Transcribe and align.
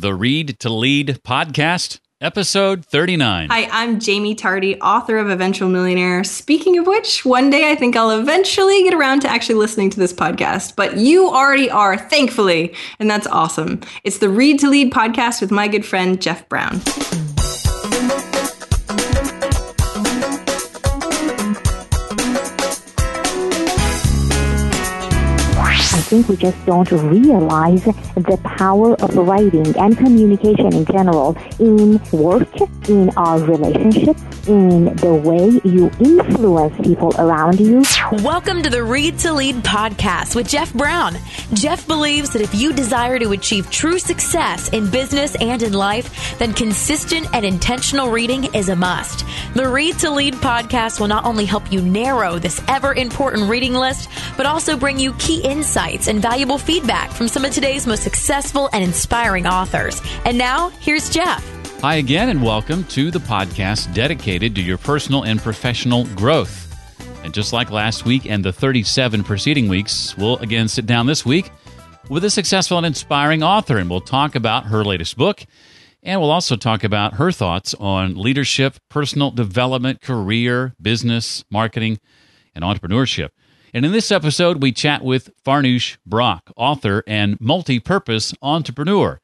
the 0.00 0.14
Read 0.14 0.58
to 0.60 0.70
Lead 0.70 1.20
podcast, 1.24 2.00
episode 2.22 2.86
39. 2.86 3.50
Hi, 3.50 3.68
I'm 3.70 4.00
Jaime 4.00 4.34
Tardy, 4.34 4.80
author 4.80 5.18
of 5.18 5.28
Eventual 5.28 5.68
Millionaire. 5.68 6.24
Speaking 6.24 6.78
of 6.78 6.86
which, 6.86 7.26
one 7.26 7.50
day 7.50 7.70
I 7.70 7.74
think 7.74 7.96
I'll 7.96 8.18
eventually 8.18 8.82
get 8.82 8.94
around 8.94 9.20
to 9.20 9.28
actually 9.28 9.56
listening 9.56 9.90
to 9.90 9.98
this 9.98 10.14
podcast, 10.14 10.74
but 10.74 10.96
you 10.96 11.28
already 11.28 11.70
are, 11.70 11.98
thankfully, 11.98 12.74
and 12.98 13.10
that's 13.10 13.26
awesome. 13.26 13.80
It's 14.02 14.18
the 14.18 14.30
Read 14.30 14.58
to 14.60 14.70
Lead 14.70 14.90
podcast 14.90 15.42
with 15.42 15.50
my 15.50 15.68
good 15.68 15.84
friend 15.84 16.20
Jeff 16.20 16.48
Brown. 16.48 16.80
Think 26.10 26.28
we 26.28 26.34
just 26.34 26.66
don't 26.66 26.90
realize 26.90 27.84
the 27.84 28.40
power 28.42 28.94
of 29.00 29.14
writing 29.14 29.76
and 29.76 29.96
communication 29.96 30.74
in 30.74 30.84
general 30.86 31.36
in 31.60 32.00
work, 32.10 32.48
in 32.88 33.10
our 33.10 33.38
relationships, 33.38 34.20
in 34.48 34.86
the 34.96 35.14
way 35.14 35.60
you 35.62 35.88
influence 36.00 36.74
people 36.84 37.14
around 37.16 37.60
you. 37.60 37.84
Welcome 38.24 38.60
to 38.64 38.70
the 38.70 38.82
Read 38.82 39.20
to 39.20 39.32
Lead 39.32 39.62
podcast 39.62 40.34
with 40.34 40.48
Jeff 40.48 40.74
Brown. 40.74 41.14
Jeff 41.52 41.86
believes 41.86 42.30
that 42.30 42.42
if 42.42 42.56
you 42.56 42.72
desire 42.72 43.20
to 43.20 43.30
achieve 43.30 43.70
true 43.70 44.00
success 44.00 44.68
in 44.70 44.90
business 44.90 45.36
and 45.36 45.62
in 45.62 45.74
life, 45.74 46.36
then 46.40 46.52
consistent 46.52 47.28
and 47.32 47.44
intentional 47.44 48.10
reading 48.10 48.52
is 48.52 48.68
a 48.68 48.74
must. 48.74 49.24
The 49.54 49.68
Read 49.68 49.96
to 50.00 50.10
Lead 50.10 50.34
podcast 50.34 50.98
will 50.98 51.06
not 51.06 51.24
only 51.24 51.44
help 51.44 51.70
you 51.70 51.80
narrow 51.80 52.40
this 52.40 52.60
ever 52.66 52.94
important 52.94 53.48
reading 53.48 53.74
list, 53.74 54.08
but 54.36 54.46
also 54.46 54.76
bring 54.76 54.98
you 54.98 55.12
key 55.12 55.40
insights 55.42 55.99
insights 56.00 56.08
and 56.08 56.22
valuable 56.22 56.58
feedback 56.58 57.10
from 57.10 57.28
some 57.28 57.44
of 57.44 57.52
today's 57.52 57.86
most 57.86 58.02
successful 58.02 58.70
and 58.72 58.82
inspiring 58.82 59.46
authors. 59.46 60.00
And 60.24 60.38
now, 60.38 60.70
here's 60.80 61.10
Jeff. 61.10 61.44
Hi 61.80 61.96
again, 61.96 62.28
and 62.28 62.42
welcome 62.42 62.84
to 62.84 63.10
the 63.10 63.18
podcast 63.18 63.92
dedicated 63.94 64.54
to 64.54 64.62
your 64.62 64.78
personal 64.78 65.24
and 65.24 65.40
professional 65.40 66.04
growth. 66.16 66.66
And 67.22 67.34
just 67.34 67.52
like 67.52 67.70
last 67.70 68.04
week 68.04 68.26
and 68.26 68.44
the 68.44 68.52
37 68.52 69.24
preceding 69.24 69.68
weeks, 69.68 70.16
we'll 70.16 70.38
again 70.38 70.68
sit 70.68 70.86
down 70.86 71.06
this 71.06 71.24
week 71.24 71.50
with 72.08 72.24
a 72.24 72.30
successful 72.30 72.78
and 72.78 72.86
inspiring 72.86 73.42
author, 73.42 73.78
and 73.78 73.90
we'll 73.90 74.00
talk 74.00 74.34
about 74.34 74.66
her 74.66 74.84
latest 74.84 75.16
book. 75.16 75.44
And 76.02 76.18
we'll 76.18 76.30
also 76.30 76.56
talk 76.56 76.82
about 76.82 77.14
her 77.14 77.30
thoughts 77.30 77.74
on 77.74 78.14
leadership, 78.16 78.76
personal 78.88 79.30
development, 79.30 80.00
career, 80.00 80.74
business, 80.80 81.44
marketing, 81.50 81.98
and 82.54 82.64
entrepreneurship. 82.64 83.30
And 83.72 83.84
in 83.84 83.92
this 83.92 84.10
episode, 84.10 84.62
we 84.62 84.72
chat 84.72 85.04
with 85.04 85.30
Farnoosh 85.44 85.96
Brock, 86.04 86.50
author 86.56 87.04
and 87.06 87.40
multi 87.40 87.78
purpose 87.78 88.34
entrepreneur. 88.42 89.20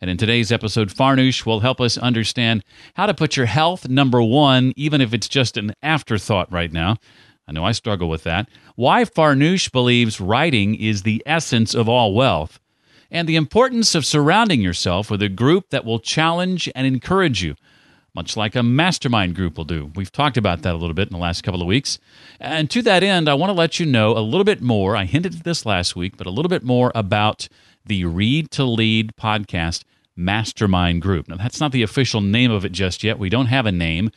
And 0.00 0.10
in 0.10 0.18
today's 0.18 0.52
episode, 0.52 0.90
Farnoosh 0.90 1.46
will 1.46 1.60
help 1.60 1.80
us 1.80 1.96
understand 1.96 2.64
how 2.94 3.06
to 3.06 3.14
put 3.14 3.36
your 3.36 3.46
health 3.46 3.88
number 3.88 4.22
one, 4.22 4.72
even 4.76 5.00
if 5.00 5.14
it's 5.14 5.28
just 5.28 5.56
an 5.56 5.72
afterthought 5.82 6.52
right 6.52 6.72
now. 6.72 6.96
I 7.48 7.52
know 7.52 7.64
I 7.64 7.72
struggle 7.72 8.10
with 8.10 8.24
that. 8.24 8.48
Why 8.76 9.04
Farnoosh 9.04 9.72
believes 9.72 10.20
writing 10.20 10.74
is 10.74 11.02
the 11.02 11.22
essence 11.24 11.74
of 11.74 11.88
all 11.88 12.12
wealth, 12.12 12.60
and 13.10 13.26
the 13.26 13.36
importance 13.36 13.94
of 13.94 14.04
surrounding 14.04 14.60
yourself 14.60 15.10
with 15.10 15.22
a 15.22 15.30
group 15.30 15.70
that 15.70 15.86
will 15.86 15.98
challenge 15.98 16.70
and 16.74 16.86
encourage 16.86 17.42
you 17.42 17.54
much 18.18 18.36
like 18.36 18.56
a 18.56 18.64
mastermind 18.64 19.36
group 19.36 19.56
will 19.56 19.64
do. 19.64 19.92
We've 19.94 20.10
talked 20.10 20.36
about 20.36 20.62
that 20.62 20.74
a 20.74 20.76
little 20.76 20.92
bit 20.92 21.06
in 21.06 21.12
the 21.12 21.22
last 21.22 21.42
couple 21.42 21.62
of 21.62 21.68
weeks. 21.68 22.00
And 22.40 22.68
to 22.68 22.82
that 22.82 23.04
end, 23.04 23.28
I 23.28 23.34
want 23.34 23.50
to 23.50 23.54
let 23.54 23.78
you 23.78 23.86
know 23.86 24.18
a 24.18 24.18
little 24.18 24.42
bit 24.42 24.60
more. 24.60 24.96
I 24.96 25.04
hinted 25.04 25.36
at 25.36 25.44
this 25.44 25.64
last 25.64 25.94
week, 25.94 26.16
but 26.16 26.26
a 26.26 26.30
little 26.30 26.48
bit 26.48 26.64
more 26.64 26.90
about 26.96 27.46
the 27.86 28.04
Read 28.06 28.50
to 28.50 28.64
Lead 28.64 29.14
podcast 29.14 29.84
mastermind 30.16 31.00
group. 31.00 31.28
Now, 31.28 31.36
that's 31.36 31.60
not 31.60 31.70
the 31.70 31.84
official 31.84 32.20
name 32.20 32.50
of 32.50 32.64
it 32.64 32.72
just 32.72 33.04
yet. 33.04 33.20
We 33.20 33.28
don't 33.28 33.46
have 33.46 33.66
a 33.66 33.72
name, 33.72 34.10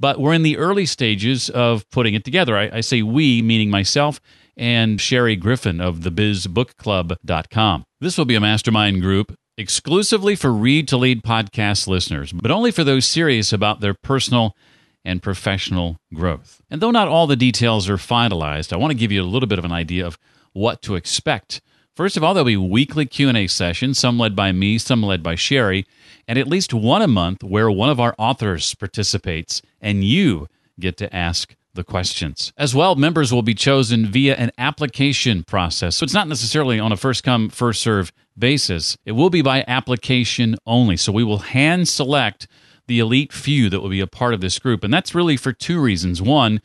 but 0.00 0.18
we're 0.18 0.32
in 0.32 0.44
the 0.44 0.56
early 0.56 0.86
stages 0.86 1.50
of 1.50 1.88
putting 1.90 2.14
it 2.14 2.24
together. 2.24 2.56
I, 2.56 2.78
I 2.78 2.80
say 2.80 3.02
we, 3.02 3.42
meaning 3.42 3.68
myself 3.68 4.18
and 4.56 4.98
Sherry 4.98 5.36
Griffin 5.36 5.78
of 5.78 6.04
the 6.04 6.10
thebizbookclub.com. 6.10 7.84
This 8.00 8.16
will 8.16 8.24
be 8.24 8.34
a 8.34 8.40
mastermind 8.40 9.02
group 9.02 9.36
exclusively 9.56 10.34
for 10.34 10.52
Read 10.52 10.88
to 10.88 10.96
Lead 10.96 11.22
podcast 11.22 11.86
listeners, 11.86 12.32
but 12.32 12.50
only 12.50 12.70
for 12.70 12.84
those 12.84 13.06
serious 13.06 13.52
about 13.52 13.80
their 13.80 13.94
personal 13.94 14.56
and 15.04 15.22
professional 15.22 15.98
growth. 16.14 16.62
And 16.70 16.80
though 16.80 16.90
not 16.90 17.08
all 17.08 17.26
the 17.26 17.36
details 17.36 17.88
are 17.88 17.96
finalized, 17.96 18.72
I 18.72 18.76
want 18.76 18.92
to 18.92 18.98
give 18.98 19.12
you 19.12 19.22
a 19.22 19.24
little 19.24 19.48
bit 19.48 19.58
of 19.58 19.64
an 19.64 19.72
idea 19.72 20.06
of 20.06 20.18
what 20.52 20.82
to 20.82 20.94
expect. 20.94 21.60
First 21.94 22.16
of 22.16 22.24
all, 22.24 22.32
there'll 22.32 22.46
be 22.46 22.56
weekly 22.56 23.04
Q&A 23.04 23.46
sessions, 23.48 23.98
some 23.98 24.18
led 24.18 24.34
by 24.34 24.52
me, 24.52 24.78
some 24.78 25.02
led 25.02 25.22
by 25.22 25.34
Sherry, 25.34 25.84
and 26.26 26.38
at 26.38 26.48
least 26.48 26.72
one 26.72 27.02
a 27.02 27.08
month 27.08 27.42
where 27.44 27.70
one 27.70 27.90
of 27.90 28.00
our 28.00 28.14
authors 28.16 28.74
participates 28.74 29.60
and 29.80 30.04
you 30.04 30.48
get 30.80 30.96
to 30.96 31.14
ask 31.14 31.54
the 31.74 31.84
questions. 31.84 32.52
As 32.56 32.74
well, 32.74 32.94
members 32.94 33.32
will 33.32 33.42
be 33.42 33.54
chosen 33.54 34.06
via 34.06 34.34
an 34.36 34.50
application 34.58 35.42
process. 35.42 35.96
So 35.96 36.04
it's 36.04 36.14
not 36.14 36.28
necessarily 36.28 36.78
on 36.78 36.92
a 36.92 36.96
first 36.96 37.24
come, 37.24 37.48
first 37.48 37.80
serve 37.80 38.12
basis. 38.38 38.96
It 39.04 39.12
will 39.12 39.30
be 39.30 39.42
by 39.42 39.64
application 39.66 40.56
only. 40.66 40.96
So 40.96 41.12
we 41.12 41.24
will 41.24 41.38
hand 41.38 41.88
select 41.88 42.46
the 42.86 42.98
elite 42.98 43.32
few 43.32 43.70
that 43.70 43.80
will 43.80 43.88
be 43.88 44.00
a 44.00 44.06
part 44.06 44.34
of 44.34 44.40
this 44.40 44.58
group. 44.58 44.84
And 44.84 44.92
that's 44.92 45.14
really 45.14 45.36
for 45.36 45.52
two 45.52 45.80
reasons. 45.80 46.20
One 46.20 46.60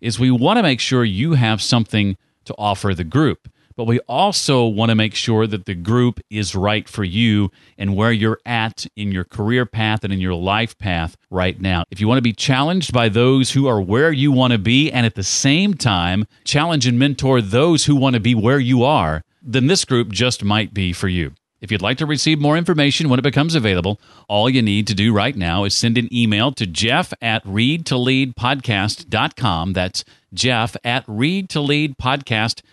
is 0.00 0.18
we 0.18 0.30
want 0.30 0.58
to 0.58 0.62
make 0.62 0.80
sure 0.80 1.04
you 1.04 1.34
have 1.34 1.62
something 1.62 2.16
to 2.44 2.54
offer 2.58 2.94
the 2.94 3.04
group 3.04 3.48
but 3.76 3.84
we 3.84 3.98
also 4.00 4.66
want 4.66 4.90
to 4.90 4.94
make 4.94 5.14
sure 5.14 5.46
that 5.46 5.64
the 5.66 5.74
group 5.74 6.20
is 6.30 6.54
right 6.54 6.88
for 6.88 7.04
you 7.04 7.50
and 7.78 7.96
where 7.96 8.12
you're 8.12 8.40
at 8.44 8.86
in 8.96 9.12
your 9.12 9.24
career 9.24 9.64
path 9.66 10.04
and 10.04 10.12
in 10.12 10.20
your 10.20 10.34
life 10.34 10.76
path 10.78 11.16
right 11.30 11.60
now. 11.60 11.84
If 11.90 12.00
you 12.00 12.08
want 12.08 12.18
to 12.18 12.22
be 12.22 12.32
challenged 12.32 12.92
by 12.92 13.08
those 13.08 13.52
who 13.52 13.66
are 13.66 13.80
where 13.80 14.12
you 14.12 14.32
want 14.32 14.52
to 14.52 14.58
be 14.58 14.90
and 14.90 15.06
at 15.06 15.14
the 15.14 15.22
same 15.22 15.74
time 15.74 16.26
challenge 16.44 16.86
and 16.86 16.98
mentor 16.98 17.40
those 17.40 17.86
who 17.86 17.96
want 17.96 18.14
to 18.14 18.20
be 18.20 18.34
where 18.34 18.60
you 18.60 18.84
are, 18.84 19.22
then 19.42 19.66
this 19.66 19.84
group 19.84 20.10
just 20.10 20.44
might 20.44 20.74
be 20.74 20.92
for 20.92 21.08
you. 21.08 21.32
If 21.60 21.70
you'd 21.70 21.82
like 21.82 21.98
to 21.98 22.06
receive 22.06 22.40
more 22.40 22.56
information 22.56 23.08
when 23.08 23.20
it 23.20 23.22
becomes 23.22 23.54
available, 23.54 24.00
all 24.28 24.50
you 24.50 24.62
need 24.62 24.88
to 24.88 24.94
do 24.94 25.12
right 25.12 25.36
now 25.36 25.62
is 25.62 25.76
send 25.76 25.96
an 25.96 26.12
email 26.12 26.50
to 26.52 26.66
jeff 26.66 27.12
at 27.22 27.44
readtoleadpodcast.com. 27.44 29.72
That's 29.72 30.04
jeff 30.34 30.76
at 30.84 31.06
readtoleadpodcast.com 31.06 32.68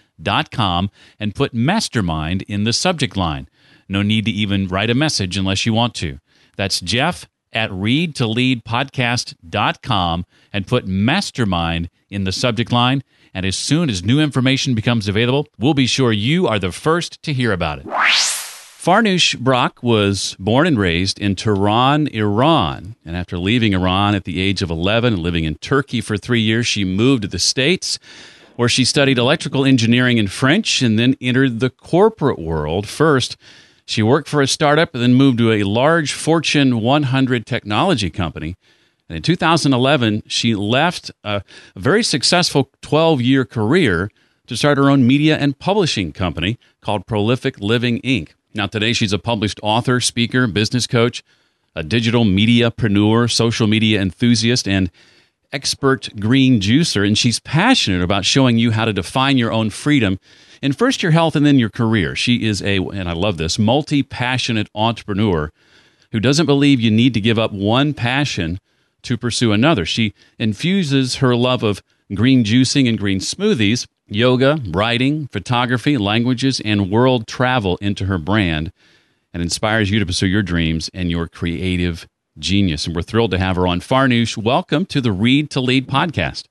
com 0.51 0.89
and 1.19 1.35
put 1.35 1.53
mastermind 1.53 2.43
in 2.43 2.63
the 2.63 2.71
subject 2.73 3.17
line. 3.17 3.47
No 3.87 4.01
need 4.01 4.25
to 4.25 4.31
even 4.31 4.67
write 4.67 4.89
a 4.89 4.95
message 4.95 5.37
unless 5.37 5.65
you 5.65 5.73
want 5.73 5.93
to. 5.95 6.19
That's 6.55 6.79
Jeff 6.79 7.27
at 7.51 7.71
readtoleadpodcast.com 7.71 10.25
and 10.53 10.67
put 10.67 10.87
mastermind 10.87 11.89
in 12.09 12.23
the 12.23 12.31
subject 12.31 12.71
line. 12.71 13.03
And 13.33 13.45
as 13.45 13.57
soon 13.57 13.89
as 13.89 14.03
new 14.03 14.19
information 14.19 14.75
becomes 14.75 15.07
available, 15.07 15.47
we'll 15.57 15.73
be 15.73 15.87
sure 15.87 16.11
you 16.11 16.47
are 16.47 16.59
the 16.59 16.71
first 16.71 17.21
to 17.23 17.33
hear 17.33 17.51
about 17.51 17.79
it. 17.79 17.87
Farnoosh 17.87 19.37
Brock 19.37 19.83
was 19.83 20.37
born 20.39 20.65
and 20.65 20.79
raised 20.79 21.19
in 21.19 21.35
Tehran, 21.35 22.07
Iran. 22.07 22.95
And 23.05 23.15
after 23.15 23.37
leaving 23.37 23.73
Iran 23.73 24.15
at 24.15 24.23
the 24.23 24.41
age 24.41 24.61
of 24.61 24.69
11 24.69 25.15
and 25.15 25.21
living 25.21 25.43
in 25.43 25.55
Turkey 25.55 25.99
for 26.01 26.17
three 26.17 26.39
years, 26.39 26.65
she 26.65 26.85
moved 26.85 27.23
to 27.23 27.27
the 27.27 27.39
States 27.39 27.99
where 28.59 28.67
she 28.67 28.83
studied 28.83 29.17
electrical 29.17 29.63
engineering 29.63 30.19
and 30.19 30.29
French 30.29 30.81
and 30.81 30.99
then 30.99 31.15
entered 31.21 31.61
the 31.61 31.69
corporate 31.69 32.37
world. 32.37 32.85
First, 32.85 33.37
she 33.85 34.03
worked 34.03 34.27
for 34.27 34.41
a 34.41 34.47
startup 34.49 34.93
and 34.93 35.01
then 35.01 35.13
moved 35.13 35.37
to 35.37 35.53
a 35.53 35.63
large 35.63 36.11
Fortune 36.11 36.81
100 36.81 37.45
technology 37.45 38.09
company. 38.09 38.57
And 39.07 39.15
in 39.15 39.21
2011, 39.21 40.23
she 40.27 40.55
left 40.55 41.09
a 41.23 41.41
very 41.77 42.03
successful 42.03 42.69
12 42.81 43.21
year 43.21 43.45
career 43.45 44.11
to 44.47 44.57
start 44.57 44.77
her 44.77 44.89
own 44.89 45.07
media 45.07 45.37
and 45.37 45.57
publishing 45.57 46.11
company 46.11 46.59
called 46.81 47.07
Prolific 47.07 47.61
Living 47.61 48.01
Inc. 48.01 48.31
Now, 48.53 48.67
today 48.67 48.91
she's 48.91 49.13
a 49.13 49.19
published 49.19 49.61
author, 49.63 50.01
speaker, 50.01 50.47
business 50.47 50.85
coach, 50.85 51.23
a 51.77 51.83
digital 51.83 52.25
mediapreneur, 52.25 53.31
social 53.31 53.67
media 53.67 54.01
enthusiast, 54.01 54.67
and 54.67 54.91
expert 55.51 56.09
green 56.19 56.59
juicer, 56.59 57.05
and 57.05 57.17
she's 57.17 57.39
passionate 57.39 58.01
about 58.01 58.25
showing 58.25 58.57
you 58.57 58.71
how 58.71 58.85
to 58.85 58.93
define 58.93 59.37
your 59.37 59.51
own 59.51 59.69
freedom 59.69 60.19
in 60.61 60.73
first 60.73 61.01
your 61.01 61.11
health 61.11 61.35
and 61.35 61.45
then 61.45 61.59
your 61.59 61.69
career. 61.69 62.15
She 62.15 62.45
is 62.45 62.61
a, 62.61 62.77
and 62.77 63.09
I 63.09 63.13
love 63.13 63.37
this, 63.37 63.57
multi 63.57 64.03
passionate 64.03 64.69
entrepreneur 64.75 65.51
who 66.11 66.19
doesn't 66.19 66.45
believe 66.45 66.79
you 66.79 66.91
need 66.91 67.13
to 67.13 67.21
give 67.21 67.39
up 67.39 67.51
one 67.51 67.93
passion 67.93 68.59
to 69.03 69.17
pursue 69.17 69.51
another. 69.51 69.85
She 69.85 70.13
infuses 70.37 71.15
her 71.15 71.35
love 71.35 71.63
of 71.63 71.81
green 72.13 72.43
juicing 72.43 72.89
and 72.89 72.97
green 72.97 73.19
smoothies, 73.19 73.85
yoga, 74.07 74.59
writing, 74.69 75.27
photography, 75.27 75.97
languages, 75.97 76.59
and 76.65 76.91
world 76.91 77.27
travel 77.27 77.77
into 77.81 78.05
her 78.05 78.17
brand 78.17 78.71
and 79.33 79.43
inspires 79.43 79.91
you 79.91 79.99
to 79.99 80.05
pursue 80.05 80.27
your 80.27 80.41
dreams 80.41 80.89
and 80.93 81.11
your 81.11 81.27
creative 81.27 82.07
genius. 82.39 82.85
And 82.87 82.95
we're 82.95 83.01
thrilled 83.01 83.31
to 83.31 83.37
have 83.37 83.55
her 83.55 83.67
on. 83.67 83.81
Farnoosh, 83.81 84.37
welcome 84.37 84.85
to 84.87 85.01
the 85.01 85.11
Read 85.11 85.49
to 85.51 85.61
Lead 85.61 85.87
podcast. 85.87 86.45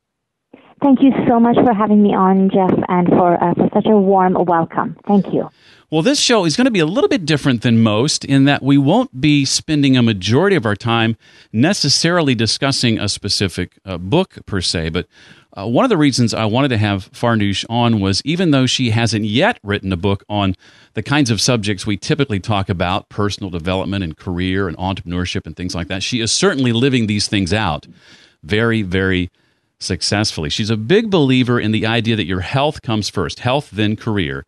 Thank 0.80 1.02
you 1.02 1.10
so 1.26 1.40
much 1.40 1.56
for 1.56 1.74
having 1.74 2.02
me 2.02 2.14
on, 2.14 2.50
Jeff, 2.50 2.70
and 2.88 3.08
for, 3.08 3.42
uh, 3.42 3.54
for 3.54 3.68
such 3.74 3.86
a 3.86 3.96
warm 3.96 4.34
welcome. 4.46 4.96
Thank 5.08 5.32
you. 5.32 5.50
Well, 5.90 6.02
this 6.02 6.20
show 6.20 6.44
is 6.44 6.54
going 6.54 6.66
to 6.66 6.70
be 6.70 6.78
a 6.80 6.86
little 6.86 7.08
bit 7.08 7.24
different 7.24 7.62
than 7.62 7.82
most 7.82 8.24
in 8.24 8.44
that 8.44 8.62
we 8.62 8.78
won't 8.78 9.20
be 9.20 9.44
spending 9.44 9.96
a 9.96 10.02
majority 10.02 10.54
of 10.54 10.66
our 10.66 10.76
time 10.76 11.16
necessarily 11.50 12.34
discussing 12.34 12.98
a 12.98 13.08
specific 13.08 13.78
uh, 13.84 13.98
book 13.98 14.36
per 14.46 14.60
se, 14.60 14.90
but 14.90 15.08
uh, 15.58 15.66
one 15.66 15.84
of 15.84 15.88
the 15.88 15.96
reasons 15.96 16.32
I 16.32 16.44
wanted 16.44 16.68
to 16.68 16.78
have 16.78 17.10
Farnoosh 17.12 17.64
on 17.68 18.00
was 18.00 18.22
even 18.24 18.52
though 18.52 18.66
she 18.66 18.90
hasn't 18.90 19.24
yet 19.24 19.58
written 19.64 19.92
a 19.92 19.96
book 19.96 20.22
on 20.28 20.54
the 20.94 21.02
kinds 21.02 21.30
of 21.30 21.40
subjects 21.40 21.86
we 21.86 21.96
typically 21.96 22.38
talk 22.38 22.68
about 22.68 23.08
personal 23.08 23.50
development 23.50 24.04
and 24.04 24.16
career 24.16 24.68
and 24.68 24.76
entrepreneurship 24.76 25.46
and 25.46 25.56
things 25.56 25.74
like 25.74 25.88
that, 25.88 26.02
she 26.02 26.20
is 26.20 26.30
certainly 26.30 26.72
living 26.72 27.06
these 27.06 27.26
things 27.26 27.52
out 27.52 27.86
very, 28.42 28.82
very 28.82 29.30
successfully. 29.80 30.48
She's 30.48 30.70
a 30.70 30.76
big 30.76 31.10
believer 31.10 31.58
in 31.58 31.72
the 31.72 31.86
idea 31.86 32.14
that 32.14 32.26
your 32.26 32.40
health 32.40 32.82
comes 32.82 33.08
first, 33.08 33.40
health, 33.40 33.70
then 33.70 33.96
career. 33.96 34.44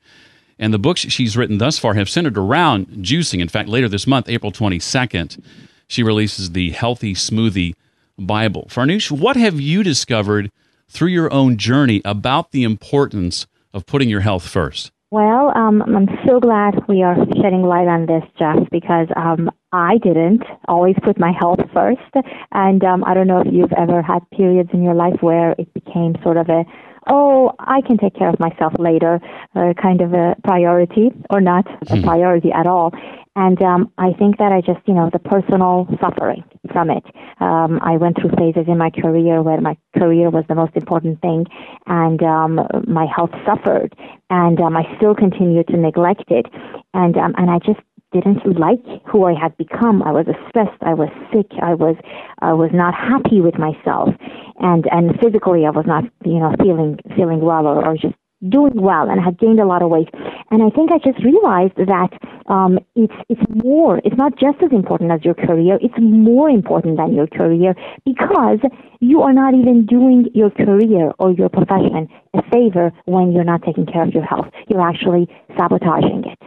And 0.59 0.73
the 0.75 0.79
books 0.79 1.01
she's 1.01 1.37
written 1.37 1.59
thus 1.59 1.79
far 1.79 1.95
have 1.95 2.09
centered 2.09 2.39
around 2.39 2.89
juicing. 2.89 3.41
In 3.41 3.49
fact, 3.49 3.69
later 3.69 3.89
this 3.89 4.07
month, 4.07 4.29
April 4.29 4.53
22nd, 4.53 5.43
she 5.89 6.03
releases 6.03 6.53
the 6.53 6.71
Healthy 6.71 7.15
Smoothie 7.15 7.75
Bible. 8.19 8.67
Farnoosh, 8.71 9.11
what 9.11 9.37
have 9.37 9.61
you 9.61 9.83
discovered 9.83 10.51
through 10.91 11.09
your 11.09 11.33
own 11.33 11.57
journey 11.57 12.03
about 12.05 12.51
the 12.51 12.65
importance 12.65 13.47
of 13.73 13.87
putting 13.87 14.09
your 14.09 14.21
health 14.21 14.47
first? 14.47 14.91
Well, 15.13 15.51
um, 15.57 15.83
I'm 15.83 16.09
so 16.27 16.39
glad 16.39 16.87
we 16.89 17.03
are 17.03 17.17
shedding 17.43 17.63
light 17.63 17.89
on 17.89 18.07
this, 18.07 18.23
Jeff, 18.39 18.59
because 18.71 19.09
um, 19.17 19.51
I 19.73 19.99
didn't 19.99 20.43
always 20.69 20.95
put 21.03 21.19
my 21.19 21.33
health 21.33 21.59
first. 21.73 22.15
And 22.53 22.85
um, 22.85 23.03
I 23.05 23.15
don't 23.15 23.27
know 23.27 23.41
if 23.41 23.49
you've 23.53 23.73
ever 23.73 24.03
had 24.03 24.21
periods 24.31 24.71
in 24.73 24.85
your 24.85 24.95
life 24.95 25.21
where 25.21 25.57
it 25.59 25.73
became 25.75 26.15
sort 26.23 26.37
of 26.37 26.49
a, 26.49 26.65
oh, 27.09 27.53
I 27.59 27.81
can 27.81 27.99
take 27.99 28.15
care 28.15 28.29
of 28.29 28.39
myself 28.39 28.75
later, 28.79 29.21
uh, 29.57 29.73
kind 29.81 30.01
of 30.01 30.13
a 30.13 30.37
priority, 30.45 31.11
or 31.29 31.41
not 31.41 31.67
a 31.91 31.97
hmm. 31.97 32.05
priority 32.05 32.53
at 32.53 32.69
all. 32.69 32.93
And 33.35 33.61
um, 33.63 33.93
I 33.99 34.13
think 34.13 34.39
that 34.39 34.53
I 34.53 34.61
just, 34.61 34.87
you 34.87 34.95
know, 34.95 35.11
the 35.13 35.19
personal 35.19 35.89
suffering 36.01 36.45
from 36.73 36.91
it. 36.91 37.05
Um, 37.41 37.81
I 37.83 37.97
went 37.97 38.17
through 38.21 38.31
phases 38.37 38.67
in 38.69 38.79
my 38.79 38.91
career 38.91 39.43
where 39.43 39.61
my 39.61 39.77
career 39.97 40.31
was 40.31 40.45
the 40.49 40.55
most 40.55 40.77
important 40.77 41.21
thing, 41.21 41.47
and 41.87 42.23
um, 42.23 42.61
my 42.87 43.07
health 43.07 43.31
suffered, 43.47 43.95
and 44.29 44.61
um, 44.61 44.77
I 44.77 44.85
still 44.97 45.15
continued 45.15 45.69
to 45.69 45.77
neglect 45.77 46.25
it, 46.29 46.47
and 46.95 47.17
um, 47.17 47.35
and 47.37 47.51
I 47.51 47.59
just 47.59 47.81
didn't 48.13 48.43
like 48.59 48.81
who 49.07 49.25
I 49.25 49.35
had 49.35 49.57
become. 49.57 50.03
I 50.03 50.11
was 50.11 50.27
stressed. 50.49 50.83
I 50.83 50.95
was 50.95 51.09
sick. 51.33 51.47
I 51.63 51.75
was 51.75 51.97
I 52.41 52.53
was 52.53 52.71
not 52.73 52.95
happy 52.95 53.41
with 53.41 53.57
myself, 53.59 54.11
and 54.59 54.87
and 54.91 55.19
physically 55.21 55.65
I 55.67 55.71
was 55.71 55.87
not 55.87 56.05
you 56.25 56.39
know 56.39 56.55
feeling 56.61 56.99
feeling 57.17 57.41
well 57.41 57.67
or, 57.67 57.85
or 57.87 57.97
just 57.97 58.15
doing 58.49 58.81
well 58.81 59.11
and 59.11 59.21
had 59.21 59.39
gained 59.39 59.61
a 59.61 59.67
lot 59.67 59.83
of 59.83 59.91
weight. 59.91 60.09
And 60.51 60.63
I 60.63 60.71
think 60.71 60.91
I 60.91 60.99
just 60.99 61.23
realized 61.25 61.77
that 61.77 62.11
um, 62.47 62.79
it's 62.97 63.15
it's 63.29 63.43
more. 63.63 64.01
It's 64.05 64.17
not 64.17 64.33
just 64.39 64.63
as 64.63 64.73
important 64.73 65.13
as 65.13 65.25
your 65.25 65.35
career. 65.35 65.79
It's 65.81 65.95
more 65.99 66.49
important 66.49 66.97
than 66.97 67.15
your 67.15 67.27
career 67.27 67.75
because 68.05 68.59
you 69.01 69.23
are 69.23 69.33
not 69.33 69.55
even 69.55 69.87
doing 69.87 70.29
your 70.35 70.51
career 70.51 71.13
or 71.19 71.33
your 71.33 71.49
profession 71.49 72.09
a 72.35 72.43
favor 72.51 72.93
when 73.05 73.33
you're 73.33 73.45
not 73.45 73.63
taking 73.63 73.87
care 73.87 74.03
of 74.03 74.15
your 74.15 74.25
health. 74.25 74.47
You're 74.69 74.87
actually 74.87 75.29
sabotaging 75.57 76.25
it. 76.27 76.39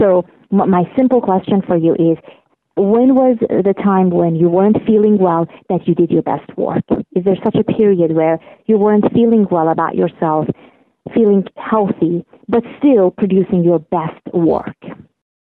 So 0.00 0.24
my 0.50 0.84
simple 0.96 1.20
question 1.20 1.62
for 1.66 1.76
you 1.76 1.94
is. 1.94 2.18
When 2.80 3.16
was 3.16 3.38
the 3.40 3.74
time 3.74 4.10
when 4.10 4.36
you 4.36 4.48
weren't 4.48 4.76
feeling 4.86 5.18
well 5.18 5.48
that 5.68 5.88
you 5.88 5.96
did 5.96 6.12
your 6.12 6.22
best 6.22 6.56
work? 6.56 6.84
Is 7.16 7.24
there 7.24 7.34
such 7.42 7.56
a 7.56 7.64
period 7.64 8.14
where 8.14 8.38
you 8.66 8.78
weren't 8.78 9.12
feeling 9.12 9.48
well 9.50 9.68
about 9.68 9.96
yourself 9.96 10.46
feeling 11.14 11.44
healthy, 11.56 12.24
but 12.48 12.62
still 12.78 13.10
producing 13.10 13.64
your 13.64 13.78
best 13.78 14.20
work. 14.32 14.76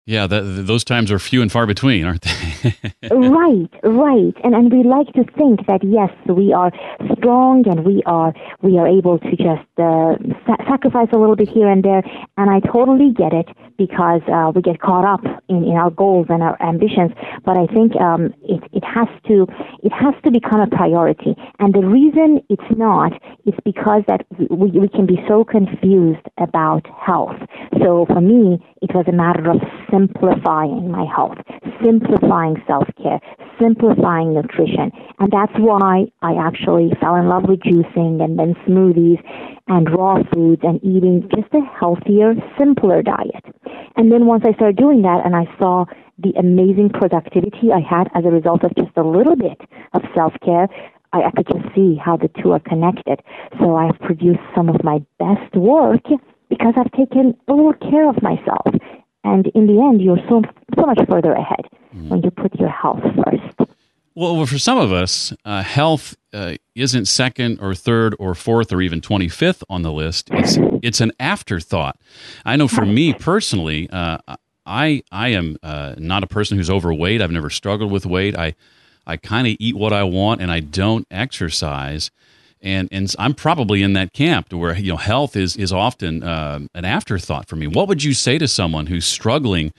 Yeah, 0.08 0.26
that, 0.26 0.40
those 0.66 0.84
times 0.84 1.12
are 1.12 1.18
few 1.18 1.42
and 1.42 1.52
far 1.52 1.66
between, 1.66 2.06
aren't 2.06 2.22
they? 2.22 2.74
right, 3.10 3.68
right. 3.82 4.34
And 4.42 4.54
and 4.54 4.72
we 4.72 4.82
like 4.82 5.12
to 5.12 5.24
think 5.36 5.66
that 5.66 5.84
yes, 5.84 6.10
we 6.26 6.50
are 6.50 6.72
strong 7.18 7.68
and 7.68 7.84
we 7.84 8.02
are 8.06 8.32
we 8.62 8.78
are 8.78 8.88
able 8.88 9.18
to 9.18 9.30
just 9.36 9.68
uh, 9.76 10.16
sa- 10.46 10.64
sacrifice 10.66 11.08
a 11.12 11.18
little 11.18 11.36
bit 11.36 11.50
here 11.50 11.68
and 11.68 11.84
there. 11.84 12.02
And 12.38 12.48
I 12.48 12.60
totally 12.60 13.12
get 13.12 13.34
it 13.34 13.48
because 13.78 14.20
uh, 14.26 14.50
we 14.54 14.60
get 14.60 14.80
caught 14.80 15.06
up 15.06 15.24
in, 15.48 15.64
in 15.64 15.76
our 15.76 15.90
goals 15.90 16.26
and 16.28 16.42
our 16.42 16.60
ambitions. 16.60 17.12
But 17.44 17.56
I 17.56 17.66
think 17.66 17.94
um, 17.96 18.34
it, 18.42 18.62
it 18.72 18.84
has 18.84 19.08
to 19.28 19.46
it 19.82 19.92
has 19.92 20.14
to 20.24 20.30
become 20.30 20.60
a 20.60 20.66
priority. 20.66 21.36
And 21.60 21.72
the 21.72 21.86
reason 21.86 22.40
it's 22.50 22.76
not 22.76 23.12
is 23.46 23.54
because 23.64 24.02
that 24.08 24.26
we, 24.50 24.70
we 24.70 24.88
can 24.88 25.06
be 25.06 25.18
so 25.28 25.44
confused 25.44 26.26
about 26.38 26.86
health. 26.88 27.38
So 27.82 28.04
for 28.06 28.20
me, 28.20 28.58
it 28.82 28.94
was 28.94 29.06
a 29.08 29.12
matter 29.12 29.50
of 29.50 29.62
simplifying 29.90 30.90
my 30.90 31.06
health, 31.06 31.38
simplifying 31.82 32.56
self 32.66 32.88
care, 33.00 33.20
simplifying 33.60 34.34
nutrition. 34.34 34.90
And 35.20 35.30
that's 35.30 35.52
why 35.56 36.06
I 36.22 36.34
actually 36.34 36.90
fell 37.00 37.14
in 37.16 37.28
love 37.28 37.44
with 37.48 37.60
juicing 37.60 38.22
and 38.22 38.38
then 38.38 38.54
smoothies 38.66 39.22
and 39.68 39.88
raw 39.90 40.22
foods 40.32 40.62
and 40.64 40.82
eating 40.82 41.28
just 41.34 41.52
a 41.54 41.60
healthier, 41.78 42.34
simpler 42.58 43.02
diet. 43.02 43.44
And 43.96 44.12
then 44.12 44.26
once 44.26 44.44
I 44.46 44.52
started 44.54 44.76
doing 44.76 45.02
that 45.02 45.24
and 45.24 45.34
I 45.34 45.44
saw 45.58 45.84
the 46.18 46.32
amazing 46.38 46.90
productivity 46.90 47.70
I 47.72 47.80
had 47.80 48.08
as 48.14 48.24
a 48.24 48.30
result 48.30 48.64
of 48.64 48.74
just 48.76 48.96
a 48.96 49.02
little 49.02 49.36
bit 49.36 49.60
of 49.94 50.02
self 50.14 50.32
care, 50.44 50.68
I, 51.12 51.22
I 51.22 51.30
could 51.30 51.46
just 51.46 51.74
see 51.74 51.96
how 51.96 52.16
the 52.16 52.28
two 52.42 52.52
are 52.52 52.60
connected. 52.60 53.20
So 53.60 53.76
I've 53.76 53.98
produced 54.00 54.40
some 54.54 54.68
of 54.68 54.82
my 54.84 54.98
best 55.18 55.54
work 55.54 56.02
because 56.48 56.74
I've 56.76 56.92
taken 56.92 57.36
a 57.48 57.52
little 57.52 57.74
care 57.74 58.08
of 58.08 58.22
myself. 58.22 58.74
And 59.24 59.46
in 59.54 59.66
the 59.66 59.80
end, 59.80 60.00
you're 60.00 60.20
so, 60.28 60.42
so 60.78 60.86
much 60.86 61.00
further 61.08 61.32
ahead 61.32 61.66
mm. 61.94 62.08
when 62.08 62.22
you 62.22 62.30
put 62.30 62.58
your 62.58 62.70
health 62.70 63.02
first. 63.24 63.70
Well, 64.18 64.46
for 64.46 64.58
some 64.58 64.78
of 64.78 64.92
us, 64.92 65.32
uh, 65.44 65.62
health 65.62 66.16
uh, 66.32 66.54
isn't 66.74 67.06
second 67.06 67.60
or 67.60 67.72
third 67.72 68.16
or 68.18 68.34
fourth 68.34 68.72
or 68.72 68.82
even 68.82 69.00
25th 69.00 69.62
on 69.70 69.82
the 69.82 69.92
list. 69.92 70.28
It's, 70.32 70.58
it's 70.82 71.00
an 71.00 71.12
afterthought. 71.20 72.00
I 72.44 72.56
know 72.56 72.66
for 72.66 72.84
me 72.84 73.12
personally, 73.12 73.88
uh, 73.90 74.18
I, 74.66 75.04
I 75.12 75.28
am 75.28 75.56
uh, 75.62 75.94
not 75.98 76.24
a 76.24 76.26
person 76.26 76.56
who's 76.56 76.68
overweight. 76.68 77.22
I've 77.22 77.30
never 77.30 77.48
struggled 77.48 77.92
with 77.92 78.06
weight. 78.06 78.36
I, 78.36 78.56
I 79.06 79.18
kind 79.18 79.46
of 79.46 79.54
eat 79.60 79.76
what 79.76 79.92
I 79.92 80.02
want 80.02 80.40
and 80.40 80.50
I 80.50 80.58
don't 80.58 81.06
exercise. 81.12 82.10
And, 82.60 82.88
and 82.90 83.14
I'm 83.20 83.34
probably 83.34 83.84
in 83.84 83.92
that 83.92 84.12
camp 84.12 84.48
to 84.48 84.58
where 84.58 84.76
you 84.76 84.90
know 84.90 84.96
health 84.96 85.36
is 85.36 85.56
is 85.56 85.72
often 85.72 86.24
uh, 86.24 86.58
an 86.74 86.84
afterthought 86.84 87.48
for 87.48 87.54
me. 87.54 87.68
What 87.68 87.86
would 87.86 88.02
you 88.02 88.14
say 88.14 88.36
to 88.38 88.48
someone 88.48 88.86
who's 88.86 89.06
struggling 89.06 89.72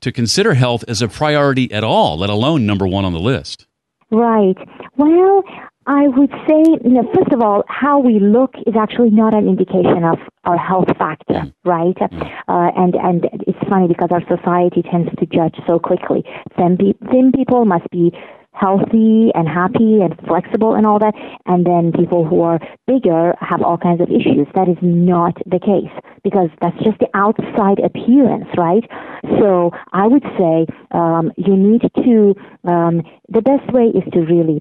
to 0.00 0.10
consider 0.10 0.54
health 0.54 0.82
as 0.88 1.02
a 1.02 1.06
priority 1.06 1.70
at 1.70 1.84
all, 1.84 2.18
let 2.18 2.30
alone 2.30 2.66
number 2.66 2.84
one 2.84 3.04
on 3.04 3.12
the 3.12 3.20
list? 3.20 3.68
Right. 4.10 4.56
Well, 4.96 5.42
I 5.86 6.08
would 6.08 6.30
say, 6.48 6.62
you 6.84 6.90
know, 6.90 7.10
first 7.14 7.32
of 7.32 7.40
all, 7.40 7.62
how 7.68 7.98
we 7.98 8.18
look 8.18 8.54
is 8.66 8.74
actually 8.78 9.10
not 9.10 9.34
an 9.34 9.48
indication 9.48 10.02
of 10.04 10.18
our 10.44 10.56
health 10.56 10.88
factor, 10.98 11.34
mm. 11.34 11.54
right? 11.64 11.94
Mm. 11.96 12.22
Uh, 12.48 12.72
and 12.76 12.94
and 12.96 13.24
it's 13.46 13.68
funny 13.68 13.86
because 13.86 14.10
our 14.10 14.22
society 14.26 14.82
tends 14.82 15.10
to 15.18 15.26
judge 15.26 15.54
so 15.66 15.78
quickly. 15.78 16.24
Thin, 16.56 16.76
pe- 16.76 17.08
thin 17.10 17.30
people 17.32 17.64
must 17.64 17.88
be 17.90 18.12
healthy 18.56 19.30
and 19.34 19.46
happy 19.48 20.00
and 20.00 20.18
flexible 20.26 20.74
and 20.74 20.86
all 20.86 20.98
that, 20.98 21.14
and 21.44 21.66
then 21.66 21.92
people 21.92 22.26
who 22.26 22.40
are 22.40 22.58
bigger 22.86 23.34
have 23.40 23.62
all 23.62 23.76
kinds 23.76 24.00
of 24.00 24.08
issues. 24.08 24.46
That 24.54 24.68
is 24.68 24.78
not 24.80 25.36
the 25.46 25.60
case 25.60 25.92
because 26.24 26.48
that's 26.60 26.76
just 26.82 26.98
the 26.98 27.08
outside 27.14 27.78
appearance, 27.78 28.48
right? 28.56 28.84
So 29.38 29.70
I 29.92 30.06
would 30.06 30.24
say 30.38 30.66
um, 30.90 31.32
you 31.36 31.56
need 31.56 31.82
to, 31.82 32.34
um, 32.64 33.02
the 33.28 33.42
best 33.42 33.70
way 33.72 33.92
is 33.94 34.04
to 34.12 34.20
really 34.20 34.60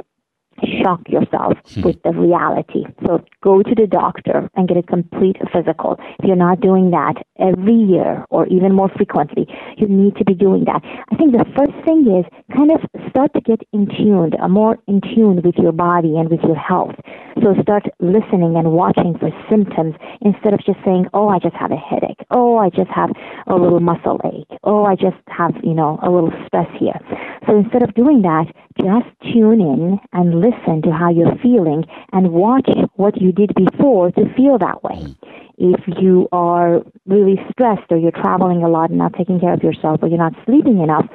shock 0.64 1.02
yourself 1.10 1.58
hmm. 1.74 1.82
with 1.82 2.02
the 2.04 2.12
reality. 2.12 2.86
So 3.06 3.24
go 3.42 3.62
to 3.62 3.76
the 3.76 3.88
doctor 3.88 4.50
and 4.56 4.68
get 4.68 4.78
a 4.78 4.84
complete 4.84 5.38
physical. 5.54 5.98
If 6.20 6.26
you're 6.26 6.36
not 6.36 6.62
doing 6.62 6.92
that 6.92 7.16
every 7.40 7.76
year 7.76 8.26
or 8.30 8.48
even 8.48 8.74
more 8.74 8.90
frequently, 8.90 9.48
you 9.78 9.88
need 9.88 10.16
to 10.18 10.26
be 10.26 10.34
doing 10.34 10.66
that. 10.66 10.82
I 11.12 11.16
think 11.16 11.34
the 11.34 11.46
first 11.56 11.74
thing 11.86 12.08
is 12.08 12.26
kind 12.56 12.72
of 12.72 12.80
start 13.10 13.34
to 13.34 13.42
get 13.42 13.62
in 13.74 13.88
tune, 13.88 14.32
uh, 14.42 14.48
more 14.48 14.80
in 14.88 15.02
tune 15.02 15.42
with 15.44 15.56
your 15.56 15.72
body 15.72 16.16
and 16.18 16.30
with 16.30 16.42
your 16.44 16.56
health. 16.56 16.96
So 17.44 17.54
start 17.62 17.84
listening 18.00 18.56
and 18.56 18.72
watching 18.72 19.18
for 19.20 19.30
symptoms 19.50 19.96
instead 20.22 20.54
of 20.54 20.64
just 20.64 20.80
saying, 20.86 21.08
"Oh, 21.14 21.28
I 21.28 21.40
just 21.40 21.56
have 21.56 21.72
a 21.72 21.76
headache. 21.76 22.24
Oh, 22.32 22.58
I 22.58 22.70
just 22.70 22.90
have 22.92 23.12
a 23.48 23.56
little 23.56 23.82
muscle 23.82 24.22
ache. 24.24 24.58
Oh, 24.64 24.86
I 24.86 24.96
just 24.96 25.18
have, 25.28 25.54
you 25.62 25.74
know, 25.74 26.00
a 26.02 26.10
little 26.10 26.32
stress 26.46 26.70
here." 26.80 27.00
So 27.46 27.58
instead 27.58 27.84
of 27.84 27.94
doing 27.94 28.22
that, 28.22 28.48
just 28.80 29.08
tune 29.22 29.62
in 29.62 30.00
and 30.14 30.36
listen 30.36 30.45
to 30.52 30.92
how 30.92 31.10
you're 31.10 31.36
feeling 31.42 31.86
and 32.12 32.32
watch 32.32 32.70
what 32.96 33.22
you 33.22 33.32
did 33.32 33.54
before 33.56 34.12
to 34.12 34.34
feel 34.36 34.58
that 34.58 34.84
way. 34.84 34.96
Mm. 34.96 35.16
If 35.58 35.82
you 36.02 36.28
are 36.32 36.82
really 37.06 37.40
stressed 37.50 37.90
or 37.90 37.98
you're 37.98 38.12
traveling 38.12 38.64
a 38.64 38.70
lot 38.70 38.90
and 38.90 39.00
not 39.00 39.14
taking 39.14 39.40
care 39.40 39.54
of 39.54 39.64
yourself 39.64 40.00
or 40.04 40.10
you're 40.10 40.18
not 40.18 40.34
sleeping 40.46 40.82
enough, 40.82 41.06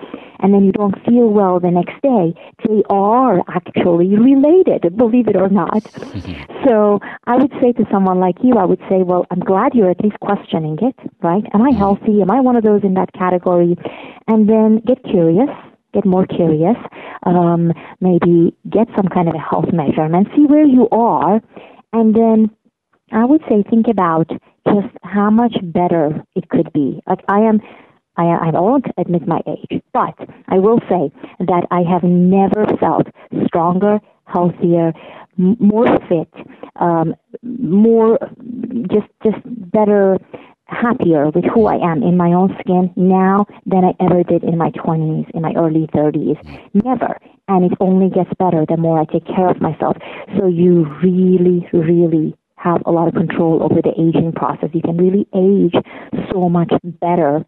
and 0.43 0.55
then 0.55 0.65
you 0.65 0.73
don't 0.73 0.95
feel 1.05 1.29
well 1.29 1.61
the 1.61 1.71
next 1.71 2.01
day, 2.01 2.35
they 2.67 2.83
are 2.89 3.43
actually 3.49 4.17
related, 4.17 4.97
believe 4.97 5.29
it 5.29 5.37
or 5.37 5.51
not. 5.51 5.83
so 6.67 7.01
I 7.27 7.37
would 7.37 7.53
say 7.61 7.73
to 7.73 7.85
someone 7.91 8.19
like 8.19 8.37
you, 8.43 8.55
I 8.55 8.65
would 8.65 8.81
say, 8.89 9.03
well, 9.03 9.27
I'm 9.31 9.41
glad 9.41 9.75
you're 9.75 9.91
at 9.91 10.01
least 10.01 10.19
questioning 10.21 10.79
it, 10.81 10.97
right? 11.23 11.45
Am 11.53 11.61
I 11.63 11.73
mm. 11.73 11.77
healthy? 11.77 12.23
Am 12.23 12.31
I 12.31 12.41
one 12.41 12.57
of 12.57 12.65
those 12.65 12.83
in 12.83 12.95
that 12.95 13.13
category? 13.13 13.77
And 14.27 14.49
then 14.49 14.81
get 14.87 15.05
curious 15.05 15.51
get 15.93 16.05
more 16.07 16.27
curious, 16.27 16.77
um, 17.25 17.73
maybe 18.01 18.55
get 18.69 18.89
some 18.97 19.09
kind 19.09 19.29
of 19.29 19.35
a 19.35 19.39
health 19.39 19.73
measurement, 19.73 20.29
see 20.37 20.47
where 20.47 20.65
you 20.67 20.89
are, 20.91 21.41
and 21.93 22.15
then 22.15 22.51
I 23.13 23.25
would 23.25 23.43
say 23.49 23.65
think 23.69 23.87
about 23.89 24.31
just 24.67 24.89
how 25.03 25.31
much 25.31 25.55
better 25.63 26.23
it 26.35 26.49
could 26.49 26.73
be. 26.73 27.01
Like 27.09 27.21
I 27.29 27.41
am, 27.41 27.61
I, 28.17 28.25
I 28.25 28.51
won't 28.53 28.87
admit 28.99 29.27
my 29.27 29.41
age, 29.47 29.83
but 29.93 30.15
I 30.49 30.59
will 30.59 30.79
say 30.89 31.11
that 31.41 31.67
I 31.71 31.83
have 31.83 32.03
never 32.05 32.67
felt 32.79 33.07
stronger, 33.47 33.99
healthier, 34.27 34.93
m- 35.39 35.57
more 35.59 35.87
fit, 36.09 36.33
um, 36.77 37.15
more 37.43 38.19
just 38.91 39.09
just 39.25 39.39
better 39.73 40.19
happier 40.71 41.31
with 41.31 41.45
who 41.45 41.67
I 41.67 41.77
am 41.77 42.03
in 42.03 42.17
my 42.17 42.33
own 42.33 42.57
skin 42.61 42.93
now 42.97 43.47
than 43.67 43.85
I 43.85 43.93
ever 44.01 44.23
did 44.23 44.45
in 44.45 44.57
my 44.57 44.71
20s, 44.71 45.31
in 45.35 45.43
my 45.43 45.53
early 45.57 45.89
30s. 45.95 46.39
Never. 46.75 47.19
And 47.49 47.71
it 47.71 47.77
only 47.81 48.09
gets 48.09 48.31
better 48.39 48.65
the 48.67 48.77
more 48.77 49.01
I 49.01 49.05
take 49.05 49.27
care 49.27 49.51
of 49.51 49.61
myself. 49.61 49.97
So 50.39 50.47
you 50.47 50.87
really, 51.03 51.69
really 51.73 52.37
have 52.57 52.83
a 52.87 52.93
lot 52.93 53.09
of 53.09 53.15
control 53.15 53.63
over 53.63 53.81
the 53.83 53.93
aging 53.99 54.33
process. 54.33 54.71
You 54.73 54.83
can 54.83 54.97
really 54.97 55.27
age 55.35 55.75
so 56.31 56.49
much 56.49 56.71
better 57.01 57.45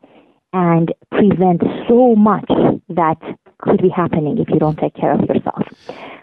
and 0.52 0.92
prevent 1.10 1.62
so 1.88 2.14
much 2.14 2.48
that 2.88 3.16
could 3.58 3.80
be 3.80 3.88
happening 3.88 4.38
if 4.38 4.48
you 4.48 4.58
don't 4.58 4.78
take 4.78 4.94
care 4.94 5.12
of 5.12 5.20
yourself. 5.20 5.62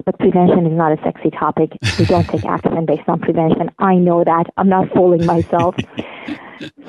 But 0.06 0.20
prevention 0.20 0.66
is 0.66 0.74
not 0.74 0.92
a 0.92 1.02
sexy 1.04 1.30
topic. 1.32 1.72
We 1.98 2.06
don't 2.06 2.28
take 2.28 2.46
action 2.50 2.86
based 2.86 3.08
on 3.08 3.20
prevention. 3.20 3.70
I 3.80 3.96
know 3.96 4.24
that. 4.24 4.46
I'm 4.58 4.70
not 4.70 4.90
fooling 4.94 5.26
myself. 5.26 5.76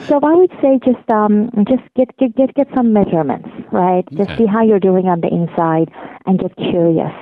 so 0.07 0.21
I 0.23 0.35
would 0.35 0.51
say 0.63 0.79
just 0.85 1.09
um, 1.11 1.51
just 1.69 1.83
get, 1.95 2.17
get 2.19 2.35
get 2.37 2.55
get 2.55 2.69
some 2.75 2.93
measurements, 2.93 3.49
right? 3.73 4.05
Okay. 4.13 4.25
Just 4.25 4.39
see 4.39 4.47
how 4.47 4.63
you're 4.63 4.81
doing 4.81 5.07
on 5.07 5.21
the 5.21 5.29
inside 5.29 5.91
and 6.27 6.39
get 6.39 6.55
curious 6.57 7.13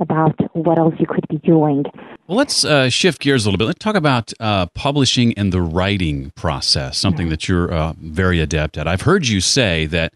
about 0.00 0.34
what 0.54 0.78
else 0.78 0.94
you 0.98 1.06
could 1.06 1.26
be 1.28 1.38
doing. 1.38 1.84
Well, 2.26 2.38
let's 2.38 2.64
uh, 2.64 2.88
shift 2.88 3.20
gears 3.20 3.44
a 3.44 3.48
little 3.48 3.58
bit. 3.58 3.64
Let's 3.64 3.78
talk 3.78 3.96
about 3.96 4.32
uh, 4.38 4.66
publishing 4.66 5.34
and 5.36 5.52
the 5.52 5.60
writing 5.62 6.30
process, 6.36 6.98
something 6.98 7.30
that 7.30 7.48
you're 7.48 7.72
uh, 7.72 7.94
very 7.98 8.40
adept 8.40 8.78
at. 8.78 8.86
I've 8.86 9.02
heard 9.02 9.26
you 9.26 9.40
say 9.40 9.86
that 9.86 10.12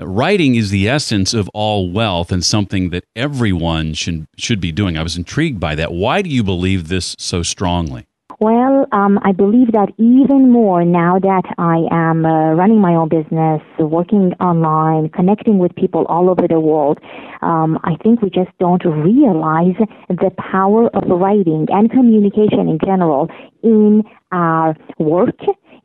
writing 0.00 0.56
is 0.56 0.70
the 0.70 0.88
essence 0.88 1.32
of 1.32 1.48
all 1.54 1.90
wealth 1.90 2.32
and 2.32 2.44
something 2.44 2.90
that 2.90 3.04
everyone 3.14 3.94
should 3.94 4.26
should 4.36 4.60
be 4.60 4.72
doing. 4.72 4.98
I 4.98 5.02
was 5.02 5.16
intrigued 5.16 5.60
by 5.60 5.74
that. 5.76 5.92
Why 5.92 6.22
do 6.22 6.30
you 6.30 6.42
believe 6.42 6.88
this 6.88 7.14
so 7.18 7.42
strongly? 7.42 8.06
Well, 8.40 8.86
um, 8.92 9.18
I 9.22 9.32
believe 9.32 9.72
that 9.72 9.90
even 9.98 10.50
more 10.50 10.84
now 10.84 11.18
that 11.20 11.44
I 11.56 11.86
am 11.90 12.26
uh, 12.26 12.52
running 12.54 12.80
my 12.80 12.94
own 12.94 13.08
business, 13.08 13.62
working 13.78 14.32
online, 14.40 15.08
connecting 15.10 15.58
with 15.58 15.74
people 15.76 16.04
all 16.08 16.28
over 16.28 16.46
the 16.48 16.58
world, 16.60 16.98
um, 17.42 17.78
I 17.84 17.96
think 18.02 18.22
we 18.22 18.30
just 18.30 18.50
don't 18.58 18.84
realize 18.84 19.76
the 20.08 20.30
power 20.50 20.88
of 20.96 21.04
writing 21.08 21.66
and 21.70 21.90
communication 21.90 22.68
in 22.68 22.78
general 22.84 23.28
in 23.62 24.02
our 24.32 24.76
work, 24.98 25.38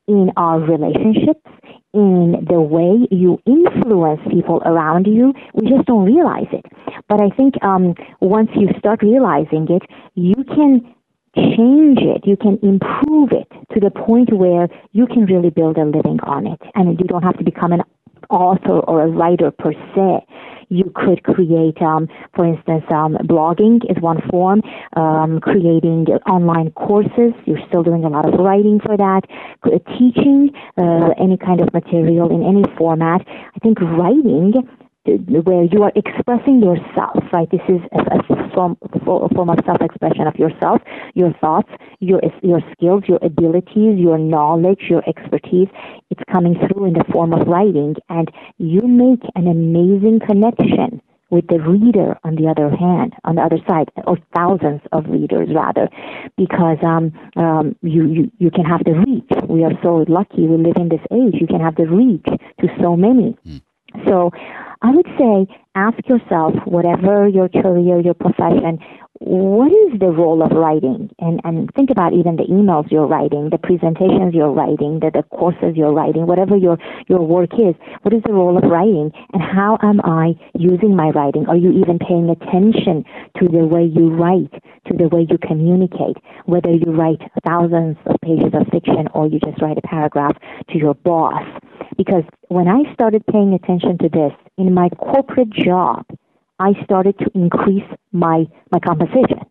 in 0.08 0.32
our 0.36 0.60
relationships, 0.60 1.46
in 1.94 2.46
the 2.50 2.60
way 2.60 3.08
you 3.12 3.39
influence 3.46 4.22
people 4.32 4.62
around 4.65 5.06
you. 5.08 5.34
We 5.53 5.70
just 5.70 5.86
don't 5.86 6.06
realize 6.06 6.48
it. 6.51 6.65
But 7.08 7.22
I 7.22 7.29
think 7.36 7.63
um, 7.63 7.94
once 8.22 8.50
you 8.56 8.70
start 8.79 9.01
realizing 9.03 9.68
it, 9.70 9.84
you 10.15 10.36
can 10.44 10.94
change 11.36 12.00
it, 12.00 12.26
you 12.26 12.38
can 12.38 12.60
improve 12.62 13.32
it 13.32 13.48
to 13.74 13.80
the 13.80 13.92
point 13.92 14.34
where 14.34 14.68
you 14.92 15.08
can 15.08 15.26
really 15.26 15.50
build 15.50 15.78
a 15.78 15.86
living 15.86 16.20
on 16.24 16.48
it. 16.48 16.62
And 16.76 17.00
you 17.00 17.06
don't 17.06 17.24
have 17.24 17.38
to 17.38 17.44
become 17.44 17.72
an 17.72 17.84
author 18.30 18.80
or 18.80 19.04
a 19.04 19.08
writer 19.08 19.52
per 19.52 19.74
se. 19.74 20.26
You 20.72 20.92
could 20.94 21.24
create, 21.24 21.82
um, 21.82 22.08
for 22.36 22.46
instance, 22.46 22.84
um, 22.92 23.18
blogging 23.24 23.80
is 23.90 24.02
one 24.02 24.22
form, 24.30 24.62
um, 24.96 25.40
creating 25.40 26.06
online 26.30 26.70
courses. 26.72 27.34
You're 27.46 27.66
still 27.68 27.82
doing 27.82 28.04
a 28.04 28.10
lot 28.10 28.32
of 28.32 28.40
writing 28.40 28.80
for 28.80 28.96
that. 28.96 29.22
Teaching 29.98 30.52
uh, 30.78 31.10
any 31.20 31.38
kind 31.38 31.62
of 31.62 31.74
material 31.74 32.30
in 32.30 32.44
any 32.44 32.64
format. 32.78 33.26
I 33.28 33.60
think 33.64 33.82
writing 33.82 34.54
where 35.18 35.63
you 35.63 35.84
are 35.84 35.92
expressing 35.96 36.62
yourself, 36.62 37.24
right? 37.34 37.50
This 37.51 37.62
is 37.68 37.82
a, 37.92 38.50
form, 38.54 38.78
form 39.06 39.50
of 39.50 39.60
self-expression 39.66 40.28
of 40.28 40.36
yourself, 40.36 40.82
your 41.13 41.34
thoughts, 41.42 41.70
your 42.00 42.22
your 42.42 42.62
skills, 42.72 43.04
your 43.08 43.20
abilities, 43.22 43.98
your 43.98 44.18
knowledge, 44.18 44.82
your 44.89 45.04
expertise. 45.08 45.68
It's 46.10 46.22
coming 46.32 46.56
through 46.56 46.86
in 46.86 46.94
the 46.94 47.06
form 47.12 47.34
of 47.34 47.48
writing, 47.48 47.96
and 48.10 48.30
you 48.58 48.82
make 48.82 49.22
an 49.36 49.48
amazing 49.48 50.20
connection 50.25 51.01
with 51.30 51.48
the 51.48 51.60
reader 51.60 52.18
on 52.24 52.36
the 52.36 52.48
other 52.48 52.75
hand, 52.75 53.13
on 53.24 53.36
the 53.36 53.42
other 53.42 53.60
side, 53.68 53.89
or 54.08 54.18
thousands 54.36 54.82
of 54.92 55.06
readers 55.08 55.50
rather, 55.54 55.88
because 56.38 56.78
um, 56.84 57.13
um, 57.36 57.75
you, 57.82 58.08
you 58.08 58.32
you 58.39 58.51
can 58.51 58.66
have 58.66 58.84
the 58.84 58.94
reach. 58.94 59.30
We 59.48 59.63
are 59.63 59.74
so 59.84 60.06
lucky 60.08 60.48
we 60.48 60.58
live 60.58 60.78
in 60.78 60.89
this 60.89 61.06
age. 61.12 61.39
You 61.39 61.48
can 61.48 61.62
have 61.62 61.75
the 61.75 61.86
reach 61.86 62.25
to 62.25 62.68
so 62.82 62.96
many. 62.96 63.38
Mm. 63.48 63.62
So 64.08 64.32
I 64.82 64.91
would 64.91 65.08
say 65.18 65.48
ask 65.75 65.98
yourself, 66.08 66.53
whatever 66.65 67.27
your 67.27 67.50
career, 67.50 68.00
your 68.00 68.13
profession, 68.13 68.79
what 69.20 69.72
is 69.72 70.00
the 70.00 70.08
role 70.08 70.41
of 70.41 70.51
writing? 70.51 71.10
And, 71.20 71.41
and 71.44 71.70
think 71.75 71.89
about 71.89 72.13
even 72.13 72.38
the 72.38 72.44
emails 72.44 72.89
you're 72.89 73.06
writing, 73.06 73.50
the 73.50 73.58
presentations 73.58 74.34
you're 74.34 74.51
writing, 74.51 75.00
the, 75.01 75.12
the 75.13 75.24
courses 75.24 75.75
you're 75.75 75.91
writing, 75.91 76.25
whatever 76.25 76.56
your, 76.56 76.77
your 77.10 77.20
work 77.20 77.51
is. 77.56 77.75
What 78.03 78.13
is 78.13 78.24
the 78.25 78.32
role 78.32 78.58
of 78.58 78.63
writing? 78.63 79.12
And 79.34 79.44
how 79.44 79.77
am 79.84 80.00
I 80.06 80.39
using 80.58 80.96
my 80.96 81.10
writing? 81.10 81.46
Are 81.48 81.58
you 81.58 81.72
even 81.72 82.00
paying 82.00 82.29
attention 82.29 83.03
to 83.39 83.50
the 83.50 83.68
way 83.68 83.84
you 83.84 84.15
write, 84.15 84.53
to 84.88 84.96
the 84.96 85.10
way 85.10 85.27
you 85.29 85.38
communicate? 85.38 86.15
Whether 86.46 86.72
you 86.72 86.91
write 86.96 87.20
thousands 87.46 87.98
of 88.06 88.15
pages 88.24 88.53
of 88.53 88.68
fiction 88.72 89.10
or 89.13 89.27
you 89.27 89.39
just 89.41 89.62
write 89.62 89.77
a 89.77 89.86
paragraph 89.86 90.38
to 90.72 90.77
your 90.77 90.94
boss. 90.94 91.44
Because 92.00 92.24
when 92.48 92.70
I 92.70 92.91
started 92.94 93.25
paying 93.27 93.53
attention 93.53 93.98
to 93.98 94.08
this 94.08 94.32
in 94.58 94.74
my 94.74 94.88
corporate 94.88 95.50
job, 95.50 96.06
I 96.58 96.72
started 96.86 97.20
to 97.20 97.29
increase 97.36 97.84
my, 98.13 98.48
my 98.72 98.79
compensation. 98.79 99.41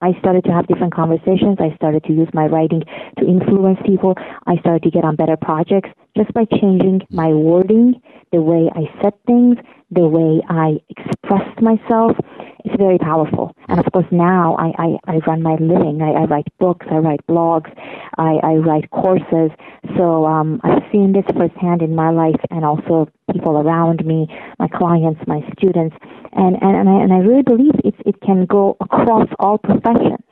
I 0.00 0.18
started 0.18 0.42
to 0.46 0.52
have 0.52 0.66
different 0.66 0.92
conversations. 0.92 1.58
I 1.60 1.72
started 1.76 2.02
to 2.06 2.12
use 2.12 2.26
my 2.34 2.46
writing 2.46 2.82
to 3.20 3.24
influence 3.24 3.78
people. 3.86 4.16
I 4.48 4.56
started 4.56 4.82
to 4.82 4.90
get 4.90 5.04
on 5.04 5.14
better 5.14 5.36
projects 5.36 5.90
just 6.16 6.34
by 6.34 6.44
changing 6.44 7.02
my 7.10 7.28
wording, 7.28 8.02
the 8.32 8.42
way 8.42 8.68
I 8.74 8.90
said 9.00 9.14
things, 9.24 9.58
the 9.92 10.08
way 10.08 10.42
I 10.48 10.78
expressed 10.88 11.62
myself. 11.62 12.16
It's 12.64 12.76
very 12.76 12.98
powerful. 12.98 13.54
And 13.68 13.80
of 13.80 13.90
course, 13.92 14.06
now 14.10 14.56
I, 14.56 14.72
I, 14.78 15.14
I 15.14 15.16
run 15.26 15.42
my 15.42 15.54
living. 15.54 16.00
I, 16.02 16.22
I 16.22 16.24
write 16.24 16.46
books, 16.58 16.86
I 16.90 16.96
write 16.96 17.26
blogs, 17.26 17.70
I, 18.18 18.38
I 18.42 18.54
write 18.54 18.90
courses. 18.90 19.50
So 19.96 20.26
um, 20.26 20.60
I've 20.62 20.82
seen 20.92 21.12
this 21.12 21.24
firsthand 21.36 21.82
in 21.82 21.94
my 21.94 22.10
life 22.10 22.40
and 22.50 22.64
also 22.64 23.08
people 23.32 23.58
around 23.58 24.06
me, 24.06 24.28
my 24.58 24.68
clients, 24.68 25.20
my 25.26 25.40
students. 25.56 25.96
And, 26.32 26.56
and, 26.62 26.76
and, 26.76 26.88
I, 26.88 27.02
and 27.02 27.12
I 27.12 27.18
really 27.18 27.42
believe 27.42 27.74
it, 27.84 27.94
it 28.06 28.20
can 28.20 28.46
go 28.46 28.76
across 28.80 29.28
all 29.38 29.58
professions. 29.58 30.22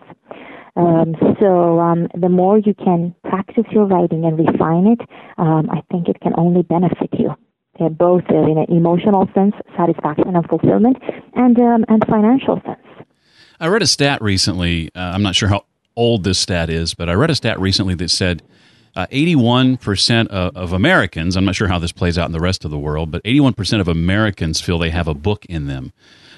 Um, 0.76 1.14
so 1.40 1.80
um, 1.80 2.08
the 2.14 2.28
more 2.28 2.58
you 2.58 2.74
can 2.74 3.14
practice 3.24 3.64
your 3.72 3.86
writing 3.86 4.24
and 4.24 4.38
refine 4.38 4.86
it, 4.86 5.00
um, 5.36 5.68
I 5.70 5.82
think 5.90 6.08
it 6.08 6.20
can 6.20 6.32
only 6.38 6.62
benefit 6.62 7.10
you 7.18 7.34
both 7.88 8.24
uh, 8.30 8.34
in 8.34 8.58
an 8.58 8.66
emotional 8.68 9.28
sense, 9.34 9.54
satisfaction 9.76 10.36
and 10.36 10.46
fulfillment, 10.46 10.98
and 11.34 11.58
um, 11.58 11.84
and 11.88 12.04
financial 12.06 12.60
sense. 12.66 13.06
I 13.58 13.68
read 13.68 13.82
a 13.82 13.86
stat 13.86 14.22
recently. 14.22 14.90
Uh, 14.94 15.00
I'm 15.14 15.22
not 15.22 15.34
sure 15.34 15.48
how 15.48 15.64
old 15.96 16.24
this 16.24 16.38
stat 16.38 16.70
is, 16.70 16.94
but 16.94 17.08
I 17.08 17.14
read 17.14 17.30
a 17.30 17.34
stat 17.34 17.58
recently 17.60 17.94
that 17.96 18.10
said 18.10 18.42
uh, 18.96 19.06
81% 19.12 20.28
of, 20.28 20.56
of, 20.56 20.72
Americans, 20.72 21.36
I'm 21.36 21.44
not 21.44 21.54
sure 21.54 21.68
how 21.68 21.78
this 21.78 21.92
plays 21.92 22.18
out 22.18 22.26
in 22.26 22.32
the 22.32 22.40
rest 22.40 22.64
of 22.64 22.70
the 22.70 22.78
world, 22.78 23.10
but 23.10 23.22
81% 23.24 23.80
of 23.80 23.88
Americans 23.88 24.60
feel 24.60 24.78
they 24.78 24.90
have 24.90 25.08
a 25.08 25.14
book 25.14 25.44
in 25.46 25.66
them. 25.66 25.92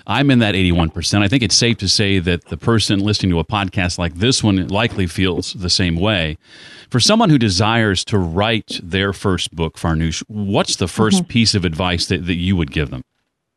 I'm 0.07 0.31
in 0.31 0.39
that 0.41 0.55
81%. 0.55 1.23
I 1.23 1.29
think 1.29 1.43
it's 1.43 1.55
safe 1.55 1.79
to 1.79 1.89
say 1.89 2.19
that 2.19 2.47
the 2.47 2.57
person 2.57 3.01
listening 3.01 3.31
to 3.33 3.39
a 3.39 3.45
podcast 3.45 3.99
like 3.99 4.15
this 4.15 4.43
one 4.43 4.69
likely 4.69 5.07
feels 5.07 5.53
the 5.55 5.71
same 5.71 5.97
way. 5.97 6.39
For 6.91 7.01
someone 7.01 7.31
who 7.31 7.39
desires 7.39 8.05
to 8.07 8.19
write 8.19 8.81
their 8.83 9.13
first 9.13 9.55
book, 9.55 9.77
Farnoosh, 9.77 10.23
what's 10.29 10.77
the 10.77 10.87
1st 10.87 11.11
mm-hmm. 11.11 11.27
piece 11.27 11.55
of 11.55 11.65
advice 11.65 12.07
that, 12.07 12.27
that 12.27 12.35
you 12.35 12.57
would 12.57 12.71
give 12.71 12.91
them? 12.91 13.03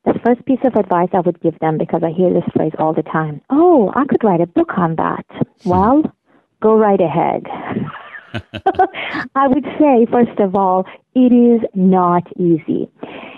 The 0.06 0.20
first 0.24 0.46
piece 0.46 0.60
of 0.64 0.75
advice 0.75 1.10
I 1.14 1.20
would 1.22 1.42
give 1.42 1.58
them, 1.60 1.78
because 1.78 2.02
I 2.04 2.12
hear 2.12 2.32
this 2.32 2.44
phrase 2.56 2.74
all 2.78 2.94
the 2.94 3.02
time 3.04 3.42
oh, 3.50 3.92
I 3.96 4.06
could 4.06 4.24
write 4.24 4.42
a 4.42 4.48
book 4.48 4.78
on 4.78 4.96
that. 4.96 5.25
Hmm. 5.64 5.70
Well, 5.70 6.14
go 6.62 6.78
right 6.78 7.02
ahead. 7.02 7.46
I 9.36 9.48
would 9.48 9.66
say, 9.80 10.06
first 10.12 10.40
of 10.40 10.56
all, 10.56 10.86
it 11.14 11.32
is 11.32 11.62
not 11.74 12.24
easy. 12.38 12.90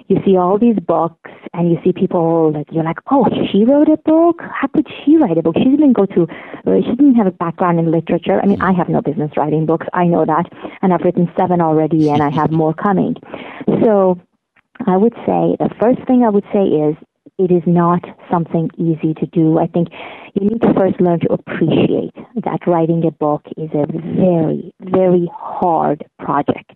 You 0.08 0.22
see 0.26 0.38
all 0.38 0.58
these 0.58 0.78
books, 0.80 1.32
and 1.54 1.70
you 1.70 1.78
see 1.84 1.92
people 1.92 2.52
that 2.54 2.72
you're 2.72 2.84
like, 2.84 3.00
oh, 3.12 3.26
she 3.52 3.66
wrote 3.66 3.90
a 3.90 3.98
book. 3.98 4.42
How 4.42 4.68
could 4.68 4.88
she 5.04 5.18
write 5.18 5.38
a 5.38 5.42
book? 5.42 5.56
She 5.58 5.66
didn't 5.66 5.94
go 5.94 6.06
to, 6.06 6.24
uh, 6.24 6.82
she 6.82 6.96
didn't 6.96 7.16
have 7.16 7.28
a 7.28 7.32
background 7.32 7.80
in 7.80 7.92
literature. 7.92 8.40
I 8.42 8.46
mean, 8.46 8.62
I 8.62 8.72
have 8.72 8.90
no 8.90 9.02
business 9.02 9.32
writing 9.36 9.66
books. 9.66 9.88
I 9.94 10.06
know 10.06 10.26
that, 10.26 10.52
and 10.82 10.94
I've 10.94 11.02
written 11.02 11.30
seven 11.38 11.60
already, 11.62 12.10
and 12.10 12.22
I 12.22 12.30
have 12.30 12.52
more 12.52 12.74
coming. 12.74 13.16
So, 13.84 14.20
I 14.86 14.96
would 14.96 15.14
say 15.26 15.58
the 15.60 15.70
first 15.80 16.06
thing 16.08 16.24
I 16.24 16.30
would 16.30 16.46
say 16.54 16.64
is 16.64 16.96
it 17.38 17.52
is 17.52 17.64
not 17.66 18.04
something 18.32 18.70
easy 18.78 19.14
to 19.16 19.26
do. 19.28 19.60
I 19.60 19.68
think 19.68 19.90
you 20.34 20.50
need 20.50 20.62
to 20.62 20.74
first 20.74 21.00
learn 21.00 21.20
to 21.22 21.34
appreciate 21.34 22.14
that 22.44 22.66
writing 22.66 23.06
a 23.06 23.12
book 23.12 23.44
is 23.58 23.70
a 23.74 23.86
very, 23.88 24.74
very 24.82 25.30
hard 25.34 26.06
project. 26.20 26.72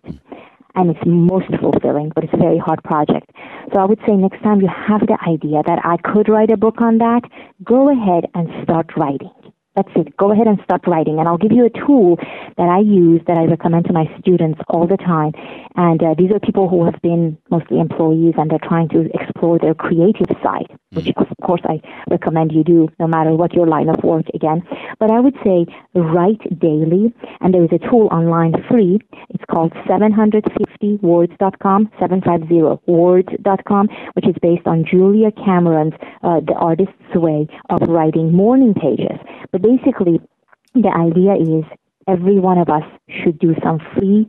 And 0.74 0.90
it's 0.90 1.04
most 1.04 1.48
fulfilling, 1.60 2.12
but 2.14 2.24
it's 2.24 2.32
a 2.32 2.38
very 2.38 2.58
hard 2.58 2.82
project. 2.82 3.30
So 3.72 3.80
I 3.80 3.84
would 3.84 4.00
say 4.06 4.16
next 4.16 4.42
time 4.42 4.60
you 4.60 4.68
have 4.68 5.00
the 5.00 5.18
idea 5.28 5.62
that 5.66 5.84
I 5.84 5.96
could 5.98 6.28
write 6.28 6.50
a 6.50 6.56
book 6.56 6.80
on 6.80 6.98
that, 6.98 7.22
go 7.62 7.90
ahead 7.90 8.24
and 8.34 8.48
start 8.64 8.96
writing. 8.96 9.30
That's 9.74 9.88
it. 9.96 10.14
Go 10.18 10.32
ahead 10.32 10.46
and 10.46 10.60
start 10.64 10.86
writing. 10.86 11.18
And 11.18 11.26
I'll 11.26 11.38
give 11.38 11.52
you 11.52 11.64
a 11.64 11.70
tool 11.70 12.18
that 12.58 12.68
I 12.68 12.80
use 12.80 13.22
that 13.26 13.38
I 13.38 13.44
recommend 13.44 13.86
to 13.86 13.92
my 13.92 14.04
students 14.20 14.60
all 14.68 14.86
the 14.86 14.98
time. 14.98 15.32
And 15.76 16.02
uh, 16.02 16.14
these 16.16 16.30
are 16.30 16.40
people 16.40 16.68
who 16.68 16.84
have 16.84 17.00
been 17.00 17.38
mostly 17.50 17.80
employees 17.80 18.34
and 18.36 18.50
they're 18.50 18.68
trying 18.68 18.90
to 18.90 19.08
explore 19.14 19.58
their 19.58 19.74
creative 19.74 20.28
side, 20.42 20.68
which 20.90 21.08
of 21.16 21.26
course 21.52 21.60
I 21.68 21.80
recommend 22.10 22.52
you 22.52 22.64
do 22.64 22.88
no 22.98 23.06
matter 23.06 23.32
what 23.32 23.52
your 23.52 23.66
line 23.66 23.90
of 23.90 24.02
work 24.02 24.24
again. 24.34 24.62
But 24.98 25.10
I 25.10 25.20
would 25.20 25.34
say 25.44 25.66
write 25.94 26.40
daily. 26.58 27.12
And 27.40 27.52
there 27.52 27.64
is 27.64 27.72
a 27.72 27.78
tool 27.90 28.08
online 28.10 28.54
free. 28.70 28.98
It's 29.28 29.44
called 29.50 29.72
750words.com, 29.86 31.90
750words.com, 32.00 33.88
which 34.14 34.26
is 34.26 34.34
based 34.40 34.66
on 34.66 34.86
Julia 34.90 35.30
Cameron's, 35.32 35.92
uh, 36.22 36.40
The 36.40 36.54
Artist's 36.54 37.14
Way 37.14 37.46
of 37.68 37.82
Writing 37.88 38.32
Morning 38.32 38.72
Pages. 38.72 39.18
But 39.50 39.60
basically, 39.62 40.22
the 40.74 40.88
idea 40.88 41.34
is 41.34 41.64
every 42.08 42.38
one 42.38 42.58
of 42.58 42.68
us 42.68 42.84
should 43.08 43.38
do 43.38 43.54
some 43.62 43.78
free, 43.94 44.28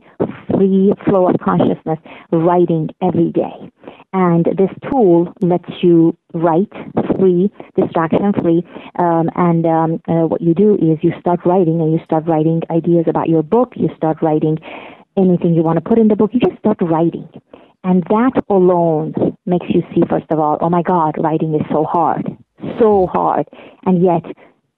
free 0.50 0.92
flow 1.04 1.28
of 1.28 1.36
consciousness 1.40 1.98
writing 2.32 2.88
every 3.02 3.30
day. 3.32 3.70
And 4.12 4.44
this 4.44 4.70
tool 4.90 5.32
lets 5.42 5.68
you 5.82 6.16
write 6.32 6.72
free, 7.18 7.50
distraction 7.76 8.32
free. 8.40 8.62
Um, 8.98 9.28
and 9.34 9.66
um, 9.66 10.02
uh, 10.06 10.26
what 10.26 10.40
you 10.40 10.54
do 10.54 10.74
is 10.74 10.98
you 11.02 11.12
start 11.18 11.40
writing 11.44 11.80
and 11.80 11.92
you 11.92 11.98
start 12.04 12.26
writing 12.26 12.62
ideas 12.70 13.06
about 13.08 13.28
your 13.28 13.42
book. 13.42 13.72
You 13.76 13.88
start 13.96 14.22
writing 14.22 14.58
anything 15.16 15.54
you 15.54 15.62
want 15.62 15.82
to 15.82 15.88
put 15.88 15.98
in 15.98 16.08
the 16.08 16.16
book. 16.16 16.30
You 16.32 16.40
just 16.40 16.58
start 16.58 16.78
writing. 16.80 17.28
And 17.82 18.02
that 18.04 18.42
alone 18.48 19.14
makes 19.46 19.66
you 19.68 19.82
see, 19.94 20.02
first 20.08 20.26
of 20.30 20.38
all, 20.38 20.58
oh 20.60 20.70
my 20.70 20.82
God, 20.82 21.16
writing 21.18 21.54
is 21.54 21.66
so 21.70 21.84
hard. 21.84 22.24
So 22.80 23.06
hard. 23.12 23.46
And 23.84 24.02
yet, 24.02 24.24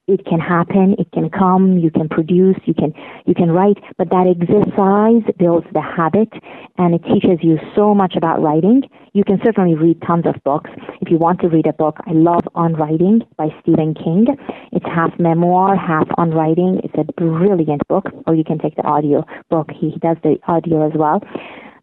it 0.06 0.24
can 0.24 0.38
happen, 0.38 0.94
it 0.98 1.10
can 1.12 1.28
come, 1.30 1.78
you 1.78 1.90
can 1.90 2.08
produce, 2.08 2.56
you 2.64 2.74
can 2.74 2.94
you 3.26 3.34
can 3.34 3.50
write, 3.50 3.78
but 3.98 4.08
that 4.10 4.26
exercise 4.26 5.22
builds 5.38 5.66
the 5.72 5.82
habit 5.82 6.32
and 6.78 6.94
it 6.94 7.02
teaches 7.04 7.38
you 7.42 7.58
so 7.74 7.94
much 7.94 8.14
about 8.16 8.40
writing. 8.40 8.82
You 9.14 9.24
can 9.24 9.40
certainly 9.44 9.74
read 9.74 10.00
tons 10.02 10.24
of 10.26 10.36
books. 10.44 10.70
If 11.00 11.10
you 11.10 11.18
want 11.18 11.40
to 11.40 11.48
read 11.48 11.66
a 11.66 11.72
book, 11.72 11.96
I 12.06 12.12
love 12.12 12.42
On 12.54 12.74
Writing 12.74 13.22
by 13.36 13.48
Stephen 13.62 13.94
King. 13.94 14.26
It's 14.72 14.84
half 14.84 15.18
memoir, 15.18 15.74
half 15.74 16.06
on 16.18 16.30
writing. 16.30 16.80
It's 16.84 16.94
a 16.98 17.12
brilliant 17.12 17.86
book, 17.88 18.04
or 18.26 18.34
you 18.34 18.44
can 18.44 18.58
take 18.58 18.76
the 18.76 18.84
audio 18.84 19.24
book. 19.50 19.70
He 19.74 19.96
does 20.00 20.18
the 20.22 20.38
audio 20.46 20.86
as 20.86 20.92
well. 20.94 21.20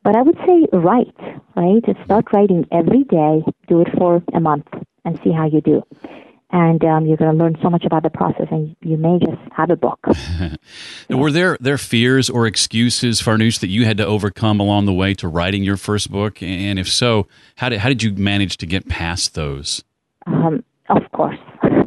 But 0.03 0.15
I 0.15 0.21
would 0.21 0.37
say 0.45 0.67
write, 0.71 1.15
right? 1.55 1.83
Start 2.05 2.25
writing 2.33 2.67
every 2.71 3.03
day. 3.03 3.43
Do 3.67 3.81
it 3.81 3.87
for 3.97 4.21
a 4.33 4.39
month 4.39 4.67
and 5.03 5.19
see 5.23 5.31
how 5.31 5.47
you 5.47 5.59
do 5.61 5.83
and 6.53 6.85
um, 6.85 7.07
you're 7.07 7.17
going 7.17 7.35
to 7.35 7.43
learn 7.43 7.57
so 7.63 7.69
much 7.69 7.83
about 7.83 8.03
the 8.03 8.11
process, 8.11 8.45
and 8.51 8.75
you 8.81 8.95
may 8.95 9.17
just 9.17 9.41
have 9.51 9.71
a 9.71 9.75
book. 9.75 9.99
Were 11.09 11.31
there 11.31 11.57
there 11.59 11.79
fears 11.79 12.29
or 12.29 12.45
excuses, 12.45 13.19
Farnoosh, 13.19 13.59
that 13.59 13.69
you 13.69 13.85
had 13.85 13.97
to 13.97 14.05
overcome 14.05 14.59
along 14.59 14.85
the 14.85 14.93
way 14.93 15.15
to 15.15 15.27
writing 15.27 15.63
your 15.63 15.77
first 15.77 16.11
book? 16.11 16.41
And 16.43 16.77
if 16.77 16.87
so, 16.87 17.27
how 17.55 17.69
did 17.69 17.79
how 17.79 17.89
did 17.89 18.03
you 18.03 18.13
manage 18.13 18.57
to 18.57 18.67
get 18.67 18.87
past 18.87 19.33
those? 19.33 19.83
Um, 20.27 20.63
of 20.89 21.01
course. 21.11 21.39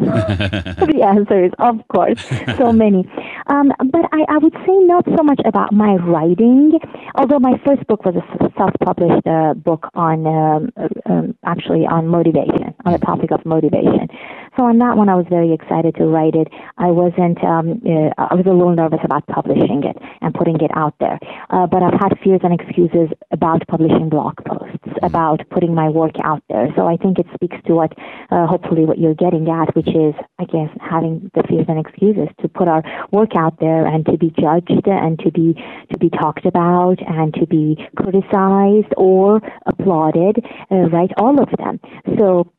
the 0.92 1.02
answer 1.02 1.44
is 1.44 1.52
of 1.58 1.86
course, 1.88 2.22
so 2.56 2.72
many. 2.84 3.08
Um, 3.46 3.72
but 3.78 4.04
I, 4.12 4.24
I 4.28 4.38
would 4.38 4.54
say 4.66 4.76
not 4.86 5.04
so 5.04 5.22
much 5.22 5.40
about 5.44 5.72
my 5.72 5.94
writing, 5.96 6.78
although 7.14 7.38
my 7.38 7.60
first 7.64 7.86
book 7.86 8.04
was 8.04 8.16
a 8.16 8.52
self-published 8.56 9.26
uh, 9.26 9.54
book 9.54 9.88
on 9.94 10.26
um, 10.26 10.70
uh, 10.76 10.88
um, 11.10 11.36
actually 11.44 11.86
on 11.86 12.08
motivation, 12.08 12.74
on 12.84 12.92
the 12.92 12.98
topic 12.98 13.30
of 13.30 13.44
motivation. 13.44 14.08
So 14.56 14.64
on 14.64 14.78
that 14.78 14.96
one, 14.96 15.08
I 15.08 15.14
was 15.14 15.26
very 15.28 15.52
excited 15.52 15.94
to 15.96 16.06
write 16.06 16.34
it. 16.34 16.48
I 16.78 16.88
wasn't. 16.88 17.42
Um, 17.44 17.82
uh, 17.84 18.16
I 18.16 18.34
was 18.34 18.46
a 18.46 18.56
little 18.56 18.74
nervous 18.74 19.00
about 19.04 19.26
publishing 19.26 19.84
it 19.84 19.96
and 20.22 20.32
putting 20.32 20.56
it 20.60 20.70
out 20.74 20.94
there. 20.98 21.18
Uh, 21.50 21.66
but 21.66 21.82
I've 21.82 22.00
had 22.00 22.16
fears 22.24 22.40
and 22.42 22.58
excuses 22.58 23.12
about 23.30 23.66
publishing 23.68 24.08
blog 24.08 24.36
posts, 24.46 24.88
about 25.02 25.42
putting 25.50 25.74
my 25.74 25.88
work 25.90 26.16
out 26.24 26.42
there. 26.48 26.72
So 26.74 26.86
I 26.86 26.96
think 26.96 27.18
it 27.18 27.26
speaks 27.34 27.56
to 27.66 27.74
what, 27.74 27.92
uh, 28.30 28.46
hopefully, 28.46 28.86
what 28.86 28.98
you're 28.98 29.14
getting 29.14 29.48
at, 29.50 29.76
which 29.76 29.88
is, 29.96 30.14
I 30.38 30.44
guess, 30.44 30.70
having 30.80 31.30
the 31.34 31.42
fears 31.48 31.66
and 31.68 31.78
excuses 31.78 32.28
to 32.40 32.48
put 32.48 32.68
our 32.68 32.82
work 33.12 33.30
out 33.36 33.58
there 33.60 33.86
and 33.86 34.04
to 34.06 34.16
be 34.18 34.30
judged 34.38 34.86
and 34.86 35.18
to 35.20 35.30
be 35.30 35.54
to 35.90 35.98
be 35.98 36.10
talked 36.10 36.44
about 36.44 36.98
and 37.06 37.32
to 37.34 37.46
be 37.46 37.76
criticized 37.96 38.92
or 38.96 39.40
applauded. 39.66 40.44
Uh, 40.70 40.88
right, 40.90 41.10
all 41.16 41.40
of 41.42 41.48
them. 41.58 41.80
So 42.18 42.52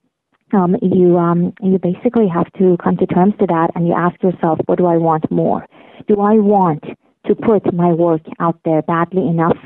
um, 0.54 0.76
you 0.82 1.18
um, 1.18 1.54
you 1.62 1.78
basically 1.78 2.28
have 2.28 2.52
to 2.54 2.78
come 2.84 2.98
to 2.98 3.06
terms 3.06 3.34
to 3.40 3.46
that, 3.48 3.72
and 3.76 3.88
you 3.88 3.94
ask 3.94 4.22
yourself, 4.24 4.60
what 4.66 4.78
do 4.78 4.86
I 4.86 4.98
want 4.98 5.30
more? 5.30 5.68
Do 6.08 6.22
I 6.22 6.36
want 6.36 6.84
to 7.26 7.36
put 7.36 7.74
my 7.74 7.92
work 7.92 8.22
out 8.40 8.60
there 8.64 8.82
badly 8.82 9.28
enough 9.28 9.58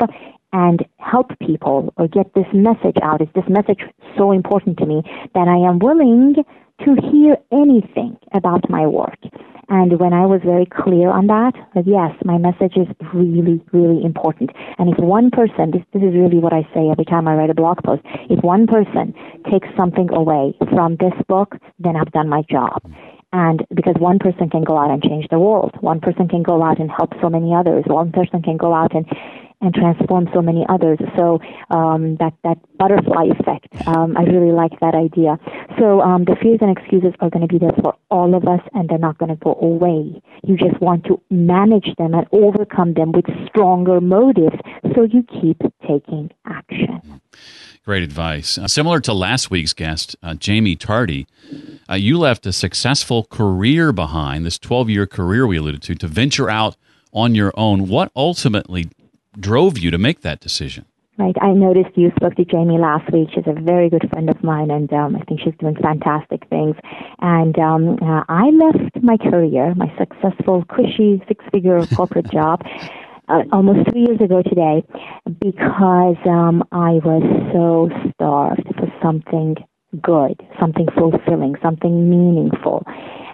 and 0.53 0.86
help 0.97 1.38
people 1.39 1.93
or 1.97 2.07
get 2.07 2.34
this 2.34 2.47
message 2.53 2.97
out? 3.03 3.21
Is 3.21 3.29
this 3.36 3.47
message 3.47 3.81
so 4.17 4.31
important 4.31 4.77
to 4.79 4.86
me 4.86 5.03
that 5.36 5.47
I 5.47 5.69
am 5.69 5.79
willing 5.79 6.36
to 6.85 6.95
hear 7.11 7.37
anything 7.51 8.17
about 8.33 8.69
my 8.69 8.85
work? 8.87 9.17
And 9.71 9.99
when 10.01 10.11
I 10.11 10.25
was 10.25 10.41
very 10.43 10.65
clear 10.65 11.09
on 11.09 11.27
that, 11.27 11.53
that 11.75 11.87
yes, 11.87 12.11
my 12.25 12.37
message 12.37 12.75
is 12.75 12.87
really, 13.13 13.63
really 13.71 14.03
important. 14.03 14.51
And 14.77 14.91
if 14.91 14.99
one 14.99 15.31
person, 15.31 15.71
this, 15.71 15.81
this 15.93 16.03
is 16.03 16.13
really 16.13 16.39
what 16.39 16.51
I 16.51 16.67
say 16.75 16.91
every 16.91 17.05
time 17.05 17.25
I 17.25 17.35
write 17.35 17.49
a 17.49 17.55
blog 17.55 17.81
post, 17.81 18.01
if 18.29 18.43
one 18.43 18.67
person 18.67 19.13
takes 19.49 19.69
something 19.77 20.11
away 20.11 20.53
from 20.75 20.97
this 20.99 21.13
book, 21.29 21.55
then 21.79 21.95
I've 21.95 22.11
done 22.11 22.27
my 22.27 22.43
job. 22.51 22.83
And 23.31 23.65
because 23.73 23.95
one 23.97 24.19
person 24.19 24.49
can 24.49 24.65
go 24.65 24.77
out 24.77 24.91
and 24.91 25.01
change 25.01 25.27
the 25.31 25.39
world, 25.39 25.71
one 25.79 26.01
person 26.01 26.27
can 26.27 26.43
go 26.43 26.61
out 26.61 26.79
and 26.79 26.91
help 26.91 27.13
so 27.21 27.29
many 27.29 27.55
others, 27.55 27.85
one 27.87 28.11
person 28.11 28.41
can 28.41 28.57
go 28.57 28.73
out 28.73 28.93
and 28.93 29.05
and 29.62 29.74
transform 29.74 30.28
so 30.34 30.41
many 30.41 30.65
others. 30.69 31.00
So 31.15 31.39
um, 31.69 32.17
that 32.17 32.34
that 32.43 32.58
butterfly 32.78 33.30
effect, 33.39 33.67
um, 33.88 34.17
I 34.17 34.24
really 34.24 34.52
like 34.52 34.80
that 34.82 34.95
idea. 34.95 35.38
So 35.80 36.02
um, 36.02 36.26
the 36.26 36.36
fears 36.41 36.60
and 36.62 36.76
excuses 36.76 37.13
are 37.19 37.30
going 37.30 37.47
to 37.47 37.52
be 37.52 37.60
there 37.60 37.76
for 37.82 37.95
all 38.10 38.36
of 38.36 38.47
us, 38.47 38.62
and 38.74 38.89
they're 38.89 38.97
not 38.97 39.17
going 39.17 39.30
to 39.30 39.36
go 39.36 39.58
away. 39.62 40.21
You 40.43 40.58
just 40.58 40.80
want 40.82 41.06
to 41.06 41.21
manage 41.30 41.95
them 41.97 42.13
and 42.13 42.28
overcome 42.32 42.93
them 42.93 43.12
with 43.12 43.26
stronger 43.47 44.02
motives, 44.02 44.58
so 44.95 45.04
you 45.04 45.24
keep 45.24 45.62
taking 45.88 46.32
action. 46.45 47.21
Great 47.84 48.04
advice. 48.04 48.58
Uh, 48.58 48.67
similar 48.67 49.00
to 49.02 49.13
last 49.13 49.50
week's 49.50 49.74
guest, 49.74 50.15
uh, 50.21 50.36
Jaime 50.43 50.76
Tardy, 50.76 51.26
uh, 51.89 51.95
you 51.95 52.19
left 52.19 52.45
a 52.45 52.54
successful 52.54 53.24
career 53.24 53.91
behind, 53.91 54.45
this 54.45 54.60
12 54.60 54.89
year 54.89 55.08
career 55.08 55.47
we 55.47 55.58
alluded 55.58 55.82
to, 55.84 55.95
to 55.95 56.08
venture 56.08 56.50
out 56.50 56.78
on 57.12 57.34
your 57.34 57.52
own. 57.58 57.88
What 57.88 58.12
ultimately 58.15 58.89
drove 59.39 59.77
you 59.77 59.91
to 59.91 59.97
make 59.97 60.21
that 60.21 60.39
decision? 60.39 60.85
Right. 61.17 61.35
I 61.41 61.51
noticed 61.51 61.95
you 61.95 62.11
spoke 62.15 62.35
to 62.35 62.45
Jaime 62.49 62.79
last 62.79 63.11
week. 63.13 63.29
She's 63.35 63.43
a 63.45 63.53
very 63.53 63.89
good 63.89 64.09
friend 64.09 64.29
of 64.29 64.43
mine, 64.43 64.71
and 64.71 64.91
um, 64.91 65.15
I 65.15 65.19
think 65.25 65.41
she's 65.41 65.53
doing 65.59 65.75
fantastic 65.75 66.47
things. 66.49 66.75
And 67.19 67.57
um, 67.59 67.99
uh, 68.01 68.23
I 68.27 68.49
left 68.49 69.03
my 69.03 69.17
career, 69.17 69.75
my 69.75 69.93
successful, 69.99 70.65
cushy 70.67 71.21
six-figure 71.27 71.85
corporate 71.95 72.31
job, 72.31 72.61
uh, 73.27 73.43
almost 73.51 73.91
three 73.91 74.05
years 74.07 74.19
ago 74.19 74.41
today, 74.41 74.83
because 75.39 76.17
um, 76.25 76.63
I 76.71 76.97
was 77.03 77.21
so 77.53 77.89
starved 78.15 78.63
for 78.75 78.91
something 79.03 79.57
good, 80.01 80.41
something 80.59 80.87
fulfilling, 80.97 81.55
something 81.61 82.09
meaningful, 82.09 82.83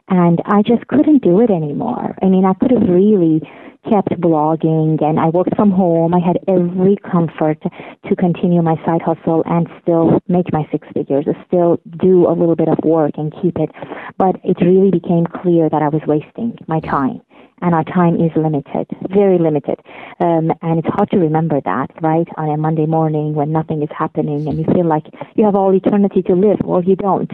and 0.10 0.42
I 0.46 0.62
just 0.62 0.88
couldn't 0.88 1.24
do 1.24 1.40
it 1.42 1.52
anymore. 1.52 2.16
I 2.22 2.26
mean, 2.26 2.44
I 2.44 2.54
could 2.54 2.72
have 2.72 2.90
really 2.90 3.42
kept 3.90 4.10
blogging 4.22 5.02
and 5.02 5.20
I 5.20 5.30
worked 5.30 5.56
from 5.56 5.72
home. 5.72 6.14
I 6.14 6.20
had 6.20 6.38
every 6.48 6.98
comfort 7.10 7.62
to 7.62 8.16
continue 8.16 8.62
my 8.62 8.76
side 8.86 9.02
hustle 9.02 9.44
and 9.46 9.68
still 9.82 10.20
make 10.28 10.52
my 10.52 10.68
six 10.72 10.88
figures, 10.94 11.26
still 11.48 11.80
do 12.00 12.28
a 12.28 12.34
little 12.34 12.56
bit 12.56 12.68
of 12.68 12.78
work 12.84 13.12
and 13.18 13.34
keep 13.42 13.58
it. 13.58 13.70
But 14.18 14.36
it 14.44 14.58
really 14.62 14.92
became 14.92 15.26
clear 15.26 15.70
that 15.70 15.82
I 15.82 15.90
was 15.90 16.02
wasting 16.08 16.58
my 16.68 16.80
time 16.80 17.22
and 17.62 17.74
our 17.74 17.84
time 17.84 18.16
is 18.16 18.32
limited, 18.36 18.88
very 19.10 19.38
limited. 19.40 19.80
Um, 20.20 20.52
and 20.62 20.80
it's 20.80 20.88
hard 20.88 21.10
to 21.12 21.18
remember 21.18 21.60
that, 21.62 21.88
right, 22.02 22.28
on 22.38 22.50
a 22.50 22.58
Monday 22.58 22.86
morning 22.86 23.34
when 23.34 23.52
nothing 23.52 23.82
is 23.82 23.90
happening 23.98 24.48
and 24.48 24.58
you 24.58 24.66
feel 24.74 24.86
like 24.86 25.06
you 25.36 25.46
have 25.46 25.56
all 25.56 25.74
eternity 25.74 26.22
to 26.24 26.34
live. 26.34 26.60
Well, 26.64 26.84
you 26.84 26.96
don't. 26.96 27.32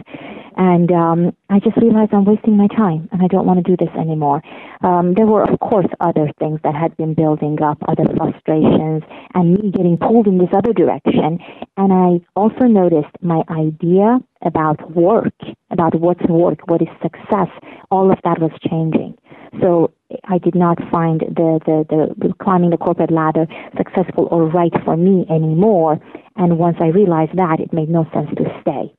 And 0.56 0.90
um, 0.92 1.36
I 1.50 1.58
just 1.58 1.76
realized 1.76 2.14
I'm 2.14 2.24
wasting 2.24 2.56
my 2.56 2.68
time 2.68 3.08
and 3.10 3.22
I 3.22 3.26
don't 3.26 3.46
want 3.46 3.64
to 3.64 3.68
do 3.68 3.76
this 3.76 3.92
anymore. 3.98 4.40
Um, 4.82 5.14
there 5.14 5.26
were, 5.26 5.42
of 5.42 5.58
course, 5.60 5.86
other 6.00 6.30
things 6.38 6.60
that 6.62 6.74
had 6.74 6.96
been 6.96 7.14
building 7.14 7.60
up, 7.60 7.78
other 7.88 8.04
frustrations, 8.16 9.02
and 9.34 9.54
me 9.54 9.70
getting 9.70 9.98
pulled 9.98 10.26
in 10.26 10.38
this 10.38 10.50
other 10.54 10.72
direction. 10.72 11.38
And 11.76 11.92
I 11.92 12.24
also 12.36 12.64
noticed 12.66 13.10
my 13.20 13.42
idea 13.50 14.20
about 14.44 14.90
work, 14.92 15.34
about 15.70 15.94
what's 15.98 16.24
work, 16.28 16.60
what 16.66 16.82
is 16.82 16.88
success, 17.02 17.48
all 17.90 18.10
of 18.10 18.18
that 18.24 18.40
was 18.40 18.52
changing. 18.68 19.16
So 19.60 19.92
I 20.24 20.38
did 20.38 20.54
not 20.54 20.78
find 20.90 21.20
the, 21.20 21.60
the, 21.66 22.14
the 22.18 22.34
climbing 22.42 22.70
the 22.70 22.76
corporate 22.76 23.10
ladder 23.10 23.46
successful 23.76 24.28
or 24.30 24.46
right 24.48 24.72
for 24.84 24.96
me 24.96 25.26
anymore. 25.30 26.00
And 26.36 26.58
once 26.58 26.76
I 26.80 26.86
realized 26.86 27.36
that, 27.36 27.60
it 27.60 27.72
made 27.72 27.88
no 27.88 28.04
sense 28.12 28.30
to 28.36 28.44
stay. 28.60 28.92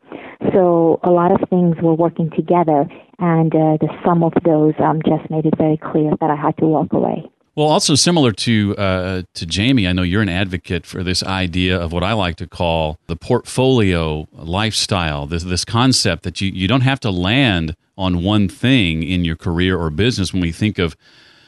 So 0.53 0.99
a 1.03 1.11
lot 1.11 1.31
of 1.31 1.49
things 1.49 1.75
were 1.81 1.95
working 1.95 2.29
together, 2.35 2.87
and 3.19 3.53
uh, 3.53 3.77
the 3.79 3.89
sum 4.05 4.23
of 4.23 4.33
those 4.43 4.73
um, 4.79 5.01
just 5.05 5.29
made 5.29 5.45
it 5.45 5.57
very 5.57 5.77
clear 5.77 6.11
that 6.19 6.29
I 6.29 6.35
had 6.35 6.57
to 6.57 6.65
walk 6.65 6.93
away. 6.93 7.29
Well, 7.55 7.67
also 7.67 7.95
similar 7.95 8.33
to 8.33 8.75
uh, 8.75 9.21
to 9.33 9.47
Jaime, 9.49 9.87
I 9.87 9.93
know 9.93 10.01
you're 10.01 10.21
an 10.21 10.27
advocate 10.27 10.85
for 10.85 11.03
this 11.03 11.23
idea 11.23 11.79
of 11.79 11.93
what 11.93 12.03
I 12.03 12.11
like 12.11 12.35
to 12.37 12.47
call 12.47 12.99
the 13.07 13.15
portfolio 13.15 14.27
lifestyle. 14.33 15.25
This 15.25 15.43
this 15.43 15.63
concept 15.63 16.23
that 16.23 16.41
you, 16.41 16.51
you 16.51 16.67
don't 16.67 16.81
have 16.81 16.99
to 17.01 17.11
land 17.11 17.77
on 17.97 18.23
one 18.23 18.49
thing 18.49 19.03
in 19.03 19.23
your 19.23 19.37
career 19.37 19.77
or 19.79 19.89
business. 19.89 20.33
When 20.33 20.41
we 20.41 20.51
think 20.51 20.77
of 20.77 20.97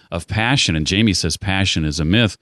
of 0.09 0.27
passion, 0.27 0.77
and 0.77 0.89
Jaime 0.89 1.13
says 1.13 1.35
passion 1.35 1.83
is 1.83 1.99
a 1.99 2.05
myth, 2.05 2.37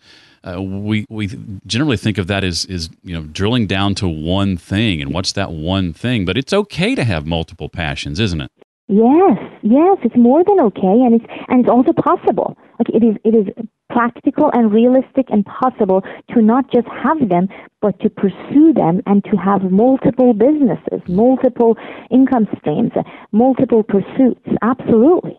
uh, 0.48 0.62
we 0.62 1.08
we 1.10 1.28
generally 1.66 1.98
think 1.98 2.20
of 2.20 2.28
that 2.28 2.44
as 2.44 2.66
is 2.66 2.92
you 3.04 3.16
know 3.16 3.24
drilling 3.24 3.66
down 3.66 3.96
to 3.96 4.08
one 4.08 4.58
thing 4.58 5.02
and 5.02 5.12
what's 5.12 5.32
that 5.32 5.52
one 5.52 5.92
thing. 5.92 6.24
But 6.24 6.38
it's 6.38 6.54
okay 6.54 6.94
to 6.94 7.04
have 7.04 7.26
multiple 7.26 7.70
passions, 7.70 8.20
isn't 8.20 8.42
it? 8.42 8.52
Yes, 8.88 9.38
yes, 9.64 9.98
it's 10.04 10.16
more 10.16 10.44
than 10.44 10.60
okay, 10.60 10.82
and 10.84 11.16
it's 11.16 11.26
and 11.48 11.62
it's 11.62 11.70
also 11.70 11.92
possible. 11.92 12.56
Like 12.78 12.90
it 12.90 13.04
is, 13.04 13.16
it 13.24 13.34
is 13.34 13.66
practical 13.90 14.52
and 14.54 14.72
realistic 14.72 15.26
and 15.30 15.46
possible 15.46 16.04
to 16.34 16.42
not 16.42 16.72
just 16.72 16.88
have 16.88 17.30
them, 17.30 17.48
but 17.82 18.00
to 18.02 18.10
pursue 18.10 18.74
them 18.74 19.02
and 19.08 19.24
to 19.26 19.38
have 19.38 19.72
multiple 19.72 20.34
businesses, 20.34 21.02
multiple 21.08 21.78
income 22.12 22.48
streams, 22.60 22.92
multiple 23.32 23.82
pursuits. 23.84 24.42
Absolutely. 24.62 25.38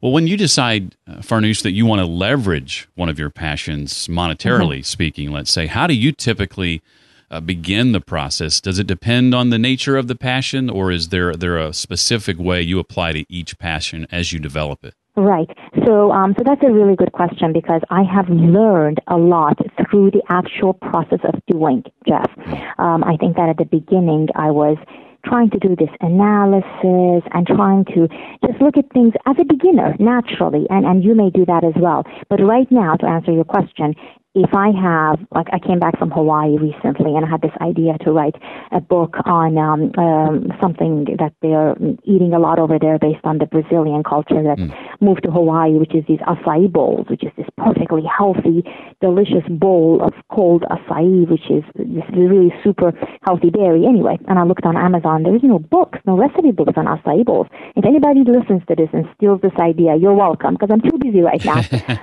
Well, 0.00 0.12
when 0.12 0.26
you 0.26 0.36
decide, 0.36 0.94
uh, 1.06 1.16
Farnoosh, 1.16 1.62
that 1.62 1.72
you 1.72 1.84
want 1.84 2.00
to 2.00 2.06
leverage 2.06 2.88
one 2.94 3.08
of 3.08 3.18
your 3.18 3.30
passions 3.30 4.06
monetarily 4.06 4.78
mm-hmm. 4.78 4.82
speaking, 4.82 5.30
let's 5.32 5.52
say, 5.52 5.66
how 5.66 5.86
do 5.86 5.94
you 5.94 6.12
typically 6.12 6.82
uh, 7.30 7.40
begin 7.40 7.92
the 7.92 8.00
process? 8.00 8.60
Does 8.60 8.78
it 8.78 8.86
depend 8.86 9.34
on 9.34 9.50
the 9.50 9.58
nature 9.58 9.96
of 9.96 10.08
the 10.08 10.14
passion, 10.14 10.70
or 10.70 10.90
is 10.90 11.08
there 11.08 11.34
there 11.34 11.58
a 11.58 11.72
specific 11.72 12.38
way 12.38 12.62
you 12.62 12.78
apply 12.78 13.12
to 13.12 13.24
each 13.28 13.58
passion 13.58 14.06
as 14.10 14.32
you 14.32 14.38
develop 14.38 14.84
it? 14.84 14.94
Right. 15.16 15.50
So, 15.84 16.12
um, 16.12 16.34
so 16.38 16.44
that's 16.44 16.62
a 16.62 16.70
really 16.70 16.94
good 16.94 17.10
question 17.10 17.52
because 17.52 17.82
I 17.90 18.04
have 18.04 18.28
learned 18.28 19.00
a 19.08 19.16
lot 19.16 19.58
through 19.90 20.12
the 20.12 20.22
actual 20.28 20.74
process 20.74 21.18
of 21.24 21.34
doing, 21.50 21.82
Jeff. 22.06 22.30
Um, 22.78 23.02
I 23.02 23.16
think 23.18 23.36
that 23.36 23.48
at 23.48 23.56
the 23.56 23.64
beginning 23.64 24.28
I 24.36 24.52
was 24.52 24.76
trying 25.24 25.50
to 25.50 25.58
do 25.58 25.74
this 25.74 25.90
analysis 26.00 27.22
and 27.34 27.46
trying 27.46 27.84
to 27.86 28.08
just 28.46 28.60
look 28.60 28.76
at 28.76 28.90
things 28.92 29.12
as 29.26 29.36
a 29.40 29.44
beginner 29.44 29.96
naturally 29.98 30.66
and, 30.70 30.86
and 30.86 31.02
you 31.02 31.14
may 31.14 31.28
do 31.30 31.44
that 31.44 31.64
as 31.64 31.74
well 31.76 32.04
but 32.30 32.40
right 32.40 32.70
now 32.70 32.94
to 32.94 33.04
answer 33.04 33.32
your 33.32 33.44
question 33.44 33.94
if 34.34 34.54
I 34.54 34.70
have, 34.70 35.18
like, 35.34 35.48
I 35.52 35.58
came 35.58 35.78
back 35.78 35.98
from 35.98 36.10
Hawaii 36.10 36.56
recently 36.58 37.16
and 37.16 37.24
I 37.24 37.28
had 37.28 37.40
this 37.40 37.56
idea 37.60 37.96
to 38.04 38.12
write 38.12 38.36
a 38.70 38.80
book 38.80 39.16
on 39.24 39.56
um, 39.56 39.92
um, 39.96 40.52
something 40.60 41.16
that 41.18 41.32
they're 41.40 41.74
eating 42.04 42.34
a 42.34 42.38
lot 42.38 42.58
over 42.58 42.78
there 42.78 42.98
based 42.98 43.24
on 43.24 43.38
the 43.38 43.46
Brazilian 43.46 44.02
culture 44.02 44.42
that 44.42 44.58
mm. 44.58 44.70
moved 45.00 45.22
to 45.24 45.30
Hawaii, 45.30 45.78
which 45.78 45.94
is 45.94 46.04
these 46.06 46.20
acai 46.20 46.70
bowls, 46.70 47.06
which 47.08 47.24
is 47.24 47.32
this 47.36 47.46
perfectly 47.56 48.02
healthy, 48.04 48.62
delicious 49.00 49.44
bowl 49.48 50.02
of 50.02 50.12
cold 50.30 50.62
acai, 50.70 51.28
which 51.28 51.50
is 51.50 51.64
this 51.74 52.04
really 52.12 52.52
super 52.62 52.92
healthy 53.22 53.50
berry. 53.50 53.86
Anyway, 53.86 54.18
and 54.28 54.38
I 54.38 54.44
looked 54.44 54.64
on 54.64 54.76
Amazon. 54.76 55.22
There's 55.22 55.42
no 55.42 55.58
books, 55.58 55.98
no 56.06 56.16
recipe 56.18 56.52
books 56.52 56.74
on 56.76 56.84
acai 56.84 57.24
bowls. 57.24 57.46
If 57.76 57.84
anybody 57.86 58.24
listens 58.24 58.62
to 58.68 58.74
this 58.76 58.90
and 58.92 59.08
steals 59.16 59.40
this 59.40 59.56
idea, 59.58 59.96
you're 59.96 60.14
welcome 60.14 60.54
because 60.54 60.68
I'm 60.70 60.82
too 60.82 60.98
busy 60.98 61.22
right 61.22 61.42
now. 61.44 61.62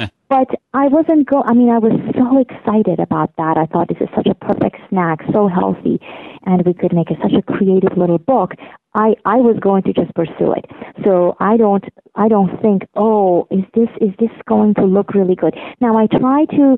but 0.29 0.49
I 0.73 0.87
wasn't 0.87 1.27
go. 1.29 1.43
I 1.45 1.53
mean, 1.53 1.69
I 1.69 1.79
was 1.79 1.93
so 2.15 2.39
excited 2.39 2.99
about 2.99 3.35
that. 3.37 3.57
I 3.57 3.65
thought 3.65 3.89
this 3.89 4.01
is 4.01 4.09
such 4.15 4.27
a 4.27 4.35
perfect 4.35 4.77
snack, 4.89 5.19
so 5.31 5.47
healthy, 5.47 5.99
and 6.45 6.65
we 6.65 6.73
could 6.73 6.93
make 6.93 7.11
it 7.11 7.17
such 7.21 7.33
a 7.33 7.41
creative 7.41 7.97
little 7.97 8.17
book. 8.17 8.53
I 8.93 9.15
I 9.25 9.37
was 9.37 9.57
going 9.59 9.83
to 9.83 9.93
just 9.93 10.13
pursue 10.15 10.53
it. 10.53 10.65
So 11.03 11.35
I 11.39 11.57
don't 11.57 11.85
I 12.15 12.27
don't 12.27 12.59
think, 12.61 12.87
oh, 12.95 13.47
is 13.51 13.63
this 13.73 13.89
is 14.01 14.13
this 14.19 14.31
going 14.47 14.73
to 14.75 14.85
look 14.85 15.13
really 15.13 15.35
good? 15.35 15.55
Now 15.79 15.97
I 15.97 16.07
try 16.07 16.45
to 16.45 16.77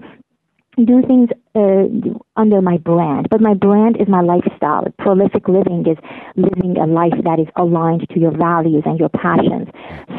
do 0.83 1.01
things 1.07 1.29
uh, 1.57 1.87
under 2.35 2.61
my 2.61 2.77
brand, 2.77 3.27
but 3.31 3.41
my 3.41 3.55
brand 3.55 3.97
is 3.99 4.07
my 4.07 4.21
lifestyle. 4.21 4.85
Prolific 4.99 5.47
living 5.47 5.85
is 5.87 5.97
living 6.35 6.77
a 6.77 6.85
life 6.85 7.17
that 7.23 7.39
is 7.39 7.47
aligned 7.55 8.07
to 8.09 8.19
your 8.19 8.35
values 8.37 8.83
and 8.85 8.99
your 8.99 9.09
passions. 9.09 9.67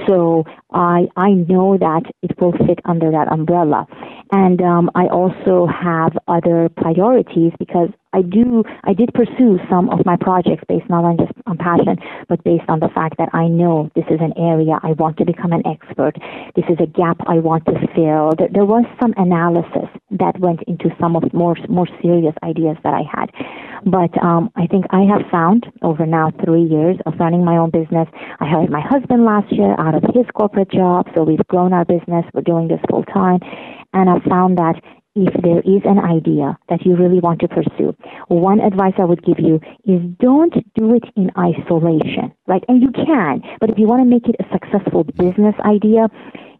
So 0.07 0.44
I 0.72 1.07
I 1.16 1.31
know 1.31 1.79
that 1.79 2.03
it 2.22 2.33
will 2.40 2.53
fit 2.53 2.81
under 2.85 3.11
that 3.12 3.31
umbrella, 3.31 3.87
and 4.33 4.61
um, 4.61 4.90
I 4.94 5.07
also 5.07 5.66
have 5.66 6.12
other 6.27 6.68
priorities 6.77 7.53
because 7.59 7.90
I 8.12 8.22
do 8.22 8.64
I 8.85 8.94
did 8.94 9.12
pursue 9.12 9.59
some 9.68 9.90
of 9.90 10.05
my 10.07 10.16
projects 10.16 10.64
based 10.66 10.88
not 10.88 11.05
on 11.05 11.18
just 11.18 11.33
on 11.46 11.59
passion, 11.59 11.98
but 12.29 12.42
based 12.42 12.64
on 12.68 12.81
the 12.81 12.88
fact 12.88 13.18
that 13.18 13.29
I 13.35 13.48
know 13.48 13.90
this 13.94 14.07
is 14.11 14.20
an 14.20 14.33
area 14.38 14.81
I 14.83 14.92
want 14.92 15.18
to 15.18 15.27
become 15.27 15.53
an 15.53 15.62
expert. 15.66 16.16
This 16.57 16.64
is 16.70 16.79
a 16.81 16.87
gap 16.87 17.18
I 17.27 17.38
want 17.38 17.66
to 17.66 17.74
fill. 17.94 18.35
There, 18.38 18.48
there 18.51 18.64
was 18.64 18.85
some 19.01 19.12
analysis 19.18 19.88
that 20.11 20.38
went 20.40 20.62
into 20.66 20.88
some 20.98 21.16
of 21.16 21.24
more 21.33 21.57
more 21.69 21.87
serious 22.03 22.35
ideas 22.43 22.77
that 22.85 22.95
I 22.95 23.03
had. 23.03 23.31
But 23.85 24.12
um, 24.23 24.51
I 24.57 24.67
think 24.67 24.87
I 24.91 25.03
have 25.03 25.31
found 25.31 25.67
over 25.83 26.05
now 26.05 26.33
three 26.45 26.64
years 26.64 26.97
of 27.07 27.14
running 27.19 27.45
my 27.45 27.57
own 27.57 27.71
business. 27.71 28.09
I 28.41 28.49
hired 28.49 28.71
my 28.71 28.81
husband 28.81 29.25
last 29.25 29.53
year 29.53 29.75
out 29.79 29.95
of 29.95 30.03
his 30.14 30.27
corporate 30.35 30.71
job, 30.71 31.07
so 31.14 31.23
we've 31.23 31.47
grown 31.49 31.73
our 31.73 31.85
business. 31.85 32.25
We're 32.35 32.43
doing 32.43 32.69
this 32.69 32.81
full 32.91 33.05
time, 33.05 33.41
and 33.93 34.11
I've 34.11 34.25
found 34.25 34.59
that 34.59 34.81
if 35.14 35.35
there 35.43 35.61
is 35.61 35.83
an 35.85 35.99
idea 35.99 36.57
that 36.69 36.85
you 36.87 36.95
really 36.95 37.19
want 37.19 37.41
to 37.41 37.49
pursue, 37.49 37.97
one 38.29 38.61
advice 38.61 38.95
I 38.99 39.05
would 39.05 39.25
give 39.25 39.38
you 39.38 39.61
is 39.85 40.01
don't 40.21 40.55
do 40.75 40.95
it 40.95 41.05
in 41.17 41.31
isolation, 41.37 42.33
right? 42.47 42.62
And 42.69 42.83
you 42.83 42.91
can, 42.93 43.43
but 43.61 43.71
if 43.71 43.79
you 43.79 43.87
want 43.87 44.03
to 44.03 44.05
make 44.05 44.29
it 44.29 44.37
a 44.38 44.47
successful 44.53 45.05
business 45.05 45.55
idea, 45.64 46.09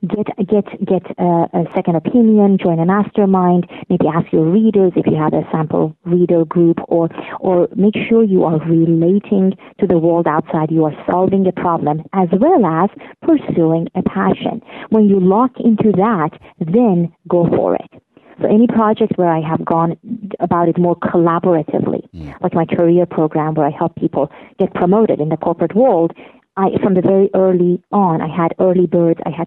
get 0.07 0.27
get 0.47 0.65
get 0.85 1.03
a, 1.19 1.49
a, 1.53 1.65
second 1.75 1.97
opinion, 1.97 2.59
join 2.59 2.79
a 2.79 2.87
mastermind, 2.87 3.67
maybe 3.89 4.07
ask 4.07 4.33
your 4.33 4.45
readers 4.45 4.93
if 4.97 5.07
you 5.07 5.17
have 5.17 5.33
a 5.33 5.43
sample 5.51 5.97
reader 6.05 6.45
group, 6.45 6.79
or 6.89 7.09
or 7.41 7.69
make 7.75 7.95
sure 8.09 8.23
you 8.23 8.45
are 8.45 8.59
relating 8.69 9.57
to 9.81 9.87
the 9.87 9.99
world 9.99 10.27
outside. 10.27 10.71
You 10.71 10.85
are 10.85 11.05
solving 11.11 11.47
a 11.47 11.53
problem 11.53 12.03
as 12.13 12.29
well 12.33 12.65
as 12.65 12.91
pursuing 13.23 13.89
a 13.95 14.03
passion. 14.03 14.63
When 14.91 15.09
you 15.09 15.21
lock 15.21 15.53
into 15.59 15.93
that, 15.93 16.31
then 16.59 17.13
go 17.29 17.47
for 17.49 17.75
it. 17.75 18.03
So 18.41 18.47
any 18.47 18.69
project 18.69 19.15
where 19.17 19.31
I 19.31 19.41
have 19.41 19.65
gone 19.65 19.97
about 20.39 20.69
it 20.69 20.79
more 20.79 20.95
collaboratively, 20.95 22.09
mm. 22.15 22.41
like 22.41 22.55
my 22.55 22.65
career 22.67 23.05
program 23.05 23.55
where 23.55 23.67
I 23.67 23.71
help 23.71 23.97
people 23.97 24.31
get 24.61 24.73
promoted 24.75 25.21
in 25.21 25.29
the 25.29 25.37
corporate 25.37 25.75
world, 25.75 26.13
I, 26.59 26.77
from 26.83 26.95
the 26.95 27.03
very 27.03 27.31
early 27.35 27.81
on, 27.93 28.21
I 28.21 28.27
had 28.27 28.53
early 28.59 28.87
birds. 28.87 29.21
I 29.25 29.31
had 29.31 29.47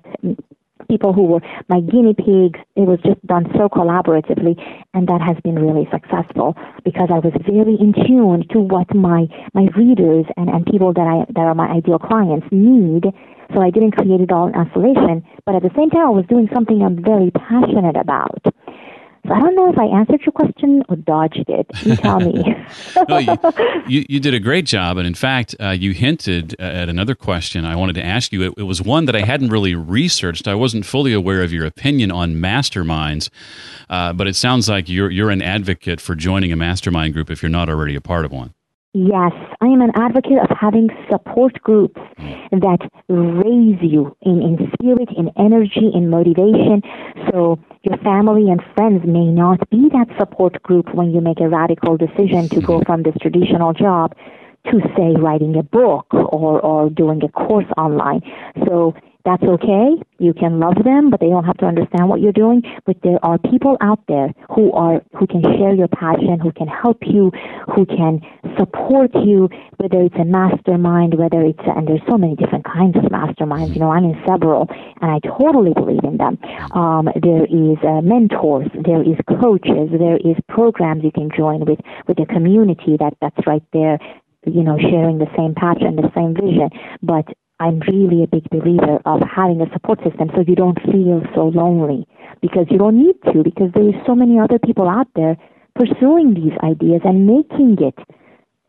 people 0.88 1.12
who 1.12 1.24
were 1.24 1.42
my 1.68 1.82
guinea 1.82 2.16
pigs. 2.16 2.60
It 2.80 2.88
was 2.88 3.00
just 3.04 3.20
done 3.28 3.52
so 3.52 3.68
collaboratively, 3.68 4.56
and 4.94 5.08
that 5.08 5.20
has 5.20 5.36
been 5.44 5.60
really 5.60 5.88
successful 5.92 6.56
because 6.86 7.10
I 7.12 7.20
was 7.20 7.34
very 7.44 7.76
in 7.76 7.92
tune 7.92 8.48
to 8.56 8.60
what 8.60 8.88
my 8.96 9.28
my 9.54 9.68
readers 9.76 10.26
and, 10.38 10.50
and 10.50 10.66
people 10.66 10.94
that 10.94 11.04
I 11.04 11.28
that 11.36 11.44
are 11.44 11.56
my 11.56 11.68
ideal 11.68 12.00
clients 12.00 12.48
need. 12.50 13.12
So 13.54 13.60
I 13.60 13.70
didn't 13.70 13.92
create 13.92 14.22
it 14.22 14.32
all 14.32 14.48
in 14.48 14.56
isolation, 14.56 15.28
but 15.46 15.56
at 15.56 15.64
the 15.64 15.72
same 15.76 15.90
time, 15.90 16.08
I 16.08 16.16
was 16.16 16.26
doing 16.30 16.48
something 16.54 16.82
I'm 16.82 17.04
very 17.04 17.32
passionate 17.32 17.98
about. 17.98 18.40
So 19.28 19.34
I 19.34 19.40
don't 19.40 19.56
know 19.56 19.72
if 19.72 19.78
I 19.78 19.86
answered 19.86 20.22
your 20.26 20.32
question 20.32 20.84
or 20.90 20.96
dodged 20.96 21.46
it. 21.48 21.68
You 21.84 21.96
tell 21.96 22.20
me. 22.20 22.56
no, 23.10 23.18
you, 23.20 23.38
you, 23.88 24.06
you, 24.10 24.20
did 24.20 24.34
a 24.34 24.40
great 24.40 24.66
job. 24.66 24.98
And 24.98 25.06
in 25.06 25.14
fact, 25.14 25.56
uh, 25.60 25.70
you 25.70 25.92
hinted 25.92 26.60
at 26.60 26.90
another 26.90 27.14
question 27.14 27.64
I 27.64 27.76
wanted 27.76 27.94
to 27.94 28.04
ask 28.04 28.34
you. 28.34 28.42
It, 28.42 28.54
it, 28.58 28.64
was 28.64 28.82
one 28.82 29.06
that 29.06 29.16
I 29.16 29.22
hadn't 29.22 29.50
really 29.50 29.76
researched. 29.76 30.48
I 30.48 30.56
wasn't 30.56 30.86
fully 30.86 31.14
aware 31.14 31.44
of 31.44 31.54
your 31.54 31.66
opinion 31.66 32.12
on 32.12 32.36
masterminds, 32.36 33.30
uh, 33.90 34.14
but 34.14 34.28
it 34.28 34.36
sounds 34.36 34.68
like 34.68 34.90
you're, 34.90 35.12
you're 35.12 35.30
an 35.30 35.42
advocate 35.42 36.02
for 36.02 36.16
joining 36.16 36.52
a 36.52 36.56
mastermind 36.56 37.14
group 37.14 37.30
if 37.30 37.44
you're 37.44 37.50
not 37.50 37.70
already 37.70 37.96
a 37.96 38.02
part 38.02 38.26
of 38.26 38.32
one. 38.32 38.54
Yes, 38.94 39.32
I 39.62 39.68
am 39.68 39.80
an 39.80 39.92
advocate 39.96 40.38
of 40.38 40.50
having 40.50 40.90
support 41.10 41.54
groups 41.64 42.02
that 42.52 42.80
raise 43.08 43.80
you 43.82 44.18
in, 44.22 44.42
in 44.42 44.70
spirit, 44.74 45.08
in 45.16 45.32
energy, 45.38 45.90
in 45.94 46.10
motivation. 46.10 46.82
So 47.32 47.58
your 47.84 47.96
family 48.00 48.52
and 48.52 48.62
friends 48.76 49.06
may 49.06 49.28
not 49.28 49.70
be 49.70 49.88
that 49.94 50.08
support 50.20 50.62
group 50.64 50.94
when 50.94 51.12
you 51.12 51.22
make 51.22 51.40
a 51.40 51.48
radical 51.48 51.96
decision 51.96 52.50
to 52.50 52.60
go 52.60 52.82
from 52.86 53.04
this 53.04 53.16
traditional 53.22 53.72
job 53.72 54.14
to 54.66 54.82
say 54.98 55.16
writing 55.18 55.56
a 55.56 55.64
book 55.64 56.08
or, 56.14 56.60
or 56.60 56.90
doing 56.90 57.24
a 57.24 57.30
course 57.30 57.72
online. 57.78 58.22
So 58.68 58.94
that's 59.26 59.44
okay. 59.44 59.96
You 60.20 60.34
can 60.34 60.60
love 60.60 60.76
them, 60.84 61.10
but 61.10 61.20
they 61.20 61.30
don't 61.30 61.46
have 61.46 61.58
to 61.58 61.66
understand 61.66 62.10
what 62.10 62.22
you're 62.22 62.32
doing. 62.32 62.64
But 62.86 62.98
there 63.04 63.24
are 63.24 63.38
people 63.38 63.78
out 63.82 64.00
there 64.08 64.34
who 64.50 64.72
are 64.74 65.02
who 65.18 65.28
can 65.28 65.42
share 65.42 65.74
your 65.74 65.88
passion, 65.88 66.40
who 66.40 66.52
can 66.52 66.68
help 66.68 67.00
you, 67.02 67.32
who 67.76 67.86
can 67.86 68.22
support 68.58 69.12
you. 69.16 69.50
Whether 69.78 70.02
it's 70.02 70.16
a 70.16 70.26
mastermind, 70.26 71.16
whether 71.18 71.42
it's 71.42 71.60
a, 71.68 71.72
and 71.78 71.88
there's 71.88 72.02
so 72.10 72.18
many 72.18 72.36
different 72.36 72.66
kinds 72.66 72.96
of 72.98 73.04
masterminds. 73.04 73.74
You 73.74 73.82
know, 73.82 73.92
I'm 73.92 74.06
in 74.06 74.22
several, 74.28 74.68
and 75.02 75.12
I 75.12 75.20
totally 75.20 75.74
believe 75.74 76.04
in 76.04 76.18
them. 76.18 76.38
Um, 76.72 77.10
there 77.22 77.46
is 77.46 77.78
uh, 77.84 78.02
mentors, 78.02 78.70
there 78.74 79.02
is 79.02 79.18
coaches, 79.42 79.90
there 79.98 80.18
is 80.18 80.38
programs 80.50 81.04
you 81.04 81.12
can 81.12 81.30
join 81.36 81.66
with 81.66 81.80
with 82.08 82.20
a 82.20 82.26
community 82.26 82.98
that 83.00 83.14
that's 83.22 83.48
right 83.48 83.64
there 83.74 84.00
you 84.46 84.64
know, 84.64 84.78
sharing 84.78 85.20
the 85.20 85.30
same 85.38 85.54
passion, 85.54 85.96
the 85.96 86.12
same 86.16 86.34
vision. 86.34 86.70
But 87.02 87.26
I'm 87.62 87.80
really 87.82 88.24
a 88.24 88.28
big 88.28 88.50
believer 88.50 88.98
of 89.06 89.22
having 89.22 89.62
a 89.62 89.72
support 89.72 90.00
system 90.04 90.32
so 90.34 90.42
you 90.42 90.56
don't 90.56 90.82
feel 90.82 91.22
so 91.36 91.50
lonely 91.50 92.08
because 92.42 92.66
you 92.72 92.80
don't 92.80 92.98
need 92.98 93.22
to 93.32 93.44
because 93.44 93.70
there's 93.76 93.94
so 94.08 94.16
many 94.16 94.40
other 94.40 94.58
people 94.58 94.90
out 94.90 95.08
there 95.16 95.38
pursuing 95.76 96.34
these 96.34 96.58
ideas 96.64 97.02
and 97.06 97.28
making 97.28 97.78
it 97.80 97.94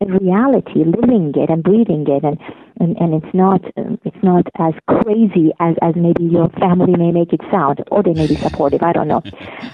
a 0.03 0.19
reality, 0.19 0.83
living 0.83 1.33
it 1.35 1.49
and 1.49 1.63
breathing 1.63 2.05
it, 2.07 2.23
and 2.23 2.37
and, 2.79 2.97
and 2.97 3.13
it's 3.23 3.33
not 3.33 3.61
it's 4.03 4.23
not 4.23 4.45
as 4.59 4.73
crazy 4.87 5.51
as 5.59 5.75
as 5.81 5.95
maybe 5.95 6.23
your 6.23 6.49
family 6.49 6.95
may 6.95 7.11
make 7.11 7.33
it 7.33 7.41
sound, 7.51 7.83
or 7.91 8.03
they 8.03 8.13
may 8.13 8.27
be 8.27 8.35
supportive. 8.35 8.81
I 8.83 8.93
don't 8.93 9.07
know. 9.07 9.21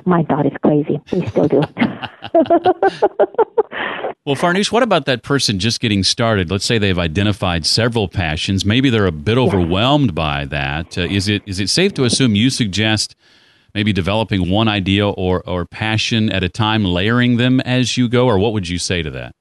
My 0.05 0.23
thought 0.23 0.45
is 0.45 0.53
crazy. 0.63 0.99
They 1.11 1.25
still 1.27 1.47
do. 1.47 1.61
well, 4.25 4.35
Farnoosh, 4.35 4.71
what 4.71 4.83
about 4.83 5.05
that 5.05 5.23
person 5.23 5.59
just 5.59 5.79
getting 5.79 6.03
started? 6.03 6.51
Let's 6.51 6.65
say 6.65 6.77
they've 6.77 6.99
identified 6.99 7.65
several 7.65 8.07
passions. 8.07 8.65
Maybe 8.65 8.89
they're 8.89 9.05
a 9.05 9.11
bit 9.11 9.37
overwhelmed 9.37 10.13
by 10.13 10.45
that. 10.45 10.97
Uh, 10.97 11.01
is 11.01 11.27
it 11.27 11.41
is 11.45 11.59
it 11.59 11.69
safe 11.69 11.93
to 11.95 12.03
assume 12.03 12.35
you 12.35 12.49
suggest? 12.49 13.15
maybe 13.73 13.93
developing 13.93 14.49
one 14.49 14.67
idea 14.67 15.07
or, 15.07 15.47
or 15.47 15.65
passion 15.65 16.31
at 16.31 16.43
a 16.43 16.49
time, 16.49 16.83
layering 16.83 17.37
them 17.37 17.59
as 17.61 17.97
you 17.97 18.09
go, 18.09 18.25
or 18.25 18.39
what 18.39 18.51
would 18.53 18.67
you 18.67 18.79
say 18.79 19.01
to 19.01 19.11
that? 19.11 19.35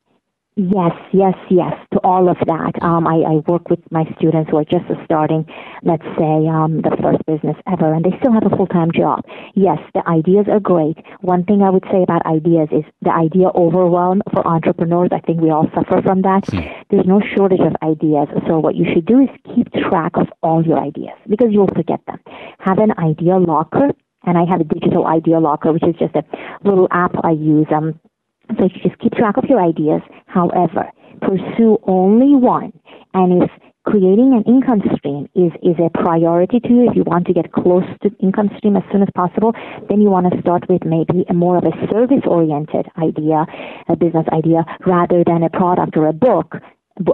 Yes, 0.59 0.91
yes, 1.13 1.35
yes, 1.51 1.73
to 1.93 2.01
all 2.03 2.29
of 2.29 2.37
that. 2.49 2.73
Um, 2.83 3.07
I, 3.07 3.23
I 3.23 3.35
work 3.47 3.71
with 3.71 3.79
my 3.93 4.03
students 4.19 4.51
who 4.51 4.57
are 4.57 4.65
just 4.65 4.87
starting, 5.05 5.47
let's 5.85 6.03
say, 6.19 6.51
um, 6.51 6.83
the 6.83 6.99
first 7.01 7.25
business 7.27 7.55
ever, 7.71 7.95
and 7.95 8.05
they 8.05 8.11
still 8.19 8.33
have 8.33 8.43
a 8.45 8.51
full 8.57 8.67
time 8.67 8.91
job. 8.91 9.23
Yes, 9.55 9.79
the 9.95 10.03
ideas 10.09 10.47
are 10.51 10.59
great. 10.59 10.99
One 11.21 11.45
thing 11.45 11.63
I 11.63 11.71
would 11.71 11.85
say 11.93 12.03
about 12.03 12.27
ideas 12.27 12.71
is 12.73 12.83
the 13.03 13.15
idea 13.15 13.55
overwhelm 13.55 14.21
for 14.35 14.45
entrepreneurs. 14.45 15.11
I 15.13 15.21
think 15.21 15.41
we 15.41 15.51
all 15.51 15.71
suffer 15.77 16.03
from 16.03 16.23
that. 16.23 16.43
Hmm. 16.51 16.67
There's 16.91 17.07
no 17.07 17.23
shortage 17.37 17.63
of 17.63 17.77
ideas. 17.87 18.27
So, 18.49 18.59
what 18.59 18.75
you 18.75 18.85
should 18.93 19.07
do 19.07 19.21
is 19.21 19.31
keep 19.55 19.71
track 19.89 20.17
of 20.17 20.27
all 20.43 20.67
your 20.67 20.83
ideas 20.83 21.15
because 21.29 21.53
you'll 21.53 21.71
forget 21.71 22.01
them. 22.09 22.19
Have 22.59 22.79
an 22.79 22.99
idea 22.99 23.39
locker 23.39 23.95
and 24.27 24.37
I 24.37 24.45
have 24.45 24.61
a 24.61 24.65
digital 24.65 25.07
idea 25.07 25.39
locker, 25.39 25.73
which 25.73 25.87
is 25.87 25.95
just 26.01 26.17
a 26.17 26.25
little 26.65 26.89
app 26.91 27.15
I 27.23 27.31
use. 27.31 27.67
Um, 27.71 28.01
so 28.57 28.65
you 28.65 28.81
just 28.83 28.99
keep 28.99 29.13
track 29.13 29.37
of 29.37 29.45
your 29.45 29.63
ideas. 29.63 30.03
However, 30.27 30.91
pursue 31.21 31.79
only 31.85 32.35
one. 32.35 32.73
And 33.15 33.43
if 33.43 33.51
creating 33.85 34.35
an 34.35 34.45
income 34.47 34.83
stream 34.97 35.29
is, 35.35 35.53
is 35.63 35.77
a 35.79 35.91
priority 35.91 36.61
to 36.61 36.69
you, 36.69 36.91
if 36.91 36.97
you 36.97 37.05
want 37.05 37.27
to 37.27 37.33
get 37.33 37.53
close 37.53 37.85
to 38.03 38.11
income 38.21 38.51
stream 38.59 38.77
as 38.77 38.83
soon 38.93 39.03
as 39.03 39.09
possible, 39.15 39.53
then 39.89 40.01
you 40.01 40.11
want 40.11 40.31
to 40.31 40.41
start 40.41 40.69
with 40.69 40.85
maybe 40.85 41.25
a 41.31 41.35
more 41.35 41.57
of 41.57 41.65
a 41.65 41.73
service 41.91 42.25
oriented 42.27 42.87
idea, 42.99 43.47
a 43.89 43.97
business 43.97 44.27
idea, 44.33 44.65
rather 44.87 45.25
than 45.25 45.43
a 45.43 45.51
product 45.51 45.97
or 45.97 46.07
a 46.07 46.13
book 46.13 46.57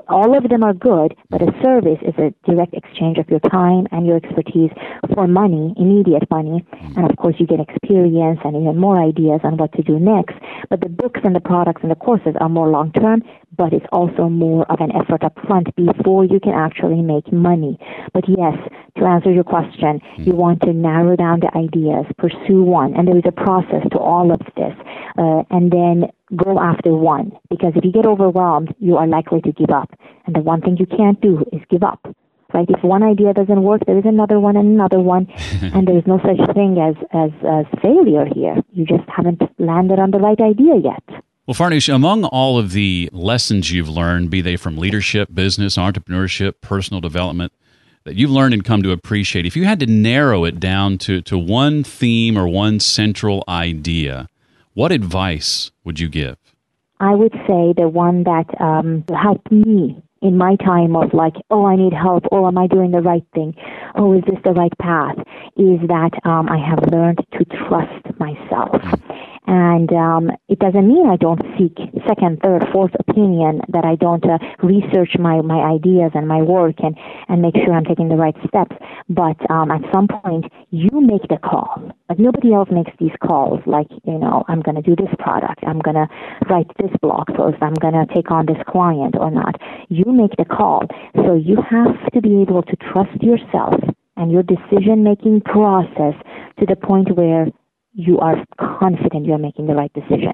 all 0.08 0.36
of 0.36 0.48
them 0.48 0.62
are 0.62 0.74
good, 0.74 1.14
but 1.30 1.42
a 1.42 1.52
service 1.62 1.98
is 2.02 2.14
a 2.18 2.32
direct 2.48 2.74
exchange 2.74 3.18
of 3.18 3.28
your 3.28 3.40
time 3.40 3.86
and 3.92 4.06
your 4.06 4.16
expertise 4.16 4.70
for 5.14 5.26
money, 5.26 5.74
immediate 5.76 6.28
money. 6.30 6.64
And 6.96 7.10
of 7.10 7.16
course, 7.16 7.36
you 7.38 7.46
get 7.46 7.60
experience 7.60 8.40
and 8.44 8.56
even 8.56 8.78
more 8.78 9.02
ideas 9.02 9.40
on 9.44 9.56
what 9.56 9.72
to 9.72 9.82
do 9.82 9.98
next. 9.98 10.36
But 10.70 10.80
the 10.80 10.88
books 10.88 11.20
and 11.24 11.34
the 11.34 11.40
products 11.40 11.82
and 11.82 11.90
the 11.90 11.96
courses 11.96 12.34
are 12.40 12.48
more 12.48 12.68
long 12.68 12.92
term, 12.92 13.22
but 13.56 13.72
it's 13.72 13.86
also 13.92 14.28
more 14.28 14.64
of 14.70 14.80
an 14.80 14.90
effort 14.94 15.22
up 15.22 15.38
front 15.46 15.74
before 15.76 16.24
you 16.24 16.40
can 16.40 16.54
actually 16.54 17.02
make 17.02 17.32
money. 17.32 17.78
But 18.12 18.24
yes, 18.28 18.56
to 18.98 19.04
answer 19.04 19.30
your 19.30 19.44
question, 19.44 20.00
you 20.16 20.32
want 20.32 20.62
to 20.62 20.72
narrow 20.72 21.16
down 21.16 21.40
the 21.40 21.50
ideas, 21.56 22.06
pursue 22.18 22.62
one, 22.62 22.94
and 22.94 23.06
there 23.06 23.16
is 23.16 23.24
a 23.26 23.32
process 23.32 23.82
to 23.92 23.98
all 23.98 24.32
of 24.32 24.40
this. 24.56 24.74
Uh, 25.18 25.42
and 25.50 25.70
then 25.70 26.10
go 26.34 26.58
after 26.58 26.92
one 26.92 27.32
because 27.50 27.72
if 27.76 27.84
you 27.84 27.92
get 27.92 28.06
overwhelmed, 28.06 28.74
you 28.78 28.96
are 28.96 29.06
likely 29.06 29.40
to 29.42 29.52
give 29.52 29.70
up. 29.70 29.90
And 30.26 30.34
the 30.34 30.40
one 30.40 30.60
thing 30.60 30.76
you 30.78 30.87
can't 30.87 31.20
do 31.20 31.44
is 31.52 31.60
give 31.70 31.82
up. 31.82 32.00
Right? 32.52 32.68
If 32.68 32.84
one 32.84 33.02
idea 33.02 33.34
doesn't 33.34 33.62
work, 33.62 33.82
there 33.84 33.98
is 33.98 34.04
another 34.06 34.38
one 34.38 34.56
and 34.56 34.74
another 34.74 35.00
one, 35.00 35.26
and 35.60 35.88
there 35.88 35.98
is 35.98 36.06
no 36.06 36.18
such 36.18 36.54
thing 36.54 36.78
as, 36.78 36.94
as 37.12 37.30
as 37.42 37.66
failure 37.82 38.26
here. 38.32 38.62
You 38.72 38.87
just 38.87 39.08
haven't 39.08 39.42
landed 39.58 39.98
on 39.98 40.12
the 40.12 40.18
right 40.18 40.40
idea 40.40 40.76
yet. 40.76 41.24
Well, 41.46 41.54
Farnoosh, 41.54 41.92
among 41.92 42.24
all 42.24 42.56
of 42.56 42.70
the 42.70 43.10
lessons 43.12 43.72
you've 43.72 43.88
learned, 43.88 44.30
be 44.30 44.40
they 44.40 44.56
from 44.56 44.78
leadership, 44.78 45.34
business, 45.34 45.76
entrepreneurship, 45.76 46.54
personal 46.60 47.00
development, 47.00 47.52
that 48.04 48.14
you've 48.14 48.30
learned 48.30 48.54
and 48.54 48.64
come 48.64 48.82
to 48.82 48.92
appreciate, 48.92 49.44
if 49.44 49.56
you 49.56 49.64
had 49.64 49.80
to 49.80 49.87
narrow 49.87 50.44
it 50.44 50.60
down 50.60 50.96
to, 50.98 51.20
to 51.22 51.37
one 51.37 51.82
theme 51.82 52.38
or 52.38 52.46
one 52.46 52.78
central 52.80 53.44
idea, 53.48 54.28
what 54.74 54.92
advice 54.92 55.70
would 55.84 55.98
you 56.00 56.08
give? 56.08 56.37
I 57.00 57.14
would 57.14 57.32
say 57.32 57.74
the 57.76 57.88
one 57.88 58.24
that 58.24 58.46
um, 58.60 59.04
helped 59.20 59.50
me 59.50 60.02
in 60.22 60.38
my 60.38 60.56
time 60.56 60.96
of 60.96 61.12
like, 61.12 61.34
oh, 61.50 61.66
I 61.66 61.76
need 61.76 61.92
help. 61.92 62.24
Oh, 62.32 62.46
am 62.46 62.58
I 62.58 62.66
doing 62.66 62.90
the 62.90 63.00
right 63.00 63.24
thing? 63.34 63.54
Oh, 63.94 64.16
is 64.16 64.24
this 64.26 64.38
the 64.44 64.52
right 64.52 64.72
path? 64.78 65.18
Is 65.56 65.80
that 65.88 66.12
um, 66.24 66.48
I 66.48 66.58
have 66.58 66.90
learned 66.90 67.18
to 67.38 67.44
trust 67.44 68.18
myself. 68.18 68.80
And 69.46 69.92
um, 69.92 70.30
it 70.48 70.59
doesn't 70.59 70.88
mean 70.88 71.07
I 71.07 71.16
don't 71.16 71.40
seek 71.59 71.76
second, 72.09 72.40
third, 72.42 72.66
fourth 72.72 72.92
opinion, 72.98 73.61
that 73.68 73.85
I 73.85 73.94
don't 73.96 74.24
uh, 74.24 74.38
research 74.62 75.16
my, 75.18 75.42
my 75.42 75.61
ideas 75.61 76.12
and 76.14 76.26
my 76.26 76.40
work 76.40 76.76
and, 76.78 76.96
and 77.28 77.42
make 77.42 77.54
sure 77.54 77.74
I'm 77.74 77.85
taking 77.85 78.09
the 78.09 78.16
right 78.16 78.37
steps. 78.48 78.76
But 79.09 79.37
um, 79.50 79.70
at 79.70 79.83
some 79.92 80.09
point, 80.09 80.46
you 80.70 80.88
make 81.00 81.28
the 81.28 81.37
call. 81.37 81.92
Like 82.09 82.18
nobody 82.18 82.54
else 82.54 82.68
makes 82.70 82.92
these 82.98 83.12
calls. 83.22 83.61
Like, 83.66 83.88
you 84.04 84.18
know, 84.18 84.44
I'm 84.48 84.61
going 84.61 84.76
to 84.76 84.83
do 84.83 84.96
this 84.96 85.12
product. 85.18 85.61
I'm 85.66 85.80
going 85.80 85.96
to 85.96 86.09
write 86.48 86.70
this 86.78 86.90
blog 87.02 87.26
post. 87.37 87.59
I'm 87.61 87.74
going 87.74 87.94
to 87.94 88.07
take 88.14 88.30
on 88.30 88.46
this 88.46 88.62
client 88.66 89.14
or 89.18 89.30
not. 89.30 89.61
You 89.90 90.04
make 90.07 90.37
the 90.38 90.46
call. 90.46 90.85
So 91.16 91.35
you 91.35 91.57
have 91.68 92.12
to 92.12 92.20
be 92.22 92.40
able 92.40 92.62
to 92.62 92.76
trust 92.76 93.22
yourself 93.22 93.74
and 94.16 94.30
your 94.33 94.42
decision 94.42 95.02
making 95.02 95.42
process 95.42 96.14
to 96.59 96.66
the 96.66 96.76
point 96.76 97.14
where 97.16 97.48
you 97.94 98.18
are 98.18 98.44
confident 98.59 99.24
you're 99.24 99.38
making 99.38 99.66
the 99.66 99.74
right 99.74 99.92
decision. 99.92 100.33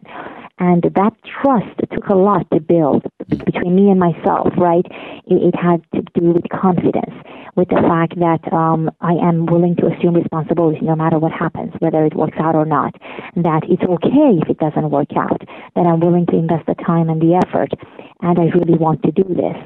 And 0.58 0.82
that 0.82 1.12
trust 1.24 1.80
took 1.90 2.08
a 2.08 2.14
lot 2.14 2.50
to 2.52 2.60
build 2.60 3.04
between 3.28 3.74
me 3.74 3.90
and 3.90 3.98
myself, 3.98 4.48
right? 4.58 4.84
It, 5.26 5.54
it 5.54 5.54
had 5.56 5.82
to 5.94 6.02
do 6.18 6.32
with 6.32 6.44
confidence, 6.50 7.14
with 7.56 7.68
the 7.68 7.80
fact 7.80 8.18
that 8.18 8.52
um, 8.52 8.90
I 9.00 9.12
am 9.12 9.46
willing 9.46 9.76
to 9.76 9.86
assume 9.86 10.14
responsibility 10.14 10.80
no 10.82 10.94
matter 10.96 11.18
what 11.18 11.32
happens, 11.32 11.72
whether 11.78 12.04
it 12.04 12.14
works 12.14 12.36
out 12.38 12.54
or 12.54 12.66
not. 12.66 12.94
That 13.36 13.62
it's 13.68 13.82
okay 13.82 14.36
if 14.40 14.50
it 14.50 14.58
doesn't 14.58 14.90
work 14.90 15.16
out, 15.16 15.40
that 15.76 15.86
I'm 15.86 16.00
willing 16.00 16.26
to 16.26 16.36
invest 16.36 16.66
the 16.66 16.74
time 16.74 17.08
and 17.08 17.20
the 17.20 17.40
effort, 17.40 17.72
and 18.20 18.38
I 18.38 18.44
really 18.56 18.76
want 18.76 19.02
to 19.04 19.12
do 19.12 19.24
this. 19.24 19.56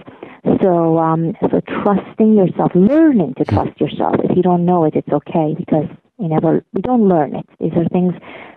So, 0.63 0.99
um, 0.99 1.35
so 1.41 1.61
trusting 1.83 2.35
yourself, 2.35 2.71
learning 2.75 3.35
to 3.39 3.45
trust 3.45 3.81
yourself. 3.81 4.17
If 4.23 4.37
you 4.37 4.43
don't 4.43 4.65
know 4.65 4.85
it, 4.85 4.95
it's 4.95 5.09
okay 5.09 5.57
because 5.59 5.89
we 6.25 6.31
never, 6.31 6.65
we 6.73 6.81
don't 6.81 7.07
learn 7.07 7.37
it. 7.37 7.47
These 7.61 7.73
are 7.77 7.87
things 7.91 8.15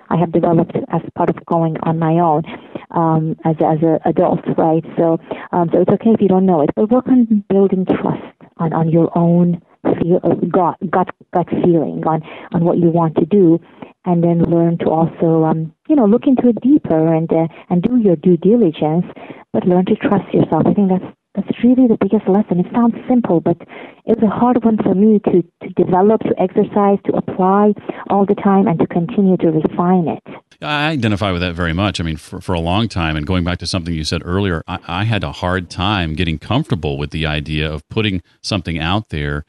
I 0.09 0.15
have 0.15 0.31
developed 0.31 0.77
as 0.89 1.01
part 1.15 1.29
of 1.29 1.45
going 1.45 1.75
on 1.83 1.99
my 1.99 2.13
own 2.13 2.43
um, 2.91 3.35
as 3.43 3.57
as 3.59 3.79
an 3.81 3.99
adult, 4.05 4.39
right? 4.57 4.85
So, 4.97 5.19
um, 5.51 5.69
so 5.73 5.81
it's 5.81 5.91
okay 5.91 6.11
if 6.11 6.21
you 6.21 6.29
don't 6.29 6.45
know 6.45 6.61
it, 6.61 6.69
but 6.77 6.89
work 6.89 7.07
on 7.07 7.43
building 7.49 7.85
trust 7.85 8.23
on 8.57 8.71
on 8.71 8.89
your 8.89 9.15
own 9.17 9.61
feel, 9.83 10.21
uh, 10.23 10.35
gut 10.49 10.77
gut 10.89 11.09
gut 11.33 11.49
feeling 11.49 12.03
on 12.07 12.23
on 12.53 12.63
what 12.63 12.77
you 12.77 12.89
want 12.89 13.15
to 13.15 13.25
do, 13.25 13.59
and 14.05 14.23
then 14.23 14.43
learn 14.43 14.77
to 14.77 14.89
also, 14.89 15.43
um, 15.43 15.73
you 15.89 15.95
know, 15.97 16.05
look 16.05 16.25
into 16.25 16.47
it 16.47 16.61
deeper 16.61 17.13
and 17.13 17.29
uh, 17.33 17.47
and 17.69 17.83
do 17.83 17.97
your 17.97 18.15
due 18.15 18.37
diligence, 18.37 19.05
but 19.51 19.67
learn 19.67 19.85
to 19.85 19.95
trust 19.95 20.33
yourself. 20.33 20.63
I 20.65 20.73
think 20.73 20.87
that's 20.87 21.16
that's 21.37 21.63
really 21.63 21.87
the 21.87 21.97
biggest 22.01 22.27
lesson. 22.27 22.59
It 22.59 22.65
sounds 22.73 22.95
simple, 23.07 23.39
but 23.39 23.57
it 24.05 24.19
was 24.19 24.23
a 24.23 24.27
hard 24.27 24.63
one 24.65 24.77
for 24.77 24.95
me 24.95 25.19
to, 25.25 25.43
to 25.61 25.69
develop, 25.75 26.21
to 26.21 26.33
exercise, 26.41 26.97
to 27.05 27.13
apply 27.15 27.73
all 28.09 28.25
the 28.25 28.33
time, 28.33 28.67
and 28.67 28.79
to 28.79 28.87
continue 28.87 29.37
to 29.37 29.51
refine 29.51 30.07
it. 30.07 30.23
I 30.63 30.89
identify 30.89 31.31
with 31.31 31.41
that 31.41 31.53
very 31.53 31.73
much. 31.73 31.99
I 31.99 32.03
mean, 32.03 32.17
for, 32.17 32.41
for 32.41 32.53
a 32.53 32.59
long 32.59 32.87
time, 32.87 33.15
and 33.15 33.27
going 33.27 33.43
back 33.43 33.59
to 33.59 33.67
something 33.67 33.93
you 33.93 34.03
said 34.03 34.23
earlier, 34.25 34.63
I, 34.67 34.79
I 34.87 35.03
had 35.03 35.23
a 35.23 35.31
hard 35.31 35.69
time 35.69 36.15
getting 36.15 36.39
comfortable 36.39 36.97
with 36.97 37.11
the 37.11 37.27
idea 37.27 37.71
of 37.71 37.87
putting 37.87 38.23
something 38.41 38.79
out 38.79 39.09
there 39.09 39.45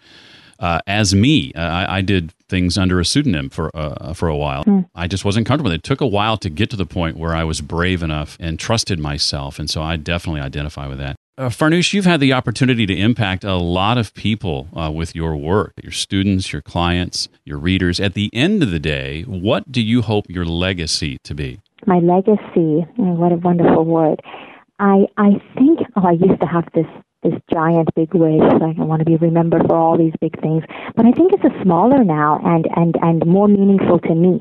uh, 0.59 0.81
as 0.87 1.14
me. 1.14 1.53
Uh, 1.55 1.61
I, 1.61 1.98
I, 1.98 2.01
did 2.03 2.35
things 2.48 2.77
under 2.77 2.98
a 2.98 3.05
pseudonym 3.05 3.48
for 3.48 3.74
uh, 3.77 4.12
for 4.12 4.29
a 4.29 4.37
while. 4.37 4.64
Mm. 4.64 4.88
I 4.92 5.07
just 5.07 5.24
wasn't 5.24 5.46
comfortable. 5.46 5.70
It 5.70 5.85
took 5.85 6.01
a 6.01 6.07
while 6.07 6.37
to 6.38 6.51
get 6.51 6.68
to 6.70 6.77
the 6.77 6.85
point 6.85 7.16
where 7.16 7.35
I 7.35 7.44
was 7.44 7.61
brave 7.61 8.03
enough 8.03 8.37
and 8.40 8.59
trusted 8.59 8.98
myself, 8.98 9.61
and 9.61 9.70
so 9.70 9.83
I 9.83 9.96
definitely 9.96 10.40
identify 10.40 10.88
with 10.88 10.98
that. 10.98 11.16
Uh, 11.38 11.48
Farnoosh, 11.48 11.92
you've 11.92 12.05
had 12.05 12.18
the 12.18 12.33
opportunity 12.33 12.85
to 12.85 12.92
impact 12.92 13.44
a 13.44 13.55
lot 13.55 13.96
of 13.96 14.12
people 14.12 14.66
uh, 14.74 14.90
with 14.90 15.14
your 15.14 15.37
work, 15.37 15.72
your 15.81 15.92
students, 15.92 16.53
your 16.53 16.61
clients, 16.61 17.29
your 17.44 17.59
readers. 17.59 18.01
At 18.01 18.14
the 18.14 18.29
end 18.35 18.61
of 18.61 18.72
the 18.72 18.81
day, 18.81 19.22
what 19.22 19.70
do 19.70 19.81
you 19.81 20.03
hope 20.03 20.27
your 20.29 20.44
legacy 20.44 21.18
to 21.22 21.37
be? 21.37 21.61
My 21.87 22.01
legacy, 22.01 22.85
mm, 22.98 23.16
what 23.16 23.31
a 23.31 23.37
wonderful 23.37 23.85
word. 23.85 24.20
I 24.81 25.07
I 25.16 25.40
think 25.57 25.79
oh, 25.94 26.09
I 26.09 26.12
used 26.12 26.40
to 26.40 26.46
have 26.46 26.64
this 26.74 26.87
this 27.22 27.35
giant 27.53 27.88
big 27.94 28.12
wish 28.14 28.42
like 28.61 28.77
I 28.77 28.83
want 28.83 28.98
to 28.98 29.05
be 29.05 29.16
remembered 29.16 29.62
for 29.68 29.77
all 29.77 29.96
these 29.96 30.14
big 30.20 30.40
things, 30.40 30.64
but 30.96 31.07
I 31.07 31.12
think 31.12 31.33
it's 31.33 31.44
a 31.44 31.62
smaller 31.62 32.03
now 32.03 32.40
and 32.44 32.66
and 32.74 32.96
and 33.01 33.24
more 33.27 33.46
meaningful 33.46 34.01
to 34.01 34.14
me. 34.16 34.40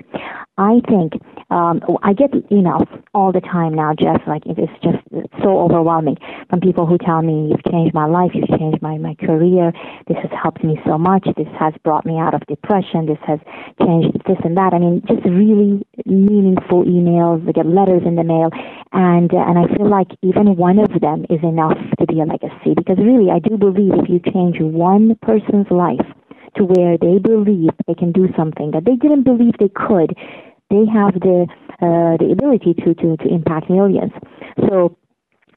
I 0.58 0.82
think 0.90 1.14
um, 1.52 1.82
I 2.02 2.14
get 2.14 2.32
emails 2.50 2.88
all 3.14 3.32
the 3.32 3.42
time 3.42 3.76
now, 3.76 3.94
Jeff. 3.94 4.22
Like 4.26 4.46
it 4.46 4.58
is 4.58 4.70
just 4.82 4.98
so 5.44 5.60
overwhelming 5.60 6.18
from 6.50 6.62
people 6.62 6.86
who 6.88 6.98
tell 6.98 7.22
me, 7.22 7.50
"You've 7.50 7.64
changed 7.72 7.94
my 7.94 8.06
life. 8.06 8.32
You've 8.34 8.50
changed 8.60 8.82
my 8.82 8.98
my 8.98 9.14
career. 9.16 9.72
This 10.08 10.18
has 10.18 10.32
helped 10.32 10.64
me 10.64 10.80
so 10.86 10.98
much. 10.98 11.28
This 11.38 11.48
has 11.60 11.74
brought 11.84 12.06
me 12.06 12.18
out 12.18 12.34
of 12.34 12.42
depression. 12.48 13.06
This 13.06 13.22
has 13.28 13.40
changed 13.86 14.18
this 14.26 14.38
and 14.44 14.58
that." 14.58 14.74
I 14.74 14.80
mean, 14.80 15.04
just 15.08 15.24
really 15.26 15.86
meaningful 16.06 16.84
emails. 16.86 17.46
They 17.46 17.54
get 17.54 17.68
letters 17.68 18.02
in 18.06 18.16
the 18.16 18.24
mail, 18.24 18.50
and 18.94 19.32
uh, 19.32 19.38
and 19.38 19.60
I 19.60 19.68
feel 19.78 19.88
like 19.88 20.08
even 20.24 20.56
one 20.56 20.80
of 20.80 20.90
them 21.02 21.26
is 21.30 21.42
enough 21.44 21.78
to 22.00 22.06
be 22.08 22.20
a 22.20 22.26
legacy 22.26 22.74
because 22.76 22.98
really, 22.98 23.30
I 23.30 23.40
do 23.40 23.58
believe 23.58 23.94
if 23.94 24.10
you 24.10 24.20
change 24.34 24.58
one 24.60 25.16
person's 25.22 25.70
life 25.70 26.06
to 26.58 26.66
where 26.66 26.98
they 26.98 27.20
believe 27.20 27.70
they 27.86 27.94
can 27.94 28.12
do 28.12 28.28
something 28.36 28.72
that 28.72 28.84
they 28.86 28.96
didn't 28.96 29.24
believe 29.24 29.54
they 29.60 29.70
could, 29.70 30.18
they 30.70 30.86
have 30.92 31.14
the 31.20 31.48
uh, 31.80 32.18
the 32.18 32.30
ability 32.32 32.74
to, 32.74 32.96
to, 32.96 33.18
to 33.18 33.28
impact 33.30 33.70
millions. 33.70 34.12
So 34.68 34.98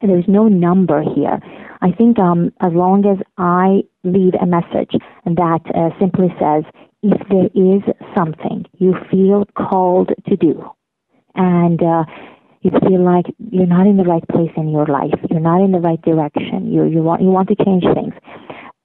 there's 0.02 0.28
no 0.28 0.48
number 0.48 1.02
here. 1.02 1.40
I 1.80 1.92
think 1.92 2.18
um, 2.18 2.52
as 2.60 2.72
long 2.74 3.06
as 3.06 3.18
I 3.38 3.84
leave 4.04 4.34
a 4.40 4.46
message 4.46 4.92
that 5.24 5.60
uh, 5.74 5.98
simply 5.98 6.28
says, 6.38 6.64
if 7.02 7.20
there 7.28 7.48
is 7.54 7.82
something 8.14 8.66
you 8.78 8.94
feel 9.10 9.46
called 9.56 10.10
to 10.28 10.36
do, 10.36 10.62
and 11.34 11.82
uh, 11.82 12.04
you 12.60 12.70
feel 12.86 13.02
like 13.02 13.24
you're 13.50 13.66
not 13.66 13.86
in 13.86 13.96
the 13.96 14.04
right 14.04 14.26
place 14.28 14.50
in 14.56 14.68
your 14.68 14.86
life, 14.86 15.14
you're 15.30 15.40
not 15.40 15.64
in 15.64 15.72
the 15.72 15.80
right 15.80 16.00
direction, 16.02 16.70
you 16.70 16.84
you 16.84 17.02
want 17.02 17.22
you 17.22 17.28
want 17.28 17.48
to 17.48 17.56
change 17.64 17.84
things, 17.94 18.12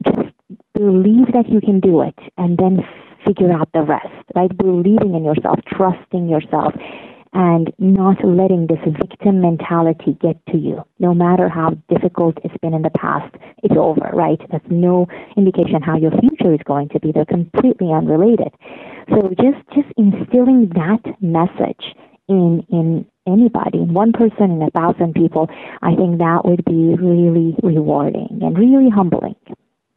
just 0.06 0.30
believe 0.74 1.34
that 1.34 1.50
you 1.50 1.60
can 1.60 1.82
do 1.82 2.02
it, 2.02 2.18
and 2.38 2.58
then 2.58 2.80
figure 3.26 3.52
out 3.52 3.70
the 3.74 3.82
rest, 3.82 4.14
right? 4.36 4.56
Believing 4.58 5.15
in 5.15 5.24
yourself, 5.24 5.60
trusting 5.67 6.28
yourself, 6.30 6.74
and 7.36 7.71
not 7.80 8.15
letting 8.24 8.67
this 8.67 8.80
victim 8.98 9.41
mentality 9.41 10.17
get 10.21 10.38
to 10.48 10.58
you. 10.58 10.82
No 11.00 11.13
matter 11.13 11.50
how 11.50 11.71
difficult 11.89 12.38
it's 12.45 12.58
been 12.62 12.74
in 12.74 12.82
the 12.82 12.89
past, 12.91 13.36
it's 13.62 13.76
over, 13.78 14.10
right? 14.13 14.39
That's 14.52 14.65
no 14.69 15.08
indication 15.36 15.82
how 15.82 15.98
your 15.98 16.12
future 16.12 16.54
is 16.54 16.62
going 16.65 16.89
to 16.89 17.00
be. 17.00 17.12
They're 17.12 17.26
completely 17.26 17.91
unrelated. 17.91 18.54
So 19.10 19.30
just, 19.30 19.60
just 19.76 19.91
instilling 19.98 20.71
that 20.76 21.04
message 21.21 21.93
in, 22.30 22.65
in 22.71 23.06
anybody, 23.28 23.80
in 23.80 23.93
one 23.93 24.13
person, 24.13 24.52
in 24.52 24.62
a 24.62 24.71
thousand 24.71 25.13
people, 25.13 25.50
I 25.82 25.93
think 25.95 26.19
that 26.19 26.41
would 26.45 26.63
be 26.63 26.95
really 26.95 27.56
rewarding 27.62 28.39
and 28.41 28.58
really 28.58 28.89
humbling. 28.89 29.36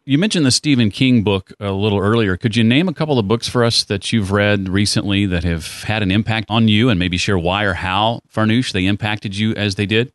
You 0.09 0.17
mentioned 0.17 0.47
the 0.47 0.51
Stephen 0.51 0.91
King 0.91 1.23
book 1.23 1.53
a 1.61 1.71
little 1.71 1.99
earlier. 1.99 2.39
Could 2.39 2.57
you 2.57 2.65
name 2.65 2.89
a 2.89 2.95
couple 2.95 3.19
of 3.19 3.29
books 3.29 3.47
for 3.47 3.63
us 3.63 3.85
that 3.85 4.11
you've 4.11 4.33
read 4.33 4.67
recently 4.67 5.27
that 5.27 5.45
have 5.45 5.83
had 5.83 6.03
an 6.03 6.11
impact 6.11 6.47
on 6.49 6.67
you 6.67 6.89
and 6.89 6.99
maybe 6.99 7.19
share 7.19 7.37
why 7.39 7.65
or 7.65 7.75
how, 7.75 8.23
Farnoosh, 8.35 8.73
they 8.73 8.87
impacted 8.87 9.37
you 9.37 9.55
as 9.55 9.75
they 9.75 9.85
did? 9.85 10.11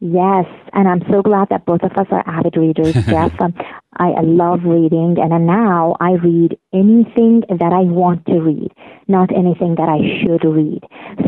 Yes, 0.00 0.44
and 0.74 0.86
I'm 0.86 1.00
so 1.10 1.22
glad 1.22 1.48
that 1.48 1.64
both 1.64 1.82
of 1.82 1.92
us 1.92 2.06
are 2.10 2.22
avid 2.28 2.58
readers, 2.58 2.92
Jeff. 3.06 3.32
um, 3.40 3.54
I, 3.98 4.20
love 4.22 4.60
reading, 4.64 5.16
and 5.18 5.46
now 5.46 5.96
I 6.00 6.12
read 6.12 6.58
anything 6.72 7.42
that 7.48 7.72
I 7.72 7.82
want 7.82 8.26
to 8.26 8.40
read, 8.40 8.72
not 9.08 9.30
anything 9.34 9.76
that 9.76 9.88
I 9.88 9.98
should 10.20 10.44
read. 10.44 10.82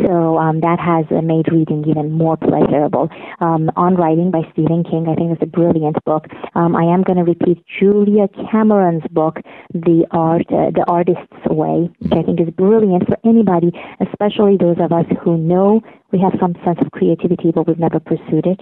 So 0.04 0.38
um, 0.38 0.60
that 0.60 0.78
has 0.80 1.06
made 1.24 1.50
reading 1.52 1.84
even 1.86 2.12
more 2.12 2.36
pleasurable. 2.36 3.08
Um, 3.40 3.70
on 3.76 3.94
Writing 3.94 4.30
by 4.30 4.42
Stephen 4.52 4.84
King, 4.84 5.06
I 5.08 5.14
think 5.14 5.32
is 5.32 5.38
a 5.40 5.46
brilliant 5.46 6.02
book. 6.04 6.26
Um, 6.54 6.76
I 6.76 6.82
am 6.82 7.02
going 7.02 7.18
to 7.18 7.24
repeat 7.24 7.64
Julia 7.78 8.28
Cameron's 8.50 9.06
book, 9.10 9.40
The 9.72 10.06
Art, 10.10 10.46
uh, 10.50 10.70
The 10.70 10.84
Artist's 10.88 11.46
Way, 11.46 11.90
which 12.00 12.12
I 12.12 12.22
think 12.22 12.40
is 12.40 12.50
brilliant 12.50 13.06
for 13.06 13.16
anybody, 13.24 13.72
especially 14.00 14.56
those 14.56 14.76
of 14.80 14.92
us 14.92 15.06
who 15.22 15.38
know 15.38 15.80
we 16.12 16.20
have 16.20 16.32
some 16.40 16.54
sense 16.64 16.78
of 16.80 16.90
creativity, 16.92 17.52
but 17.52 17.66
we've 17.66 17.78
never 17.78 18.00
pursued 18.00 18.46
it. 18.46 18.60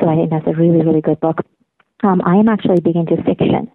So 0.00 0.08
I 0.08 0.16
think 0.16 0.30
that's 0.30 0.46
a 0.46 0.58
really, 0.58 0.84
really 0.84 1.00
good 1.00 1.20
book. 1.20 1.38
Um, 2.04 2.20
I 2.24 2.36
am 2.36 2.48
actually 2.48 2.80
big 2.80 2.96
into 2.96 3.16
fiction. 3.24 3.72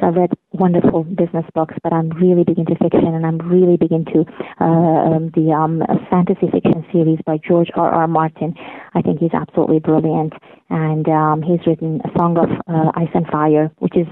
So 0.00 0.06
I've 0.06 0.14
read 0.14 0.30
wonderful 0.52 1.04
business 1.04 1.44
books, 1.54 1.74
but 1.82 1.92
I'm 1.92 2.10
really 2.10 2.44
big 2.44 2.58
into 2.58 2.74
fiction, 2.76 3.06
and 3.06 3.26
I'm 3.26 3.38
really 3.38 3.76
big 3.76 3.92
into 3.92 4.24
uh, 4.60 4.64
um, 4.64 5.30
the 5.34 5.52
um, 5.52 5.82
fantasy 6.10 6.50
fiction 6.50 6.84
series 6.92 7.18
by 7.26 7.38
George 7.38 7.70
R. 7.74 7.90
R. 7.90 8.08
Martin. 8.08 8.54
I 8.94 9.02
think 9.02 9.20
he's 9.20 9.34
absolutely 9.34 9.80
brilliant, 9.80 10.32
and 10.70 11.08
um, 11.08 11.42
he's 11.42 11.64
written 11.66 12.00
a 12.04 12.18
Song 12.18 12.38
of 12.38 12.50
uh, 12.66 12.92
Ice 12.94 13.10
and 13.14 13.26
Fire, 13.26 13.70
which 13.78 13.96
is 13.96 14.06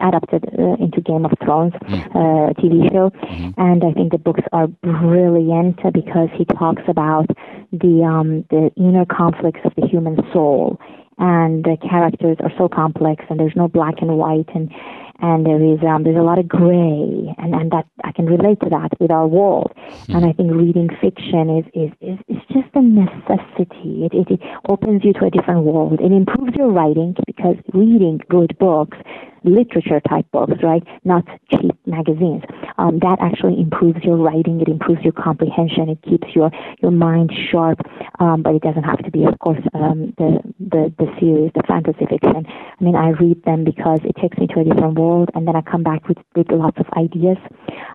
adapted 0.00 0.44
uh, 0.58 0.76
into 0.82 1.00
Game 1.00 1.24
of 1.24 1.32
Thrones 1.44 1.72
mm. 1.74 2.06
uh, 2.10 2.52
TV 2.54 2.90
show, 2.92 3.10
mm-hmm. 3.10 3.60
and 3.60 3.84
I 3.84 3.92
think 3.92 4.12
the 4.12 4.18
books 4.18 4.42
are 4.52 4.66
brilliant 4.66 5.80
because 5.92 6.28
he 6.36 6.44
talks 6.44 6.82
about 6.88 7.26
the 7.72 8.02
um, 8.02 8.44
the 8.50 8.70
inner 8.76 9.04
conflicts 9.04 9.60
of 9.64 9.72
the 9.76 9.86
human 9.86 10.16
soul, 10.32 10.78
and 11.18 11.64
the 11.64 11.76
characters 11.88 12.36
are 12.40 12.52
so 12.58 12.68
complex, 12.68 13.24
and 13.28 13.38
there's 13.38 13.56
no 13.56 13.68
black 13.68 13.94
and 14.00 14.16
white, 14.16 14.48
and 14.54 14.70
and 15.20 15.46
there 15.46 15.62
is 15.62 15.78
um, 15.86 16.02
there's 16.04 16.16
a 16.16 16.22
lot 16.22 16.38
of 16.38 16.48
gray, 16.48 17.34
and, 17.38 17.54
and 17.54 17.70
that 17.70 17.86
I 18.02 18.12
can 18.12 18.26
relate 18.26 18.60
to 18.60 18.70
that 18.70 18.90
with 19.00 19.10
our 19.10 19.26
world. 19.26 19.72
Mm. 20.06 20.16
And 20.16 20.26
I 20.26 20.32
think 20.32 20.52
reading 20.52 20.88
fiction 21.00 21.58
is 21.58 21.64
is 21.74 21.90
is, 22.00 22.18
is 22.28 22.42
just 22.48 22.68
a 22.74 22.82
necessity. 22.82 24.04
It, 24.06 24.12
it 24.12 24.30
it 24.30 24.40
opens 24.68 25.04
you 25.04 25.12
to 25.14 25.26
a 25.26 25.30
different 25.30 25.64
world. 25.64 26.00
It 26.00 26.12
improves 26.12 26.56
your 26.56 26.70
writing 26.70 27.14
because 27.26 27.56
reading 27.72 28.20
good 28.28 28.56
books 28.58 28.98
literature 29.44 30.00
type 30.00 30.26
books, 30.32 30.54
right? 30.62 30.82
Not 31.04 31.24
cheap 31.50 31.72
magazines. 31.86 32.42
Um, 32.78 32.98
that 33.00 33.18
actually 33.20 33.60
improves 33.60 34.02
your 34.02 34.16
writing. 34.16 34.60
It 34.60 34.68
improves 34.68 35.02
your 35.02 35.12
comprehension. 35.12 35.88
It 35.88 36.02
keeps 36.02 36.34
your, 36.34 36.50
your 36.82 36.90
mind 36.90 37.32
sharp. 37.50 37.80
Um, 38.18 38.42
but 38.42 38.54
it 38.54 38.62
doesn't 38.62 38.82
have 38.82 39.02
to 39.04 39.10
be, 39.10 39.24
of 39.24 39.38
course, 39.38 39.60
um, 39.74 40.14
the, 40.18 40.40
the, 40.58 40.92
the 40.98 41.06
series, 41.20 41.52
the 41.54 41.62
fantasy 41.68 42.06
fiction. 42.06 42.46
I 42.46 42.84
mean, 42.84 42.96
I 42.96 43.10
read 43.10 43.44
them 43.44 43.64
because 43.64 44.00
it 44.04 44.16
takes 44.20 44.38
me 44.38 44.46
to 44.48 44.60
a 44.60 44.64
different 44.64 44.98
world 44.98 45.30
and 45.34 45.46
then 45.46 45.56
I 45.56 45.60
come 45.60 45.82
back 45.82 46.08
with, 46.08 46.18
with 46.34 46.50
lots 46.50 46.78
of 46.78 46.86
ideas. 46.96 47.38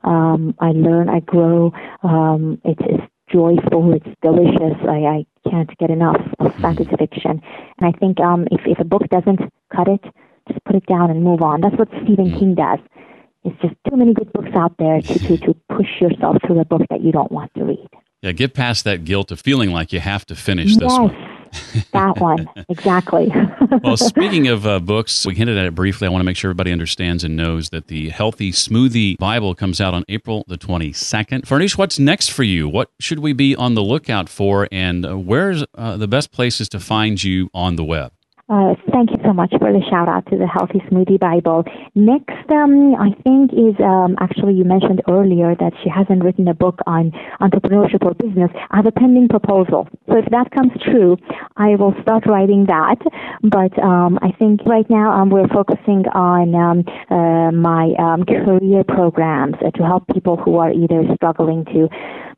Um, 0.04 0.56
I 0.60 0.72
learn, 0.72 1.10
I 1.10 1.20
grow. 1.22 1.74
Um, 2.04 2.62
it's, 2.64 2.82
it's 2.86 3.04
joyful, 3.32 3.94
it's 3.94 4.08
delicious. 4.22 4.78
I, 4.88 5.26
I 5.46 5.50
can't 5.50 5.76
get 5.78 5.90
enough 5.90 6.20
of 6.40 6.54
fantasy 6.62 6.96
fiction. 6.98 7.42
And 7.78 7.96
I 7.96 7.98
think 7.98 8.20
um, 8.20 8.48
if, 8.52 8.62
if 8.66 8.80
a 8.80 8.84
book 8.84 9.04
doesn't 9.10 9.40
cut 9.76 9.88
it, 9.88 10.04
just 10.50 10.64
put 10.66 10.76
it 10.76 10.86
down 10.86 11.10
and 11.10 11.24
move 11.24 11.42
on. 11.42 11.62
That's 11.62 11.76
what 11.78 11.88
Stephen 12.04 12.32
mm. 12.32 12.40
King 12.40 12.56
does. 12.56 12.80
It's 13.44 13.62
just 13.62 13.76
too 13.90 13.96
many 13.96 14.14
good 14.14 14.32
books 14.34 14.52
out 14.54 14.76
there 14.78 15.02
to, 15.02 15.20
to, 15.20 15.38
to 15.38 15.56
push 15.70 15.88
yourself 16.02 16.38
through 16.46 16.60
a 16.60 16.66
book 16.66 16.82
that 16.90 17.02
you 17.02 17.12
don't 17.12 17.32
want 17.32 17.54
to 17.56 17.64
read. 17.64 17.88
Yeah, 18.22 18.34
get 18.34 18.54
past 18.54 18.84
that 18.84 19.06
guilt 19.06 19.32
of 19.32 19.40
feeling 19.40 19.72
like 19.72 19.94
you 19.94 20.02
have 20.02 20.26
to 20.26 20.36
finish 20.36 20.76
this 20.76 20.92
yes, 20.92 21.00
one. 21.00 21.86
that 21.94 22.20
one, 22.20 22.50
exactly. 22.70 23.32
well, 23.84 23.96
speaking 23.96 24.48
of 24.48 24.68
uh, 24.68 24.80
books, 24.80 25.26
we 25.26 25.36
hinted 25.36 25.58
at 25.58 25.66
it 25.66 25.74
briefly. 25.74 26.06
I 26.06 26.10
want 26.10 26.20
to 26.20 26.26
make 26.26 26.36
sure 26.36 26.50
everybody 26.50 26.74
understands 26.74 27.24
and 27.24 27.38
knows 27.38 27.70
that 27.70 27.88
the 27.88 28.10
Healthy 28.10 28.52
Smoothie 28.52 29.18
Bible 29.18 29.56
comes 29.56 29.80
out 29.80 29.94
on 29.94 30.04
April 30.10 30.44
the 30.50 30.58
22nd. 30.58 31.44
Farnoosh, 31.46 31.78
what's 31.78 31.98
next 31.98 32.30
for 32.30 32.44
you? 32.44 32.68
What 32.68 32.92
should 33.00 33.20
we 33.20 33.32
be 33.32 33.56
on 33.56 33.76
the 33.76 33.84
lookout 33.84 34.28
for? 34.28 34.68
And 34.70 35.06
uh, 35.06 35.18
where's 35.18 35.64
uh, 35.76 35.96
the 35.96 36.08
best 36.08 36.34
places 36.34 36.68
to 36.70 36.80
find 36.80 37.24
you 37.24 37.50
on 37.54 37.78
the 37.78 37.86
web? 37.86 38.12
Uh, 38.50 38.74
thank 38.92 39.12
you 39.12 39.18
so 39.24 39.32
much 39.32 39.54
for 39.60 39.72
the 39.72 39.80
shout 39.92 40.10
out 40.10 40.26
to 40.26 40.36
the 40.36 40.48
Healthy 40.48 40.80
Smoothie 40.90 41.20
Bible. 41.20 41.64
Next, 41.94 42.50
um, 42.50 42.96
I 42.96 43.14
think 43.22 43.54
is 43.54 43.78
um, 43.78 44.16
actually 44.20 44.56
you 44.56 44.64
mentioned 44.64 45.04
earlier 45.08 45.54
that 45.54 45.72
she 45.84 45.90
hasn't 45.90 46.24
written 46.24 46.48
a 46.48 46.56
book 46.56 46.80
on 46.88 47.12
entrepreneurship 47.42 48.04
or 48.04 48.16
business. 48.16 48.50
I 48.72 48.78
have 48.78 48.88
a 48.88 48.92
pending 48.92 49.28
proposal. 49.28 49.88
So 50.08 50.18
if 50.18 50.26
that 50.32 50.50
comes 50.50 50.72
true, 50.82 51.16
I 51.58 51.76
will 51.76 51.94
start 52.02 52.26
writing 52.26 52.66
that. 52.66 52.98
But 53.44 53.78
um, 53.78 54.18
I 54.24 54.32
think 54.40 54.66
right 54.66 54.90
now 54.90 55.12
um, 55.12 55.30
we're 55.30 55.48
focusing 55.50 56.06
on 56.16 56.56
um, 56.58 56.84
uh, 57.12 57.52
my 57.52 57.94
um, 58.00 58.26
career 58.26 58.84
programs 58.84 59.58
uh, 59.62 59.70
to 59.78 59.86
help 59.86 60.08
people 60.08 60.38
who 60.38 60.58
are 60.58 60.74
either 60.74 61.04
struggling 61.14 61.66
to 61.66 61.88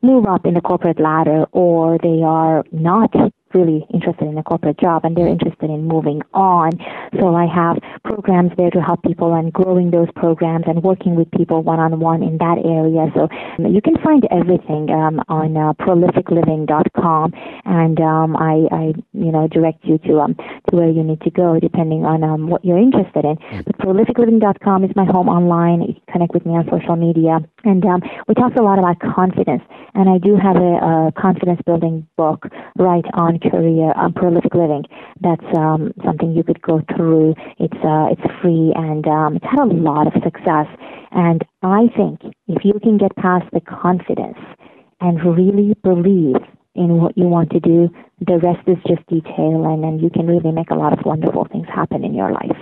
move 0.02 0.26
up 0.26 0.44
in 0.44 0.52
the 0.52 0.60
corporate 0.60 1.00
ladder 1.00 1.46
or 1.52 1.96
they 2.02 2.20
are 2.22 2.64
not 2.70 3.14
really 3.54 3.86
interested 3.92 4.26
in 4.26 4.38
a 4.38 4.42
corporate 4.42 4.78
job 4.78 5.04
and 5.04 5.16
they're 5.16 5.28
interested 5.28 5.70
in 5.70 5.86
moving 5.86 6.22
on. 6.34 6.70
So 7.18 7.34
I 7.34 7.46
have 7.46 7.78
programs 8.04 8.52
there 8.56 8.70
to 8.70 8.80
help 8.80 9.02
people 9.02 9.34
and 9.34 9.52
growing 9.52 9.90
those 9.90 10.08
programs 10.16 10.64
and 10.66 10.82
working 10.82 11.14
with 11.14 11.30
people 11.32 11.62
one 11.62 11.80
on 11.80 12.00
one 12.00 12.22
in 12.22 12.38
that 12.38 12.58
area. 12.64 13.10
So 13.14 13.28
you 13.68 13.80
can 13.80 13.96
find 14.02 14.26
everything 14.30 14.90
um, 14.90 15.22
on 15.28 15.56
uh, 15.56 15.72
prolificliving.com 15.74 17.32
and 17.64 18.00
um, 18.00 18.36
I, 18.36 18.66
I, 18.70 18.84
you 19.12 19.32
know, 19.32 19.48
direct 19.48 19.84
you 19.84 19.98
to 19.98 20.20
um, 20.20 20.34
to 20.34 20.76
where 20.76 20.90
you 20.90 21.02
need 21.02 21.20
to 21.22 21.30
go 21.30 21.58
depending 21.60 22.04
on 22.04 22.24
um, 22.24 22.48
what 22.48 22.64
you're 22.64 22.78
interested 22.78 23.24
in. 23.24 23.36
But 23.64 23.78
prolificliving.com 23.78 24.84
is 24.84 24.90
my 24.96 25.04
home 25.04 25.28
online. 25.28 25.82
You 25.82 25.94
can 25.94 26.12
connect 26.12 26.34
with 26.34 26.46
me 26.46 26.52
on 26.52 26.68
social 26.70 26.96
media. 26.96 27.38
And 27.64 27.84
um, 27.84 28.02
we 28.28 28.34
talked 28.34 28.58
a 28.58 28.62
lot 28.62 28.78
about 28.78 28.98
confidence. 29.00 29.62
And 29.94 30.08
I 30.08 30.18
do 30.18 30.36
have 30.36 30.56
a, 30.56 31.08
a 31.08 31.12
confidence 31.16 31.60
building 31.66 32.06
book 32.16 32.46
right 32.78 33.04
on 33.14 33.38
career 33.50 33.92
on 33.96 34.12
prolific 34.12 34.54
living. 34.54 34.84
That's 35.20 35.44
um, 35.56 35.92
something 36.04 36.32
you 36.32 36.42
could 36.42 36.62
go 36.62 36.82
through. 36.96 37.34
It's 37.58 37.80
uh, 37.84 38.08
it's 38.10 38.22
free 38.40 38.72
and 38.76 39.06
um, 39.06 39.36
it's 39.36 39.46
had 39.46 39.68
a 39.68 39.74
lot 39.74 40.06
of 40.06 40.14
success. 40.22 40.66
And 41.12 41.44
I 41.62 41.88
think 41.96 42.20
if 42.48 42.64
you 42.64 42.74
can 42.82 42.98
get 42.98 43.14
past 43.16 43.46
the 43.52 43.60
confidence 43.60 44.38
and 45.00 45.36
really 45.36 45.74
believe 45.82 46.36
in 46.74 47.00
what 47.02 47.16
you 47.18 47.24
want 47.24 47.50
to 47.50 47.60
do, 47.60 47.88
the 48.20 48.38
rest 48.38 48.66
is 48.66 48.78
just 48.86 49.06
detail, 49.08 49.64
and, 49.66 49.84
and 49.84 50.00
you 50.00 50.08
can 50.08 50.26
really 50.26 50.52
make 50.52 50.70
a 50.70 50.74
lot 50.74 50.92
of 50.92 51.04
wonderful 51.04 51.46
things 51.50 51.66
happen 51.68 52.02
in 52.04 52.14
your 52.14 52.32
life. 52.32 52.56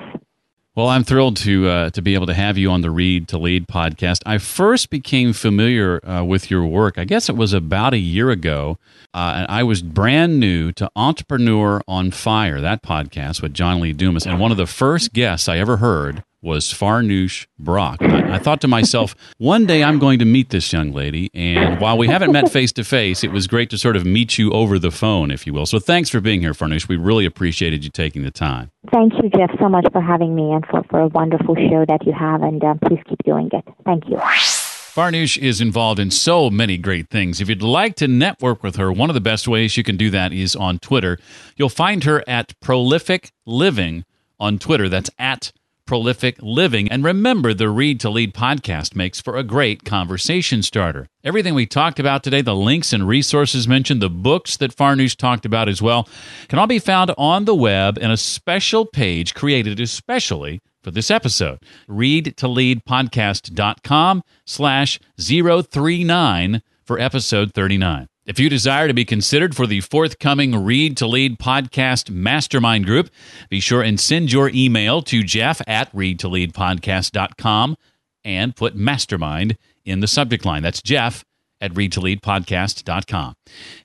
Well, 0.77 0.87
I'm 0.87 1.03
thrilled 1.03 1.37
to 1.39 1.69
uh, 1.69 1.91
to 1.91 2.01
be 2.01 2.15
able 2.15 2.27
to 2.27 2.35
have 2.35 2.57
you 2.57 2.71
on 2.71 2.81
the 2.81 2.93
Read 2.93 3.27
to 3.29 3.39
Lead 3.39 3.67
podcast. 3.67 4.23
I 4.25 4.39
first 4.39 4.89
became 4.89 5.33
familiar 5.33 6.01
uh, 6.09 6.23
with 6.23 6.49
your 6.49 6.65
work. 6.65 6.97
I 6.97 7.05
guess 7.05 7.29
it 7.29 7.37
was 7.37 7.53
about 7.53 7.93
a 7.93 7.99
year 7.99 8.31
ago, 8.31 8.79
uh, 9.13 9.35
and 9.39 9.47
I 9.51 9.65
was 9.65 9.83
brand 9.83 10.39
new 10.39 10.71
to 10.73 10.89
Entrepreneur 10.95 11.83
on 11.89 12.13
Fire, 12.13 12.61
that 12.61 12.85
podcast 12.85 13.43
with 13.43 13.53
John 13.53 13.81
Lee 13.81 13.93
Dumas, 13.93 14.27
and 14.27 14.39
one 14.39 14.53
of 14.53 14.57
the 14.57 14.67
first 14.67 15.13
guests 15.13 15.49
I 15.49 15.59
ever 15.59 15.79
heard 15.79 16.23
was 16.43 16.73
Farnoosh 16.73 17.47
Brock. 17.59 18.01
I, 18.01 18.37
I, 18.37 18.39
thought 18.39 18.61
to 18.63 18.69
myself, 18.69 19.15
one 19.39 19.67
day 19.67 19.85
I'm 19.85 19.99
going 19.99 20.19
to 20.21 20.25
meet 20.25 20.51
this 20.51 20.73
young 20.73 20.93
lady. 20.93 21.31
And 21.35 21.81
while 21.81 21.99
we 21.99 22.09
haven't 22.09 22.33
met 22.33 22.51
face 22.51 22.73
to 22.73 22.85
face, 22.85 23.23
it 23.23 23.33
was 23.33 23.47
great 23.47 23.71
to 23.71 23.79
sort 23.79 23.97
of 23.97 24.07
meet 24.07 24.39
you 24.39 24.51
over 24.53 24.79
the 24.79 24.91
phone, 24.91 25.31
if 25.31 25.47
you 25.47 25.53
will. 25.53 25.67
So 25.67 25.79
thanks 25.79 26.09
for 26.09 26.21
being 26.21 26.41
here, 26.41 26.53
Farnoosh. 26.53 26.89
We 26.89 26.97
really 26.97 27.27
appreciated 27.27 27.85
you 27.85 27.91
taking 27.91 28.23
the 28.23 28.31
time. 28.31 28.71
Thank 28.91 29.13
you, 29.23 29.29
Jeff, 29.31 29.51
so 29.59 29.69
much 29.69 29.87
for 29.93 30.01
having 30.01 30.35
me 30.35 30.53
and 30.53 30.65
for, 30.67 30.83
for 30.85 31.01
a 31.01 31.09
wonderful 31.09 31.55
show 31.55 31.85
that 31.87 32.07
you 32.07 32.13
have. 32.13 32.43
And 32.43 32.63
uh, 32.63 32.75
please 32.87 33.01
keep 33.09 33.23
doing 33.25 33.51
it. 33.53 33.65
Thank 33.85 34.09
you. 34.09 34.17
Farnoosh 34.17 35.39
is 35.39 35.61
involved 35.61 36.01
in 36.01 36.11
so 36.11 36.51
many 36.51 36.77
great 36.77 37.09
things. 37.11 37.41
If 37.41 37.49
you'd 37.49 37.63
like 37.63 37.95
to 37.97 38.09
network 38.09 38.63
with 38.65 38.75
her, 38.75 38.91
one 38.91 39.09
of 39.09 39.15
the 39.15 39.21
best 39.21 39.47
ways 39.47 39.77
you 39.77 39.85
can 39.85 39.97
do 39.97 40.11
that 40.11 40.33
is 40.33 40.57
on 40.57 40.79
Twitter. 40.81 41.19
You'll 41.57 41.69
find 41.69 42.03
her 42.05 42.25
at 42.29 42.59
Prolific 42.61 43.31
Living 43.47 44.05
on 44.41 44.59
Twitter. 44.59 44.89
That's 44.89 45.11
at 45.17 45.53
prolific 45.91 46.37
living. 46.41 46.89
And 46.89 47.03
remember, 47.03 47.53
the 47.53 47.69
Read 47.69 47.99
to 47.99 48.11
Lead 48.11 48.33
podcast 48.33 48.95
makes 48.95 49.21
for 49.21 49.37
a 49.37 49.43
great 49.43 49.85
conversation 49.85 50.63
starter. 50.63 51.09
Everything 51.25 51.53
we 51.53 51.67
talked 51.67 51.99
about 51.99 52.23
today, 52.23 52.43
the 52.43 52.55
links 52.55 52.93
and 52.93 53.09
resources 53.09 53.67
mentioned, 53.67 54.01
the 54.01 54.09
books 54.09 54.57
that 54.59 54.73
Farnoosh 54.73 55.17
talked 55.17 55.45
about 55.45 55.69
as 55.69 55.83
well, 55.83 56.09
can 56.47 56.61
all 56.61 56.69
be 56.69 56.79
found 56.79 57.13
on 57.19 57.45
the 57.45 57.57
web 57.57 57.99
in 57.99 58.09
a 58.09 58.17
special 58.17 58.87
page 58.87 59.35
created 59.35 59.81
especially 59.81 60.61
for 60.81 60.93
this 60.93 61.11
episode. 61.11 61.59
Read 61.89 62.37
to 62.37 62.47
lead 62.47 62.85
podcast.com 62.85 64.23
slash 64.47 65.01
039 65.19 66.63
for 66.85 67.01
episode 67.01 67.53
39. 67.53 68.07
If 68.31 68.39
you 68.39 68.49
desire 68.49 68.87
to 68.87 68.95
be 68.95 69.05
considered 69.05 69.57
for 69.57 69.67
the 69.67 69.81
forthcoming 69.81 70.65
Read 70.65 70.97
to 70.99 71.07
Lead 71.09 71.41
podcast 71.41 72.11
mastermind 72.11 72.87
group, 72.87 73.11
be 73.49 73.59
sure 73.59 73.83
and 73.83 73.99
send 73.99 74.31
your 74.31 74.53
email 74.55 75.03
to 75.03 75.25
jeff 75.25 75.61
at 75.67 75.93
readtoleadpodcast.com 75.93 77.77
and 78.25 78.55
put 78.55 78.77
mastermind 78.77 79.59
in 79.85 79.99
the 79.99 80.07
subject 80.07 80.45
line. 80.45 80.63
That's 80.63 80.81
jeff 80.81 81.25
at 81.61 81.75
readtoleadpodcast.com. 81.75 83.35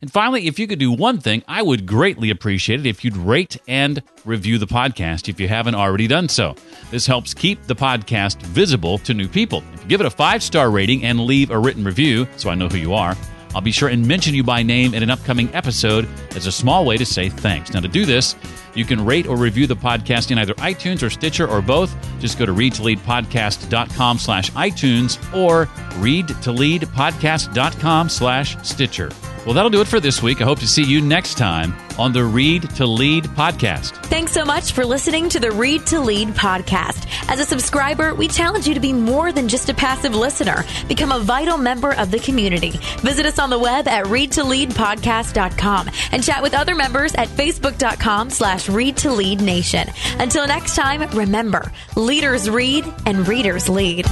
And 0.04 0.12
finally, 0.12 0.46
if 0.46 0.60
you 0.60 0.68
could 0.68 0.78
do 0.78 0.92
one 0.92 1.18
thing, 1.18 1.42
I 1.48 1.64
would 1.64 1.88
greatly 1.88 2.30
appreciate 2.30 2.82
it 2.82 2.86
if 2.86 3.04
you'd 3.04 3.18
rate 3.18 3.58
and 3.68 4.04
review 4.26 4.60
the 4.60 4.68
podcast 4.68 5.28
if 5.28 5.40
you 5.40 5.48
haven't 5.48 5.74
already 5.74 6.06
done 6.06 6.30
so. 6.30 6.54
This 6.92 7.08
helps 7.08 7.34
keep 7.34 7.64
the 7.64 7.76
podcast 7.76 8.44
visible 8.44 9.00
to 9.00 9.16
new 9.16 9.28
people. 9.28 9.64
If 9.74 9.82
you 9.82 9.90
give 9.90 10.02
it 10.02 10.06
a 10.06 10.12
five 10.12 10.44
star 10.44 10.70
rating 10.70 11.04
and 11.04 11.22
leave 11.22 11.50
a 11.50 11.58
written 11.58 11.84
review 11.84 12.28
so 12.38 12.52
I 12.52 12.56
know 12.56 12.70
who 12.70 12.78
you 12.78 12.94
are, 12.94 13.18
I'll 13.56 13.62
be 13.62 13.72
sure 13.72 13.88
and 13.88 14.06
mention 14.06 14.36
you 14.36 14.44
by 14.44 14.64
name 14.64 14.94
in 14.94 15.02
an 15.02 15.10
upcoming 15.10 15.50
episode 15.56 16.10
as 16.36 16.46
a 16.46 16.52
small 16.52 16.86
way 16.86 16.98
to 16.98 17.06
say 17.06 17.30
thanks. 17.30 17.74
Now, 17.74 17.80
to 17.80 17.88
do 17.88 18.06
this, 18.06 18.36
you 18.76 18.84
can 18.84 19.04
rate 19.04 19.28
or 19.28 19.38
review 19.38 19.66
the 19.66 19.78
podcast 19.78 20.30
in 20.30 20.38
either 20.38 20.54
iTunes 20.56 21.02
or 21.02 21.10
Stitcher 21.10 21.48
or 21.48 21.62
both. 21.62 21.96
Just 22.20 22.38
go 22.38 22.46
to 22.46 22.52
readtoleadpodcast.com 22.52 24.20
slash 24.20 24.52
iTunes 24.52 25.18
or 25.34 25.68
readtoleadpodcast.com 26.02 28.10
slash 28.10 28.68
Stitcher. 28.68 29.10
Well, 29.46 29.54
that'll 29.54 29.70
do 29.70 29.82
it 29.82 29.88
for 29.88 30.00
this 30.00 30.24
week. 30.24 30.42
I 30.42 30.44
hope 30.44 30.60
to 30.60 30.68
see 30.68 30.84
you 30.84 31.02
next 31.02 31.38
time 31.38 31.76
on 32.00 32.12
the 32.12 32.24
Read 32.24 32.68
to 32.72 32.86
Lead 32.86 33.26
podcast. 33.26 33.92
Thanks 34.06 34.32
so 34.32 34.44
much 34.44 34.72
for 34.72 34.84
listening 34.84 35.30
to 35.30 35.40
the 35.40 35.52
Read 35.52 35.86
to 35.88 36.00
Lead 36.00 36.30
podcast. 36.30 37.08
As 37.30 37.40
a 37.40 37.46
subscriber, 37.46 38.16
we 38.16 38.28
challenge 38.28 38.68
you 38.68 38.74
to 38.74 38.80
be 38.80 38.92
more 38.92 39.32
than 39.32 39.48
just 39.48 39.70
a 39.70 39.74
passive 39.74 40.16
listener. 40.16 40.66
Become 40.88 41.12
a 41.12 41.20
vital 41.20 41.58
member 41.58 41.94
of 41.94 42.10
the 42.10 42.20
community. 42.20 42.72
Visit 43.02 43.28
us 43.28 43.38
on 43.38 43.50
the 43.50 43.60
web 43.60 43.88
at 43.88 44.06
readtoleadpodcast.com 44.06 45.90
and 46.12 46.24
chat 46.24 46.42
with 46.42 46.54
other 46.56 46.74
members 46.76 47.14
at 47.14 47.28
facebook.com 47.28 48.32
slash 48.32 48.68
read 48.68 48.98
to 48.98 49.12
lead 49.12 49.42
nation. 49.42 49.88
Until 50.20 50.48
next 50.48 50.76
time, 50.76 51.08
remember, 51.16 51.72
leaders 51.96 52.50
read 52.50 52.86
and 53.06 53.28
readers 53.28 53.70
lead. 53.70 54.06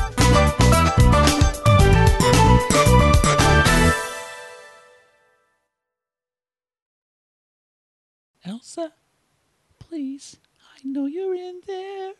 Please, 9.94 10.38
I 10.76 10.80
know 10.84 11.06
you're 11.06 11.36
in 11.36 11.62
there. 11.68 12.14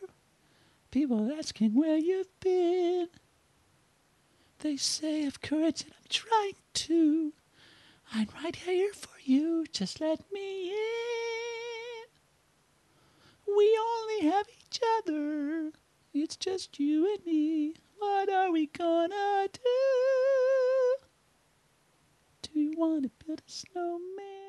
People 0.92 1.34
asking 1.36 1.74
where 1.74 1.98
you've 1.98 2.40
been. 2.40 3.08
They 4.60 4.78
say 4.78 5.26
I've 5.26 5.42
courage 5.42 5.82
and 5.82 5.92
I'm 5.92 6.06
trying 6.08 6.54
to. 6.72 7.34
I'm 8.14 8.28
right 8.44 8.56
here 8.56 8.94
for 8.94 9.16
you, 9.24 9.66
just 9.72 10.00
let 10.00 10.20
me 10.32 10.70
in. 10.70 10.76
We 13.58 13.80
only 13.82 14.30
have 14.30 14.46
each 14.50 14.80
other. 15.00 15.72
It's 16.14 16.36
just 16.36 16.80
you 16.80 17.12
and 17.12 17.26
me. 17.26 17.74
What 17.98 18.32
are 18.32 18.52
we 18.52 18.68
gonna 18.68 19.48
do? 19.52 19.60
Do 22.44 22.52
you 22.54 22.74
want 22.78 23.02
to 23.06 23.26
build 23.26 23.40
a 23.40 23.52
snowman? 23.52 24.43